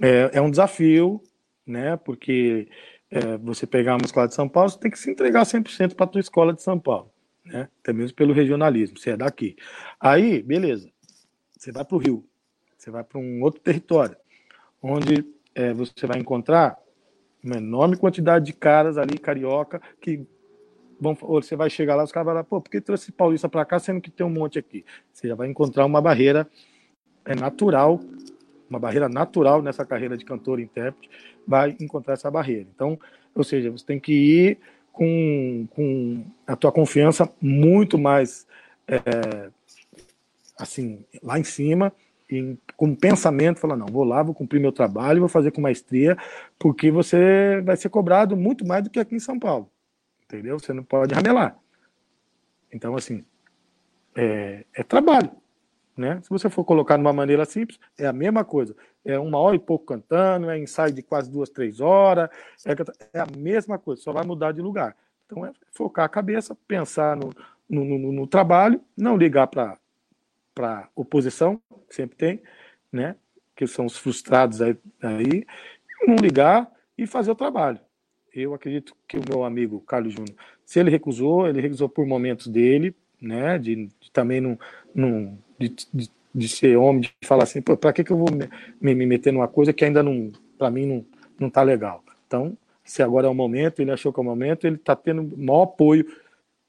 É, 0.00 0.30
é 0.34 0.40
um 0.40 0.50
desafio, 0.50 1.22
né? 1.66 1.96
Porque 1.96 2.68
é, 3.10 3.36
você 3.38 3.66
pegar 3.66 3.96
uma 3.96 4.04
escola 4.04 4.28
de 4.28 4.34
São 4.34 4.48
Paulo, 4.48 4.70
você 4.70 4.78
tem 4.78 4.90
que 4.90 4.98
se 4.98 5.10
entregar 5.10 5.44
100% 5.44 5.94
para 5.94 6.04
a 6.04 6.08
tua 6.08 6.20
escola 6.20 6.52
de 6.54 6.62
São 6.62 6.78
Paulo, 6.78 7.10
né? 7.44 7.68
Até 7.80 7.92
mesmo 7.92 8.16
pelo 8.16 8.32
regionalismo, 8.32 8.98
você 8.98 9.10
é 9.10 9.16
daqui. 9.16 9.56
Aí, 10.00 10.42
beleza, 10.42 10.90
você 11.56 11.72
vai 11.72 11.84
para 11.84 11.96
o 11.96 11.98
Rio, 11.98 12.24
você 12.76 12.90
vai 12.90 13.02
para 13.04 13.18
um 13.18 13.42
outro 13.42 13.60
território, 13.60 14.16
onde 14.82 15.24
é, 15.54 15.72
você 15.72 16.06
vai 16.06 16.18
encontrar 16.18 16.78
uma 17.42 17.56
enorme 17.56 17.96
quantidade 17.96 18.46
de 18.46 18.52
caras 18.52 18.98
ali, 18.98 19.18
carioca, 19.18 19.80
que 20.00 20.26
vão, 21.00 21.14
você 21.14 21.56
vai 21.56 21.70
chegar 21.70 21.94
lá, 21.94 22.04
os 22.04 22.12
caras 22.12 22.26
vão 22.26 22.34
falar, 22.34 22.44
pô, 22.44 22.60
por 22.60 22.70
que 22.70 22.80
trouxe 22.80 23.12
paulista 23.12 23.48
para 23.48 23.64
cá, 23.64 23.78
sendo 23.78 24.00
que 24.00 24.10
tem 24.10 24.26
um 24.26 24.30
monte 24.30 24.58
aqui? 24.58 24.84
Você 25.12 25.28
já 25.28 25.34
vai 25.34 25.48
encontrar 25.48 25.86
uma 25.86 26.00
barreira 26.00 26.48
é, 27.24 27.34
natural, 27.34 28.00
uma 28.68 28.78
barreira 28.78 29.08
natural 29.08 29.62
nessa 29.62 29.84
carreira 29.84 30.16
de 30.16 30.24
cantor 30.24 30.60
e 30.60 30.64
intérprete, 30.64 31.08
vai 31.46 31.76
encontrar 31.80 32.14
essa 32.14 32.30
barreira. 32.30 32.66
Então, 32.74 32.98
ou 33.34 33.44
seja, 33.44 33.70
você 33.70 33.84
tem 33.84 34.00
que 34.00 34.12
ir 34.12 34.58
com, 34.92 35.66
com 35.70 36.24
a 36.46 36.56
tua 36.56 36.72
confiança 36.72 37.30
muito 37.40 37.96
mais 37.98 38.46
é, 38.86 39.50
assim, 40.58 41.04
lá 41.22 41.38
em 41.38 41.44
cima, 41.44 41.92
e 42.30 42.58
com 42.76 42.94
pensamento, 42.94 43.58
falar, 43.58 43.76
não, 43.76 43.86
vou 43.86 44.04
lá, 44.04 44.22
vou 44.22 44.34
cumprir 44.34 44.60
meu 44.60 44.70
trabalho, 44.70 45.20
vou 45.20 45.30
fazer 45.30 45.50
com 45.50 45.62
maestria, 45.62 46.14
porque 46.58 46.90
você 46.90 47.62
vai 47.64 47.74
ser 47.74 47.88
cobrado 47.88 48.36
muito 48.36 48.66
mais 48.66 48.84
do 48.84 48.90
que 48.90 49.00
aqui 49.00 49.14
em 49.14 49.20
São 49.20 49.38
Paulo 49.38 49.70
entendeu? 50.28 50.58
Você 50.58 50.72
não 50.72 50.84
pode 50.84 51.14
ramelar. 51.14 51.58
Então, 52.72 52.94
assim, 52.94 53.24
é, 54.14 54.64
é, 54.74 54.82
trabalho, 54.82 55.30
né? 55.96 56.20
Se 56.22 56.28
você 56.28 56.50
for 56.50 56.64
colocar 56.64 56.96
de 56.96 57.00
uma 57.02 57.12
maneira 57.12 57.44
simples, 57.46 57.80
é 57.96 58.06
a 58.06 58.12
mesma 58.12 58.44
coisa. 58.44 58.76
É 59.04 59.18
uma 59.18 59.38
hora 59.38 59.56
e 59.56 59.58
pouco 59.58 59.86
cantando, 59.86 60.50
é 60.50 60.58
ensaio 60.58 60.92
de 60.92 61.02
quase 61.02 61.30
duas, 61.30 61.48
três 61.48 61.80
horas, 61.80 62.28
é, 62.66 62.72
é 63.18 63.20
a 63.20 63.26
mesma 63.36 63.78
coisa, 63.78 64.02
só 64.02 64.12
vai 64.12 64.24
mudar 64.24 64.52
de 64.52 64.60
lugar. 64.60 64.94
Então, 65.24 65.44
é 65.46 65.52
focar 65.72 66.04
a 66.04 66.08
cabeça, 66.08 66.56
pensar 66.66 67.16
no, 67.16 67.32
no, 67.68 67.84
no, 67.84 68.12
no 68.12 68.26
trabalho, 68.26 68.80
não 68.96 69.16
ligar 69.16 69.46
para 69.46 70.88
oposição, 70.94 71.60
sempre 71.88 72.16
tem, 72.16 72.42
né? 72.92 73.16
Que 73.56 73.66
são 73.66 73.86
os 73.86 73.96
frustrados 73.96 74.60
aí, 74.60 74.76
aí, 75.02 75.46
não 76.06 76.16
ligar 76.16 76.70
e 76.96 77.06
fazer 77.06 77.30
o 77.30 77.34
trabalho. 77.34 77.80
Eu 78.40 78.54
acredito 78.54 78.94
que 79.06 79.16
o 79.16 79.22
meu 79.28 79.44
amigo 79.44 79.80
Carlos 79.80 80.12
Júnior, 80.12 80.34
se 80.64 80.78
ele 80.78 80.90
recusou, 80.90 81.48
ele 81.48 81.60
recusou 81.60 81.88
por 81.88 82.06
momentos 82.06 82.46
dele, 82.46 82.94
né, 83.20 83.58
de, 83.58 83.86
de 84.00 84.10
também 84.12 84.40
não, 84.40 84.58
não 84.94 85.38
de, 85.58 85.74
de, 85.92 86.10
de, 86.34 86.48
ser 86.48 86.76
homem, 86.76 87.00
de 87.00 87.12
falar 87.24 87.42
assim, 87.42 87.60
para 87.60 87.92
que, 87.92 88.04
que 88.04 88.12
eu 88.12 88.16
vou 88.16 88.28
me, 88.80 88.94
me, 88.94 89.06
meter 89.06 89.32
numa 89.32 89.48
coisa 89.48 89.72
que 89.72 89.84
ainda 89.84 90.02
não, 90.02 90.30
para 90.56 90.70
mim 90.70 90.86
não, 90.86 91.04
não 91.38 91.50
tá 91.50 91.62
legal. 91.62 92.04
Então, 92.26 92.56
se 92.84 93.02
agora 93.02 93.26
é 93.26 93.30
o 93.30 93.34
momento, 93.34 93.80
ele 93.80 93.90
achou 93.90 94.12
que 94.12 94.20
é 94.20 94.22
o 94.22 94.24
momento, 94.24 94.66
ele 94.66 94.76
está 94.76 94.94
tendo 94.94 95.22
o 95.22 95.38
maior 95.38 95.62
apoio 95.62 96.06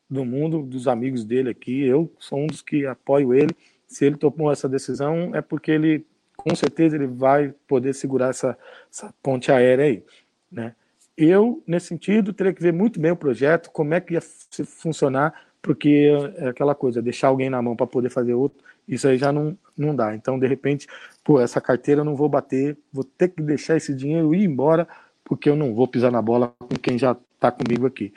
do 0.10 0.26
mundo, 0.26 0.64
dos 0.64 0.88
amigos 0.88 1.24
dele 1.24 1.50
aqui. 1.50 1.84
Eu 1.86 2.12
sou 2.20 2.40
um 2.40 2.48
dos 2.48 2.62
que 2.62 2.86
apoio 2.86 3.34
ele. 3.34 3.56
Se 3.88 4.06
ele 4.06 4.18
tomou 4.18 4.52
essa 4.52 4.68
decisão, 4.68 5.36
é 5.36 5.42
porque 5.42 5.72
ele, 5.72 6.06
com 6.36 6.56
certeza, 6.56 6.96
ele 6.96 7.08
vai 7.08 7.54
poder 7.68 7.94
segurar 7.94 8.30
essa, 8.30 8.58
essa 8.92 9.14
ponte 9.22 9.52
aérea 9.52 9.86
aí, 9.86 10.04
né? 10.52 10.76
Eu, 11.22 11.62
nesse 11.68 11.88
sentido, 11.88 12.32
teria 12.32 12.54
que 12.54 12.62
ver 12.62 12.72
muito 12.72 12.98
bem 12.98 13.12
o 13.12 13.16
projeto, 13.16 13.70
como 13.72 13.94
é 13.94 14.00
que 14.00 14.14
ia 14.14 14.22
funcionar, 14.22 15.34
porque 15.62 16.14
é 16.38 16.48
aquela 16.48 16.74
coisa, 16.74 17.02
deixar 17.02 17.28
alguém 17.28 17.50
na 17.50 17.62
mão 17.62 17.76
para 17.76 17.86
poder 17.86 18.10
fazer 18.10 18.34
outro, 18.34 18.64
isso 18.88 19.06
aí 19.06 19.18
já 19.18 19.30
não, 19.30 19.58
não 19.78 19.94
dá. 19.94 20.16
Então, 20.16 20.40
de 20.40 20.48
repente, 20.48 20.88
pô, 21.22 21.42
essa 21.42 21.60
carteira 21.60 22.00
eu 22.00 22.06
não 22.06 22.16
vou 22.16 22.30
bater, 22.30 22.78
vou 22.90 23.04
ter 23.04 23.28
que 23.28 23.42
deixar 23.42 23.76
esse 23.76 23.94
dinheiro 23.94 24.34
ir 24.34 24.46
embora, 24.46 24.88
porque 25.26 25.50
eu 25.50 25.58
não 25.58 25.76
vou 25.76 25.90
pisar 25.90 26.10
na 26.10 26.22
bola 26.22 26.56
com 26.58 26.78
quem 26.82 26.98
já 26.98 27.18
está 27.36 27.52
comigo 27.52 27.86
aqui. 27.86 28.14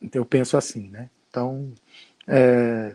Então, 0.00 0.22
eu 0.22 0.24
penso 0.24 0.56
assim, 0.56 0.88
né? 0.90 1.10
Então, 1.28 1.72
é, 2.24 2.94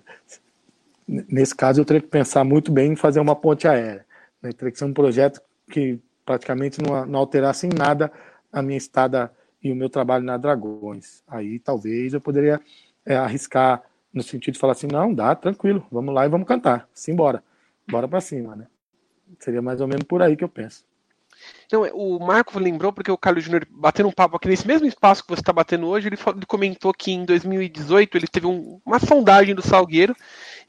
nesse 1.05 1.53
caso, 1.53 1.81
eu 1.81 1.85
teria 1.85 2.01
que 2.01 2.07
pensar 2.07 2.45
muito 2.45 2.71
bem 2.71 2.93
em 2.93 2.95
fazer 2.95 3.19
uma 3.19 3.35
ponte 3.35 3.67
aérea. 3.67 4.05
Né? 4.41 4.53
Teria 4.53 4.71
que 4.71 4.79
ser 4.79 4.85
um 4.85 4.93
projeto 4.93 5.41
que 5.69 5.99
praticamente 6.25 6.81
não, 6.81 7.05
não 7.05 7.19
alterasse 7.19 7.67
em 7.67 7.71
nada 7.77 8.09
a 8.53 8.61
minha 8.61 8.77
estada 8.77 9.33
e 9.61 9.71
o 9.71 9.75
meu 9.75 9.89
trabalho 9.89 10.23
na 10.23 10.37
Dragões. 10.37 11.23
Aí 11.27 11.59
talvez 11.59 12.13
eu 12.13 12.21
poderia 12.21 12.61
é, 13.05 13.15
arriscar 13.15 13.81
no 14.13 14.21
sentido 14.21 14.53
de 14.53 14.59
falar 14.59 14.73
assim, 14.73 14.87
não, 14.87 15.13
dá, 15.13 15.35
tranquilo, 15.35 15.85
vamos 15.91 16.13
lá 16.13 16.25
e 16.25 16.29
vamos 16.29 16.47
cantar, 16.47 16.87
simbora, 16.93 17.43
bora 17.89 18.07
para 18.07 18.21
cima, 18.21 18.55
né? 18.55 18.67
Seria 19.39 19.61
mais 19.61 19.81
ou 19.81 19.87
menos 19.87 20.03
por 20.03 20.21
aí 20.21 20.37
que 20.37 20.43
eu 20.43 20.49
penso. 20.49 20.85
Não, 21.71 21.81
o 21.93 22.19
Marco 22.19 22.59
lembrou 22.59 22.93
porque 22.93 23.11
o 23.11 23.17
Carlos 23.17 23.43
Júnior 23.43 23.67
batendo 23.71 24.07
um 24.07 24.11
papo 24.11 24.37
aqui 24.37 24.47
nesse 24.47 24.67
mesmo 24.67 24.87
espaço 24.87 25.23
que 25.23 25.29
você 25.29 25.41
está 25.41 25.51
batendo 25.51 25.87
hoje, 25.87 26.07
ele, 26.07 26.15
falou, 26.15 26.37
ele, 26.37 26.45
comentou 26.45 26.93
que 26.93 27.11
em 27.11 27.25
2018 27.25 28.17
ele 28.17 28.27
teve 28.27 28.45
um, 28.45 28.79
uma 28.85 28.99
sondagem 28.99 29.55
do 29.55 29.61
Salgueiro 29.61 30.15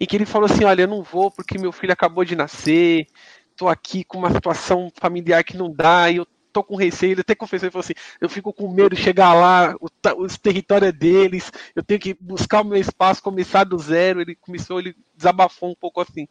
e 0.01 0.07
que 0.07 0.16
ele 0.16 0.24
falou 0.24 0.47
assim, 0.47 0.64
olha, 0.64 0.82
eu 0.82 0.89
não 0.89 1.03
vou 1.03 1.30
porque 1.30 1.59
meu 1.59 1.70
filho 1.70 1.93
acabou 1.93 2.24
de 2.24 2.35
nascer, 2.35 3.07
tô 3.55 3.68
aqui 3.68 4.05
com 4.05 4.18
uma 4.18 4.32
situação 4.32 4.91
familiar 4.97 5.45
que 5.45 5.57
não 5.57 5.70
dá, 5.70 6.11
e 6.11 6.16
eu 6.16 6.26
tô 6.55 6.62
com 6.62 6.76
receio, 6.76 7.12
ele 7.12 7.20
até 7.20 7.34
confessou, 7.34 7.66
ele 7.66 7.72
falou 7.72 7.84
assim, 7.84 7.94
eu 8.20 8.28
fico 8.28 8.52
com 8.52 8.72
medo 8.72 8.94
de 8.94 9.02
chegar 9.02 9.34
lá, 9.34 9.74
o, 9.80 9.88
os 10.22 10.38
territórios 10.38 10.88
é 10.88 10.92
deles, 10.92 11.52
eu 11.74 11.82
tenho 11.82 11.98
que 11.98 12.16
buscar 12.18 12.62
o 12.62 12.64
meu 12.64 12.78
espaço, 12.78 13.22
começar 13.22 13.64
do 13.64 13.76
zero, 13.76 14.20
ele 14.20 14.36
começou, 14.36 14.78
ele 14.78 14.94
desabafou 15.16 15.70
um 15.70 15.74
pouco 15.74 16.00
assim. 16.00 16.28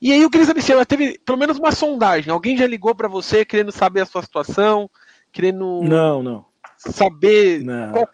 E 0.00 0.10
aí 0.10 0.22
eu 0.22 0.30
queria 0.30 0.46
saber 0.46 0.62
se 0.62 0.72
ela 0.72 0.86
teve 0.86 1.18
pelo 1.18 1.38
menos 1.38 1.58
uma 1.58 1.70
sondagem, 1.70 2.32
alguém 2.32 2.56
já 2.56 2.66
ligou 2.66 2.94
para 2.94 3.08
você 3.08 3.44
querendo 3.44 3.70
saber 3.70 4.00
a 4.00 4.06
sua 4.06 4.22
situação, 4.22 4.90
querendo 5.30 5.82
não, 5.82 6.22
não. 6.22 6.46
saber 6.78 7.62
não. 7.62 7.92
Qual... 7.92 8.08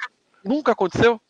nunca 0.44 0.72
aconteceu? 0.72 1.20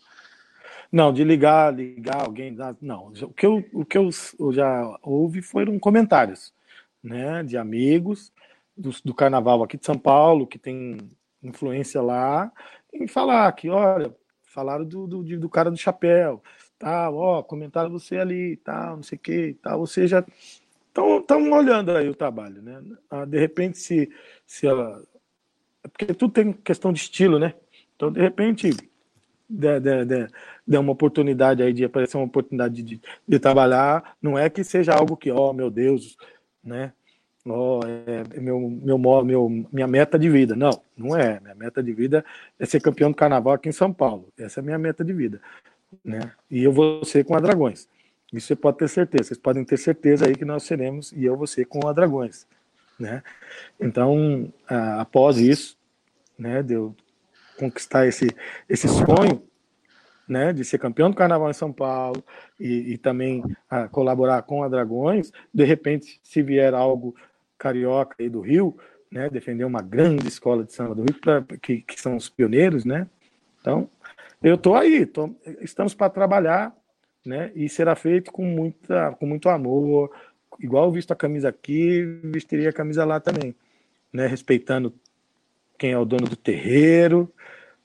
Não, 0.91 1.12
de 1.12 1.22
ligar, 1.22 1.75
ligar 1.75 2.22
alguém, 2.22 2.57
não. 2.81 3.12
O 3.22 3.33
que 3.33 3.45
eu, 3.45 3.64
o 3.72 3.85
que 3.85 3.99
eu 3.99 4.11
já 4.53 4.99
ouvi 5.03 5.43
foram 5.43 5.79
comentários, 5.79 6.55
né, 7.03 7.43
de 7.43 7.59
amigos 7.59 8.33
do, 8.77 8.91
do 9.05 9.14
carnaval 9.14 9.62
aqui 9.62 9.77
de 9.77 9.87
São 9.87 9.99
Paulo, 9.99 10.47
que 10.47 10.59
tem 10.59 10.99
influência 11.43 12.01
lá, 12.01 12.53
em 12.93 13.07
falar 13.07 13.51
que, 13.53 13.68
olha, 13.68 14.14
falaram 14.43 14.85
do, 14.85 15.07
do, 15.07 15.22
do 15.39 15.49
cara 15.49 15.70
do 15.70 15.77
chapéu, 15.77 16.43
tal, 16.79 17.16
ó, 17.16 17.43
comentaram 17.43 17.91
você 17.91 18.18
ali, 18.18 18.57
tal, 18.57 18.97
não 18.97 19.03
sei 19.03 19.16
o 19.16 19.20
que, 19.20 19.57
tal, 19.62 19.81
ou 19.81 19.87
seja, 19.87 20.25
estão 20.89 21.51
olhando 21.51 21.91
aí 21.91 22.09
o 22.09 22.14
trabalho, 22.14 22.62
né? 22.62 22.83
Ah, 23.11 23.25
de 23.25 23.39
repente, 23.39 23.79
se, 23.79 24.11
se 24.47 24.66
ela. 24.66 25.03
Porque 25.83 26.14
tudo 26.14 26.33
tem 26.33 26.53
questão 26.53 26.93
de 26.93 27.01
estilo, 27.01 27.39
né? 27.39 27.55
Então, 27.97 28.11
de 28.12 28.20
repente, 28.20 28.70
der, 29.49 29.81
der, 29.81 30.07
der, 30.07 30.31
der 30.66 30.79
uma 30.79 30.93
oportunidade 30.93 31.62
aí 31.62 31.72
de 31.72 31.85
aparecer 31.85 32.16
uma 32.16 32.27
oportunidade 32.27 32.83
de, 32.83 33.01
de 33.27 33.39
trabalhar, 33.39 34.16
não 34.22 34.39
é 34.39 34.49
que 34.49 34.62
seja 34.62 34.95
algo 34.95 35.16
que, 35.16 35.31
ó, 35.31 35.51
oh, 35.51 35.53
meu 35.53 35.70
Deus, 35.70 36.16
né? 36.62 36.93
Oh, 37.47 37.80
é 37.84 38.40
meu, 38.40 38.59
meu, 38.59 38.99
meu, 39.22 39.66
minha 39.70 39.86
meta 39.86 40.18
de 40.18 40.30
vida. 40.30 40.57
Não, 40.57 40.82
não 40.97 41.16
é. 41.16 41.38
Minha 41.40 41.55
meta 41.55 41.82
de 41.82 41.92
vida 41.92 42.24
é 42.59 42.64
ser 42.64 42.80
campeão 42.80 43.11
do 43.11 43.16
carnaval 43.16 43.53
aqui 43.53 43.68
em 43.68 43.72
São 43.72 43.92
Paulo. 43.92 44.32
Essa 44.38 44.61
é 44.61 44.62
a 44.62 44.64
minha 44.64 44.78
meta 44.78 45.05
de 45.05 45.12
vida. 45.12 45.40
Né? 46.03 46.32
E 46.51 46.64
eu 46.64 46.72
vou 46.72 47.05
ser 47.05 47.24
com 47.24 47.36
a 47.36 47.40
Dragões. 47.40 47.86
Isso 48.32 48.49
você 48.49 48.57
pode 48.57 48.78
ter 48.78 48.88
certeza. 48.88 49.24
Vocês 49.24 49.38
podem 49.38 49.62
ter 49.62 49.76
certeza 49.76 50.26
aí 50.26 50.34
que 50.34 50.45
nós 50.45 50.62
seremos 50.62 51.12
e 51.12 51.24
eu 51.24 51.36
vou 51.36 51.47
ser 51.47 51.66
com 51.66 51.86
a 51.86 51.92
Dragões. 51.92 52.47
Né? 52.99 53.22
Então, 53.78 54.51
após 54.99 55.38
isso, 55.38 55.76
né, 56.38 56.62
de 56.62 56.74
eu 56.74 56.95
conquistar 57.59 58.07
esse, 58.07 58.28
esse 58.68 58.88
sonho, 58.88 59.42
né, 60.26 60.53
de 60.53 60.64
ser 60.64 60.78
campeão 60.78 61.11
do 61.11 61.16
Carnaval 61.16 61.51
em 61.51 61.55
São 61.55 61.72
Paulo 61.72 62.24
e, 62.59 62.95
e 62.95 62.99
também 62.99 63.45
a, 63.68 63.86
colaborar 63.88 64.42
com 64.42 64.62
a 64.62 64.68
Dragões, 64.68 65.30
de 65.53 65.64
repente, 65.64 66.18
se 66.22 66.42
vier 66.42 66.74
algo 66.74 67.14
carioca 67.59 68.17
e 68.19 68.29
do 68.29 68.41
Rio, 68.41 68.77
né, 69.11 69.29
defender 69.31 69.65
uma 69.65 69.81
grande 69.81 70.27
escola 70.27 70.65
de 70.65 70.73
samba 70.73 70.95
do 70.95 71.03
Rio, 71.03 71.21
pra, 71.21 71.43
que, 71.63 71.83
que 71.83 72.01
são 72.01 72.17
os 72.17 72.29
pioneiros, 72.29 72.85
né? 72.85 73.07
Então, 73.61 73.89
eu 74.43 74.57
estou 74.57 74.75
aí, 74.75 75.07
tô, 75.07 75.35
estamos 75.61 75.95
para 75.95 76.11
trabalhar, 76.11 76.77
né? 77.25 77.51
E 77.55 77.69
será 77.69 77.95
feito 77.95 78.31
com 78.31 78.45
muita, 78.45 79.13
com 79.13 79.27
muito 79.27 79.49
amor, 79.49 80.11
igual 80.61 80.93
visto 80.93 81.13
a 81.13 81.17
camisa 81.17 81.49
aqui, 81.49 82.03
vestiria 82.25 82.71
a 82.71 82.73
camisa 82.73 83.05
lá 83.05 83.21
também, 83.21 83.55
né? 84.13 84.27
Respeitando 84.27 84.95
quem 85.79 85.93
é 85.93 85.99
o 85.99 86.05
dono 86.05 86.29
do 86.29 86.37
terreiro, 86.37 87.33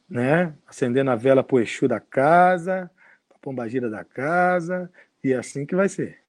né? 0.09 0.53
Acendendo 0.67 1.11
a 1.11 1.15
vela 1.15 1.43
pro 1.43 1.59
Exu 1.59 1.87
da 1.87 1.99
casa, 1.99 2.89
pra 3.27 3.37
pombagira 3.39 3.89
da 3.89 4.03
casa, 4.03 4.91
e 5.23 5.31
é 5.31 5.37
assim 5.37 5.65
que 5.65 5.75
vai 5.75 5.87
ser. 5.87 6.19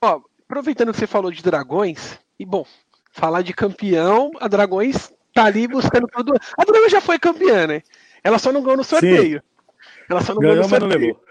Ó, 0.00 0.20
aproveitando 0.52 0.92
que 0.92 0.98
você 0.98 1.06
falou 1.06 1.30
de 1.30 1.42
dragões, 1.42 2.18
e 2.38 2.44
bom, 2.44 2.66
falar 3.10 3.40
de 3.40 3.54
campeão, 3.54 4.30
a 4.38 4.48
Dragões 4.48 5.10
tá 5.32 5.44
ali 5.44 5.66
buscando 5.66 6.06
tudo. 6.06 6.34
A 6.58 6.64
Dragões 6.64 6.92
já 6.92 7.00
foi 7.00 7.18
campeã, 7.18 7.66
né? 7.66 7.82
Ela 8.22 8.38
só 8.38 8.52
não 8.52 8.62
ganhou 8.62 8.76
no 8.76 8.84
sorteio. 8.84 9.40
Sim. 9.40 10.04
Ela 10.10 10.20
só 10.20 10.34
não 10.34 10.42
ganhou, 10.42 10.56
ganhou 10.56 10.68
no 10.68 10.68
sorteio. 10.68 10.90
Mas 10.90 11.00
não 11.00 11.06
levou. 11.06 11.24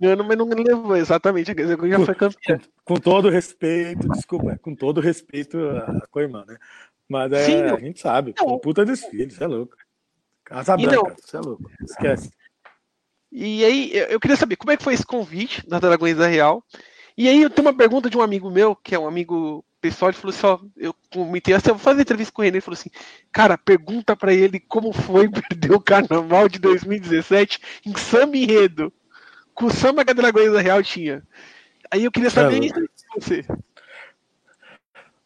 Ganhou, 0.00 0.24
mas 0.24 0.38
não 0.38 0.64
levou, 0.64 0.96
exatamente. 0.96 1.52
Já 1.88 2.04
foi 2.04 2.14
campeã. 2.14 2.58
Com, 2.84 2.94
com, 2.94 3.00
todo 3.00 3.28
respeito, 3.28 4.08
desculpa, 4.08 4.58
com 4.62 4.74
todo 4.74 5.00
respeito 5.00 5.58
a, 5.58 6.00
a 6.14 6.22
irmã, 6.22 6.44
né? 6.48 6.56
Mas 7.06 7.32
é, 7.32 7.44
Sim, 7.44 7.62
a 7.62 7.78
gente 7.78 8.00
sabe, 8.00 8.34
não. 8.38 8.58
puta 8.58 8.84
desfile, 8.84 9.30
você 9.30 9.44
é 9.44 9.46
louco. 9.46 9.76
Casa 10.44 10.76
Branca, 10.76 11.16
você 11.22 11.36
é 11.36 11.40
louco, 11.40 11.70
esquece. 11.82 12.30
E 13.30 13.62
aí, 13.62 13.92
eu 14.10 14.18
queria 14.18 14.36
saber 14.36 14.56
como 14.56 14.72
é 14.72 14.76
que 14.76 14.82
foi 14.82 14.94
esse 14.94 15.04
convite 15.04 15.66
da 15.68 15.78
Dragões 15.78 16.16
da 16.16 16.26
Real. 16.26 16.64
E 17.18 17.28
aí, 17.28 17.42
eu 17.42 17.50
tenho 17.50 17.66
uma 17.66 17.74
pergunta 17.74 18.08
de 18.08 18.16
um 18.16 18.22
amigo 18.22 18.48
meu, 18.48 18.76
que 18.76 18.94
é 18.94 18.98
um 18.98 19.08
amigo 19.08 19.64
pessoal, 19.80 20.10
ele 20.10 20.18
falou 20.18 20.32
assim: 20.32 20.46
ó, 20.46 20.58
eu 20.76 20.94
comentei 21.12 21.52
assim, 21.52 21.70
eu 21.70 21.74
vou 21.74 21.82
fazer 21.82 22.02
entrevista 22.02 22.32
com 22.32 22.44
ele. 22.44 22.58
Ele 22.58 22.60
falou 22.60 22.78
assim: 22.78 22.90
cara, 23.32 23.58
pergunta 23.58 24.14
para 24.14 24.32
ele 24.32 24.60
como 24.60 24.92
foi 24.92 25.28
perder 25.28 25.72
o 25.72 25.80
carnaval 25.80 26.48
de 26.48 26.60
2017 26.60 27.60
em 27.84 27.96
samba 27.96 28.36
enredo, 28.36 28.92
com 29.52 29.66
o 29.66 29.70
samba 29.70 30.04
que 30.04 30.12
a 30.12 30.14
Dragões 30.14 30.52
da 30.52 30.60
Real 30.60 30.80
tinha. 30.80 31.26
Aí 31.90 32.04
eu 32.04 32.12
queria 32.12 32.30
saber 32.30 32.62
é, 32.62 32.66
isso 32.66 32.80
de 32.80 32.88
você. 33.12 33.44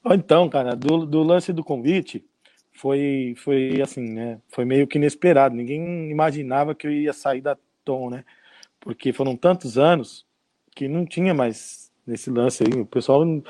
Então, 0.06 0.48
cara, 0.48 0.74
do, 0.74 1.04
do 1.04 1.22
lance 1.22 1.52
do 1.52 1.62
convite, 1.62 2.24
foi, 2.72 3.34
foi 3.36 3.82
assim, 3.82 4.08
né? 4.08 4.40
Foi 4.48 4.64
meio 4.64 4.86
que 4.86 4.96
inesperado. 4.96 5.54
Ninguém 5.54 6.10
imaginava 6.10 6.74
que 6.74 6.86
eu 6.86 6.90
ia 6.90 7.12
sair 7.12 7.42
da 7.42 7.56
Tom, 7.84 8.08
né? 8.08 8.24
Porque 8.80 9.12
foram 9.12 9.36
tantos 9.36 9.76
anos 9.76 10.26
que 10.74 10.88
não 10.88 11.04
tinha 11.04 11.34
mais 11.34 11.81
nesse 12.12 12.30
lance 12.30 12.62
aí. 12.62 12.80
O 12.80 12.86
pessoal, 12.86 13.24
não, 13.24 13.42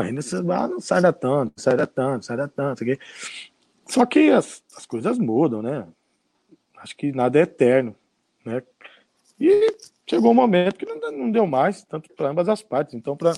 ainda 0.00 0.20
ah, 0.54 0.68
não 0.68 0.80
sai 0.80 1.00
da 1.00 1.12
tanto, 1.12 1.52
sai 1.56 1.76
da 1.76 1.86
tanto, 1.86 2.26
sai 2.26 2.36
da 2.36 2.48
tanto. 2.48 2.82
Aqui. 2.82 2.98
Só 3.86 4.04
que 4.04 4.30
as, 4.30 4.62
as 4.76 4.84
coisas 4.84 5.18
mudam, 5.18 5.62
né? 5.62 5.86
Acho 6.78 6.96
que 6.96 7.12
nada 7.12 7.38
é 7.38 7.42
eterno, 7.42 7.94
né? 8.44 8.62
E 9.38 9.74
chegou 10.08 10.32
um 10.32 10.34
momento 10.34 10.74
que 10.74 10.86
não, 10.86 11.12
não 11.12 11.30
deu 11.30 11.46
mais, 11.46 11.82
tanto 11.84 12.10
para 12.14 12.30
ambas 12.30 12.48
as 12.48 12.62
partes. 12.62 12.94
Então, 12.94 13.16
para 13.16 13.32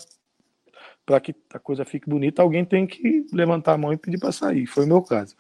para 1.05 1.19
que 1.21 1.35
a 1.53 1.59
coisa 1.59 1.85
fique 1.85 2.09
bonita, 2.09 2.43
alguém 2.43 2.65
tem 2.65 2.87
que 2.87 3.27
levantar 3.33 3.73
a 3.73 3.79
mão 3.79 3.93
e 3.93 3.97
pedir 3.97 4.19
para 4.19 4.31
sair. 4.31 4.67
Foi 4.67 4.85
o 4.85 4.87
meu 4.87 5.03
caso. 5.03 5.35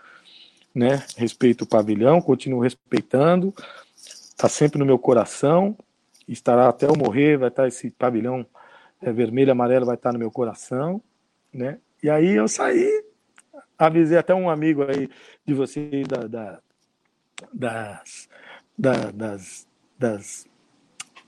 Né? 0.74 1.04
Respeito 1.16 1.62
o 1.62 1.66
pavilhão, 1.66 2.20
continuo 2.20 2.60
respeitando, 2.60 3.54
está 3.96 4.48
sempre 4.48 4.80
no 4.80 4.84
meu 4.84 4.98
coração, 4.98 5.78
estará 6.26 6.68
até 6.68 6.86
eu 6.86 6.96
morrer, 6.96 7.36
vai 7.38 7.48
estar 7.48 7.62
tá 7.62 7.68
esse 7.68 7.92
pavilhão 7.92 8.44
é, 9.02 9.12
vermelho 9.12 9.48
e 9.48 9.52
amarelo, 9.52 9.86
vai 9.86 9.96
estar 9.96 10.12
no 10.12 10.18
meu 10.18 10.30
coração. 10.30 11.02
Né? 11.52 11.78
E 12.02 12.08
aí 12.08 12.32
eu 12.34 12.48
saí, 12.48 13.04
avisei 13.78 14.16
até 14.16 14.34
um 14.34 14.48
amigo 14.48 14.82
aí 14.84 15.08
de 15.44 15.54
vocês 15.54 16.06
da, 16.06 16.26
da, 16.26 16.60
das, 17.52 18.28
da, 18.78 19.10
das, 19.10 19.68
das, 19.98 20.46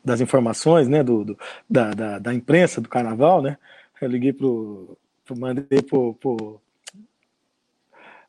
das 0.05 0.21
informações, 0.21 0.89
né, 0.89 1.03
do, 1.03 1.25
do 1.25 1.39
da, 1.69 1.93
da, 1.93 2.19
da 2.19 2.35
imprensa 2.35 2.81
do 2.81 2.89
carnaval, 2.89 3.43
né, 3.43 3.59
eu 4.01 4.09
liguei 4.09 4.33
pro, 4.33 4.97
pro 5.25 5.39
mandei 5.39 5.83
pro, 5.83 6.15
pro 6.15 6.61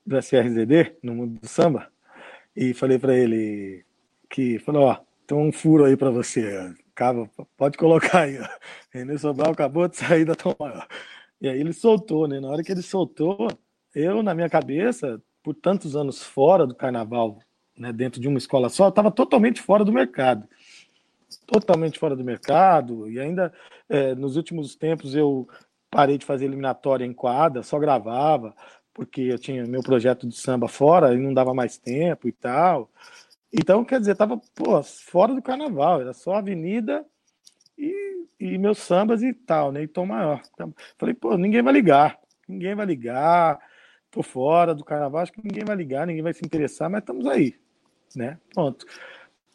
do 0.06 0.18
SRZD, 0.18 0.98
no 1.02 1.16
mundo 1.16 1.39
do 1.39 1.48
samba, 1.48 1.91
e 2.56 2.74
falei 2.74 3.00
para 3.00 3.18
ele 3.18 3.84
que, 4.30 4.60
falou, 4.60 4.84
ó, 4.84 4.98
tem 5.26 5.38
um 5.38 5.52
furo 5.52 5.86
aí 5.86 5.98
para 5.98 6.12
você, 6.12 6.76
Cava, 6.96 7.30
pode 7.58 7.78
colocar 7.78 8.22
aí, 8.22 8.39
ó. 8.39 8.48
René 8.89 9.18
Sobral 9.18 9.52
acabou 9.52 9.88
de 9.88 9.98
sair 9.98 10.24
da 10.26 10.34
Tom 10.34 10.56
Maior. 10.58 10.88
E 11.41 11.50
aí 11.50 11.60
ele 11.60 11.74
soltou, 11.74 12.28
né? 12.28 12.39
Na 12.39 12.48
hora 12.48 12.64
que 12.64 12.72
ele 12.72 12.82
soltou, 12.82 13.50
eu, 13.93 14.24
na 14.24 14.34
minha 14.34 14.50
cabeça, 14.50 15.22
por 15.43 15.54
tantos 15.54 15.96
anos 15.96 16.24
fora 16.24 16.66
do 16.66 16.74
carnaval, 16.74 17.39
né, 17.78 17.91
dentro 17.91 18.22
de 18.22 18.28
uma 18.28 18.38
escola 18.38 18.70
só, 18.70 18.88
estava 18.88 19.12
totalmente 19.12 19.62
fora 19.62 19.84
do 19.84 19.91
mercado. 19.91 20.48
Totalmente 21.46 22.00
fora 22.00 22.16
do 22.16 22.24
mercado. 22.24 23.10
E 23.10 23.20
ainda, 23.20 23.54
é, 23.89 24.16
nos 24.16 24.38
últimos 24.38 24.76
tempos, 24.76 25.16
eu 25.16 25.48
parei 25.89 26.18
de 26.18 26.26
fazer 26.26 26.46
eliminatória 26.46 27.06
em 27.06 27.14
quadra, 27.14 27.62
só 27.62 27.78
gravava, 27.78 28.56
porque 28.93 29.22
eu 29.22 29.38
tinha 29.38 29.66
meu 29.66 29.82
projeto 29.84 30.28
de 30.28 30.36
samba 30.36 30.68
fora 30.68 31.14
e 31.14 31.18
não 31.18 31.34
dava 31.34 31.54
mais 31.54 31.78
tempo 31.78 32.28
e 32.28 32.32
tal. 32.32 32.89
Então, 33.58 33.86
quer 33.86 33.99
dizer, 33.99 34.16
tava 34.16 34.39
pô, 34.53 34.84
fora 34.84 35.34
do 35.34 35.41
carnaval, 35.41 36.01
era 36.01 36.14
só 36.14 36.36
avenida 36.36 37.06
e, 37.78 38.26
e 38.39 38.58
meus 38.58 38.80
sambas 38.80 39.24
e 39.24 39.34
tal, 39.34 39.72
né? 39.72 39.84
E 39.84 39.88
tom 39.88 40.06
maior. 40.06 40.41
Então, 40.53 40.74
falei, 40.97 41.16
pô, 41.16 41.38
ninguém 41.38 41.62
vai 41.62 41.74
ligar, 41.74 42.20
ninguém 42.47 42.76
vai 42.76 42.86
ligar, 42.86 43.60
tô 44.12 44.22
fora 44.22 44.76
do 44.76 44.84
carnaval, 44.84 45.22
acho 45.22 45.32
que 45.32 45.41
ninguém 45.43 45.64
vai 45.64 45.76
ligar, 45.76 46.06
ninguém 46.06 46.24
vai 46.24 46.34
se 46.34 46.45
interessar, 46.45 46.89
mas 46.89 47.01
estamos 47.01 47.26
aí, 47.28 47.56
né? 48.16 48.38
Pronto. 48.53 48.86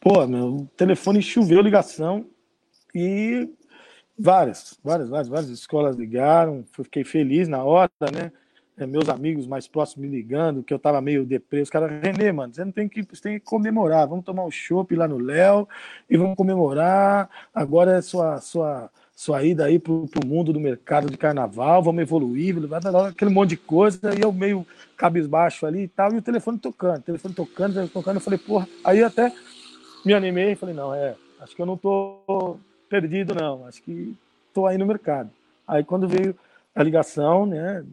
Pô, 0.00 0.26
meu 0.26 0.66
telefone 0.76 1.20
choveu 1.20 1.60
ligação 1.60 2.26
e 2.94 3.50
Várias, 4.22 4.78
várias, 4.84 5.08
várias, 5.08 5.28
várias 5.28 5.48
escolas 5.48 5.96
ligaram, 5.96 6.62
fiquei 6.74 7.04
feliz 7.04 7.48
na 7.48 7.64
hora, 7.64 7.90
né? 8.12 8.30
É, 8.80 8.86
meus 8.86 9.10
amigos 9.10 9.46
mais 9.46 9.68
próximos 9.68 10.08
me 10.08 10.16
ligando, 10.16 10.62
que 10.62 10.72
eu 10.72 10.78
tava 10.78 11.02
meio 11.02 11.26
deprê. 11.26 11.60
Os 11.60 11.68
caras, 11.68 11.90
Renê, 12.02 12.32
mano, 12.32 12.54
você 12.54 12.64
não 12.64 12.72
tem 12.72 12.88
que, 12.88 13.02
você 13.02 13.20
tem 13.20 13.38
que 13.38 13.44
comemorar. 13.44 14.08
Vamos 14.08 14.24
tomar 14.24 14.42
um 14.42 14.50
chopp 14.50 14.94
lá 14.96 15.06
no 15.06 15.18
Léo 15.18 15.68
e 16.08 16.16
vamos 16.16 16.34
comemorar. 16.34 17.28
Agora 17.54 17.98
é 17.98 18.00
sua, 18.00 18.40
sua, 18.40 18.90
sua 19.14 19.44
ida 19.44 19.66
aí 19.66 19.78
pro, 19.78 20.08
pro 20.08 20.26
mundo 20.26 20.50
do 20.50 20.58
mercado 20.58 21.10
de 21.10 21.18
carnaval, 21.18 21.82
vamos 21.82 22.00
evoluir, 22.00 22.56
aquele 23.10 23.30
monte 23.30 23.50
de 23.50 23.56
coisa. 23.58 24.14
E 24.18 24.22
eu 24.22 24.32
meio 24.32 24.66
cabisbaixo 24.96 25.66
ali 25.66 25.82
e 25.82 25.88
tal, 25.88 26.14
e 26.14 26.16
o 26.16 26.22
telefone 26.22 26.58
tocando, 26.58 27.02
telefone 27.02 27.34
tocando, 27.34 27.74
telefone 27.74 27.92
tocando. 27.92 28.16
Eu 28.16 28.22
falei, 28.22 28.38
porra, 28.38 28.66
aí 28.82 29.04
até 29.04 29.30
me 30.06 30.14
animei 30.14 30.52
e 30.52 30.56
falei, 30.56 30.74
não, 30.74 30.94
é, 30.94 31.14
acho 31.38 31.54
que 31.54 31.60
eu 31.60 31.66
não 31.66 31.76
tô 31.76 32.56
perdido, 32.88 33.34
não. 33.34 33.66
Acho 33.66 33.82
que 33.82 34.16
estou 34.48 34.66
aí 34.66 34.78
no 34.78 34.86
mercado. 34.86 35.30
Aí 35.68 35.84
quando 35.84 36.08
veio 36.08 36.34
a 36.74 36.82
ligação, 36.82 37.44
né, 37.44 37.84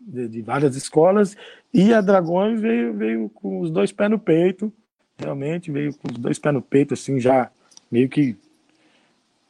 de, 0.00 0.28
de, 0.28 0.42
várias 0.42 0.76
escolas, 0.76 1.36
e 1.72 1.92
a 1.92 2.00
Dragões 2.00 2.60
veio, 2.60 2.94
veio 2.94 3.28
com 3.30 3.60
os 3.60 3.70
dois 3.70 3.92
pés 3.92 4.10
no 4.10 4.18
peito, 4.18 4.72
realmente 5.16 5.70
veio 5.70 5.94
com 5.94 6.08
os 6.10 6.18
dois 6.18 6.38
pés 6.38 6.54
no 6.54 6.62
peito, 6.62 6.94
assim, 6.94 7.20
já 7.20 7.50
meio 7.90 8.08
que 8.08 8.36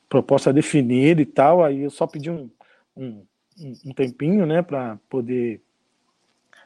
proposta 0.09 0.53
definida 0.53 1.21
e 1.21 1.27
tal. 1.27 1.63
Aí 1.63 1.83
eu 1.83 1.91
só 1.91 2.07
pedi 2.07 2.31
um, 2.31 2.49
um, 2.97 3.23
um 3.85 3.93
tempinho, 3.93 4.47
né, 4.47 4.63
para 4.63 4.99
poder 5.09 5.61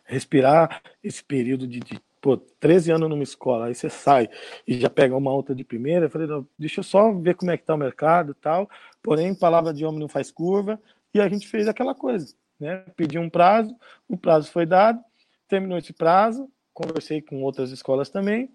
respirar 0.05 0.83
esse 1.03 1.23
período 1.23 1.67
de, 1.67 1.81
de 1.81 2.01
pô, 2.21 2.37
13 2.37 2.93
anos 2.93 3.09
numa 3.09 3.23
escola, 3.23 3.67
aí 3.67 3.75
você 3.75 3.91
sai 3.91 4.29
e 4.67 4.79
já 4.79 4.91
pega 4.91 5.17
uma 5.17 5.33
outra 5.33 5.55
de 5.55 5.65
primeira, 5.65 6.07
eu 6.07 6.11
falei, 6.11 6.29
deixa 6.59 6.81
eu 6.81 6.85
só 6.85 7.13
ver 7.13 7.35
como 7.35 7.51
é 7.51 7.57
que 7.57 7.65
tá 7.65 7.75
o 7.75 7.79
mercado 7.79 8.33
e 8.33 8.35
tal, 8.35 8.71
porém, 9.03 9.35
palavra 9.35 9.73
de 9.73 9.85
homem 9.85 10.01
não 10.01 10.09
faz 10.09 10.31
curva, 10.31 10.81
e 11.15 11.21
a 11.21 11.29
gente 11.29 11.49
fez 11.49 11.67
aquela 11.67 11.95
coisa, 11.95 12.35
né, 12.63 12.85
pedi 12.97 13.19
um 13.19 13.29
prazo, 13.29 13.77
o 14.09 14.17
prazo 14.17 14.49
foi 14.53 14.65
dado, 14.65 15.03
terminou 15.49 15.77
esse 15.77 15.93
prazo, 15.93 16.49
conversei 16.73 17.21
com 17.21 17.43
outras 17.43 17.73
escolas 17.73 18.09
também, 18.09 18.49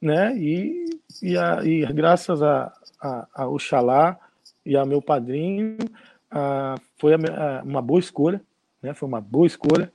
né? 0.00 0.36
E, 0.36 1.00
e, 1.20 1.36
a, 1.36 1.64
e 1.64 1.84
graças 1.92 2.40
a, 2.44 2.72
a, 3.00 3.28
a 3.34 3.48
Oxalá 3.48 4.16
e 4.64 4.76
a 4.76 4.86
meu 4.86 5.02
padrinho, 5.02 5.76
a, 6.30 6.76
foi 6.96 7.14
a, 7.14 7.62
uma 7.64 7.82
boa 7.82 7.98
escolha, 7.98 8.40
né? 8.80 8.94
Foi 8.94 9.08
uma 9.08 9.20
boa 9.20 9.48
escolha 9.48 9.92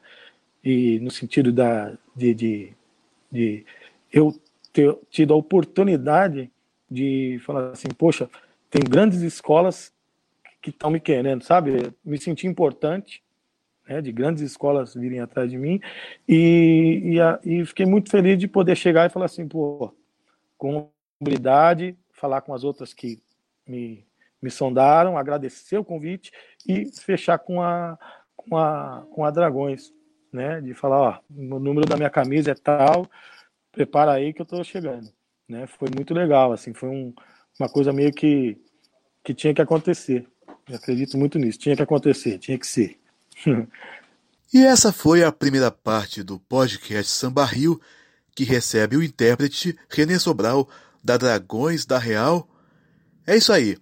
e 0.62 1.00
no 1.00 1.10
sentido 1.10 1.54
da 1.54 1.98
de, 2.14 2.34
de, 2.34 2.74
de 3.32 3.66
eu 4.12 4.38
ter 4.74 4.94
tido 5.10 5.34
a 5.34 5.38
oportunidade 5.38 6.52
de 6.92 7.40
falar 7.46 7.72
assim, 7.72 7.88
poxa, 7.88 8.30
tem 8.70 8.84
grandes 8.84 9.22
escolas 9.22 9.94
que 10.62 10.72
estão 10.72 10.92
me 10.92 11.00
querendo, 11.00 11.42
sabe? 11.42 11.94
Me 12.04 12.18
senti 12.20 12.46
importante, 12.46 13.24
né, 13.90 14.02
de 14.02 14.12
grandes 14.12 14.44
escolas 14.44 14.94
virem 14.94 15.20
atrás 15.20 15.50
de 15.50 15.58
mim. 15.58 15.82
E, 16.28 17.02
e, 17.04 17.20
a, 17.20 17.40
e, 17.44 17.66
fiquei 17.66 17.88
muito 17.88 18.12
feliz 18.12 18.38
de 18.38 18.48
poder 18.48 18.76
chegar 18.76 19.08
e 19.08 19.10
falar 19.10 19.26
assim, 19.26 19.48
pô, 19.48 19.92
com 20.58 20.90
habilidade, 21.20 21.98
falar 22.12 22.42
com 22.42 22.54
as 22.54 22.64
outras 22.64 22.94
que 22.94 23.20
me, 23.68 24.06
me 24.40 24.52
sondaram, 24.52 25.18
agradecer 25.18 25.78
o 25.78 25.84
convite 25.84 26.32
e 26.68 26.86
fechar 27.02 27.40
com 27.40 27.62
a, 27.62 27.98
com 28.36 28.56
a, 28.56 29.06
com 29.12 29.26
a 29.26 29.32
Dragões, 29.32 29.92
né, 30.32 30.62
de 30.62 30.76
falar, 30.76 31.02
ó, 31.02 31.20
o 31.36 31.60
número 31.60 31.88
da 31.88 31.98
minha 31.98 32.10
camisa 32.10 32.52
é 32.52 32.56
tal, 32.56 33.10
prepara 33.72 34.12
aí 34.12 34.32
que 34.32 34.42
eu 34.42 34.46
tô 34.46 34.64
chegando, 34.64 35.10
né, 35.48 35.66
foi 35.66 35.90
muito 35.96 36.14
legal, 36.14 36.52
assim, 36.52 36.74
foi 36.74 36.90
um, 36.90 37.14
uma 37.60 37.68
coisa 37.68 37.92
meio 37.92 38.14
que, 38.14 38.56
que 39.24 39.34
tinha 39.34 39.54
que 39.54 39.62
acontecer, 39.62 40.28
eu 40.70 40.76
acredito 40.76 41.18
muito 41.18 41.40
nisso, 41.40 41.58
tinha 41.58 41.76
que 41.76 41.82
acontecer, 41.82 42.38
tinha 42.38 42.58
que 42.58 42.68
ser. 42.68 42.99
e 44.54 44.64
essa 44.64 44.92
foi 44.92 45.24
a 45.24 45.32
primeira 45.32 45.72
parte 45.72 46.22
do 46.24 46.40
podcast 46.40 47.12
Samba 47.12 47.46
Rio, 47.46 47.80
que 48.36 48.44
recebe 48.44 48.98
o 48.98 49.04
intérprete 49.04 49.78
René 49.90 50.20
Sobral, 50.20 50.70
da 51.04 51.18
Dragões 51.18 51.86
da 51.86 51.98
Real. 51.98 52.48
É 53.26 53.36
isso 53.38 53.52
aí. 53.52 53.78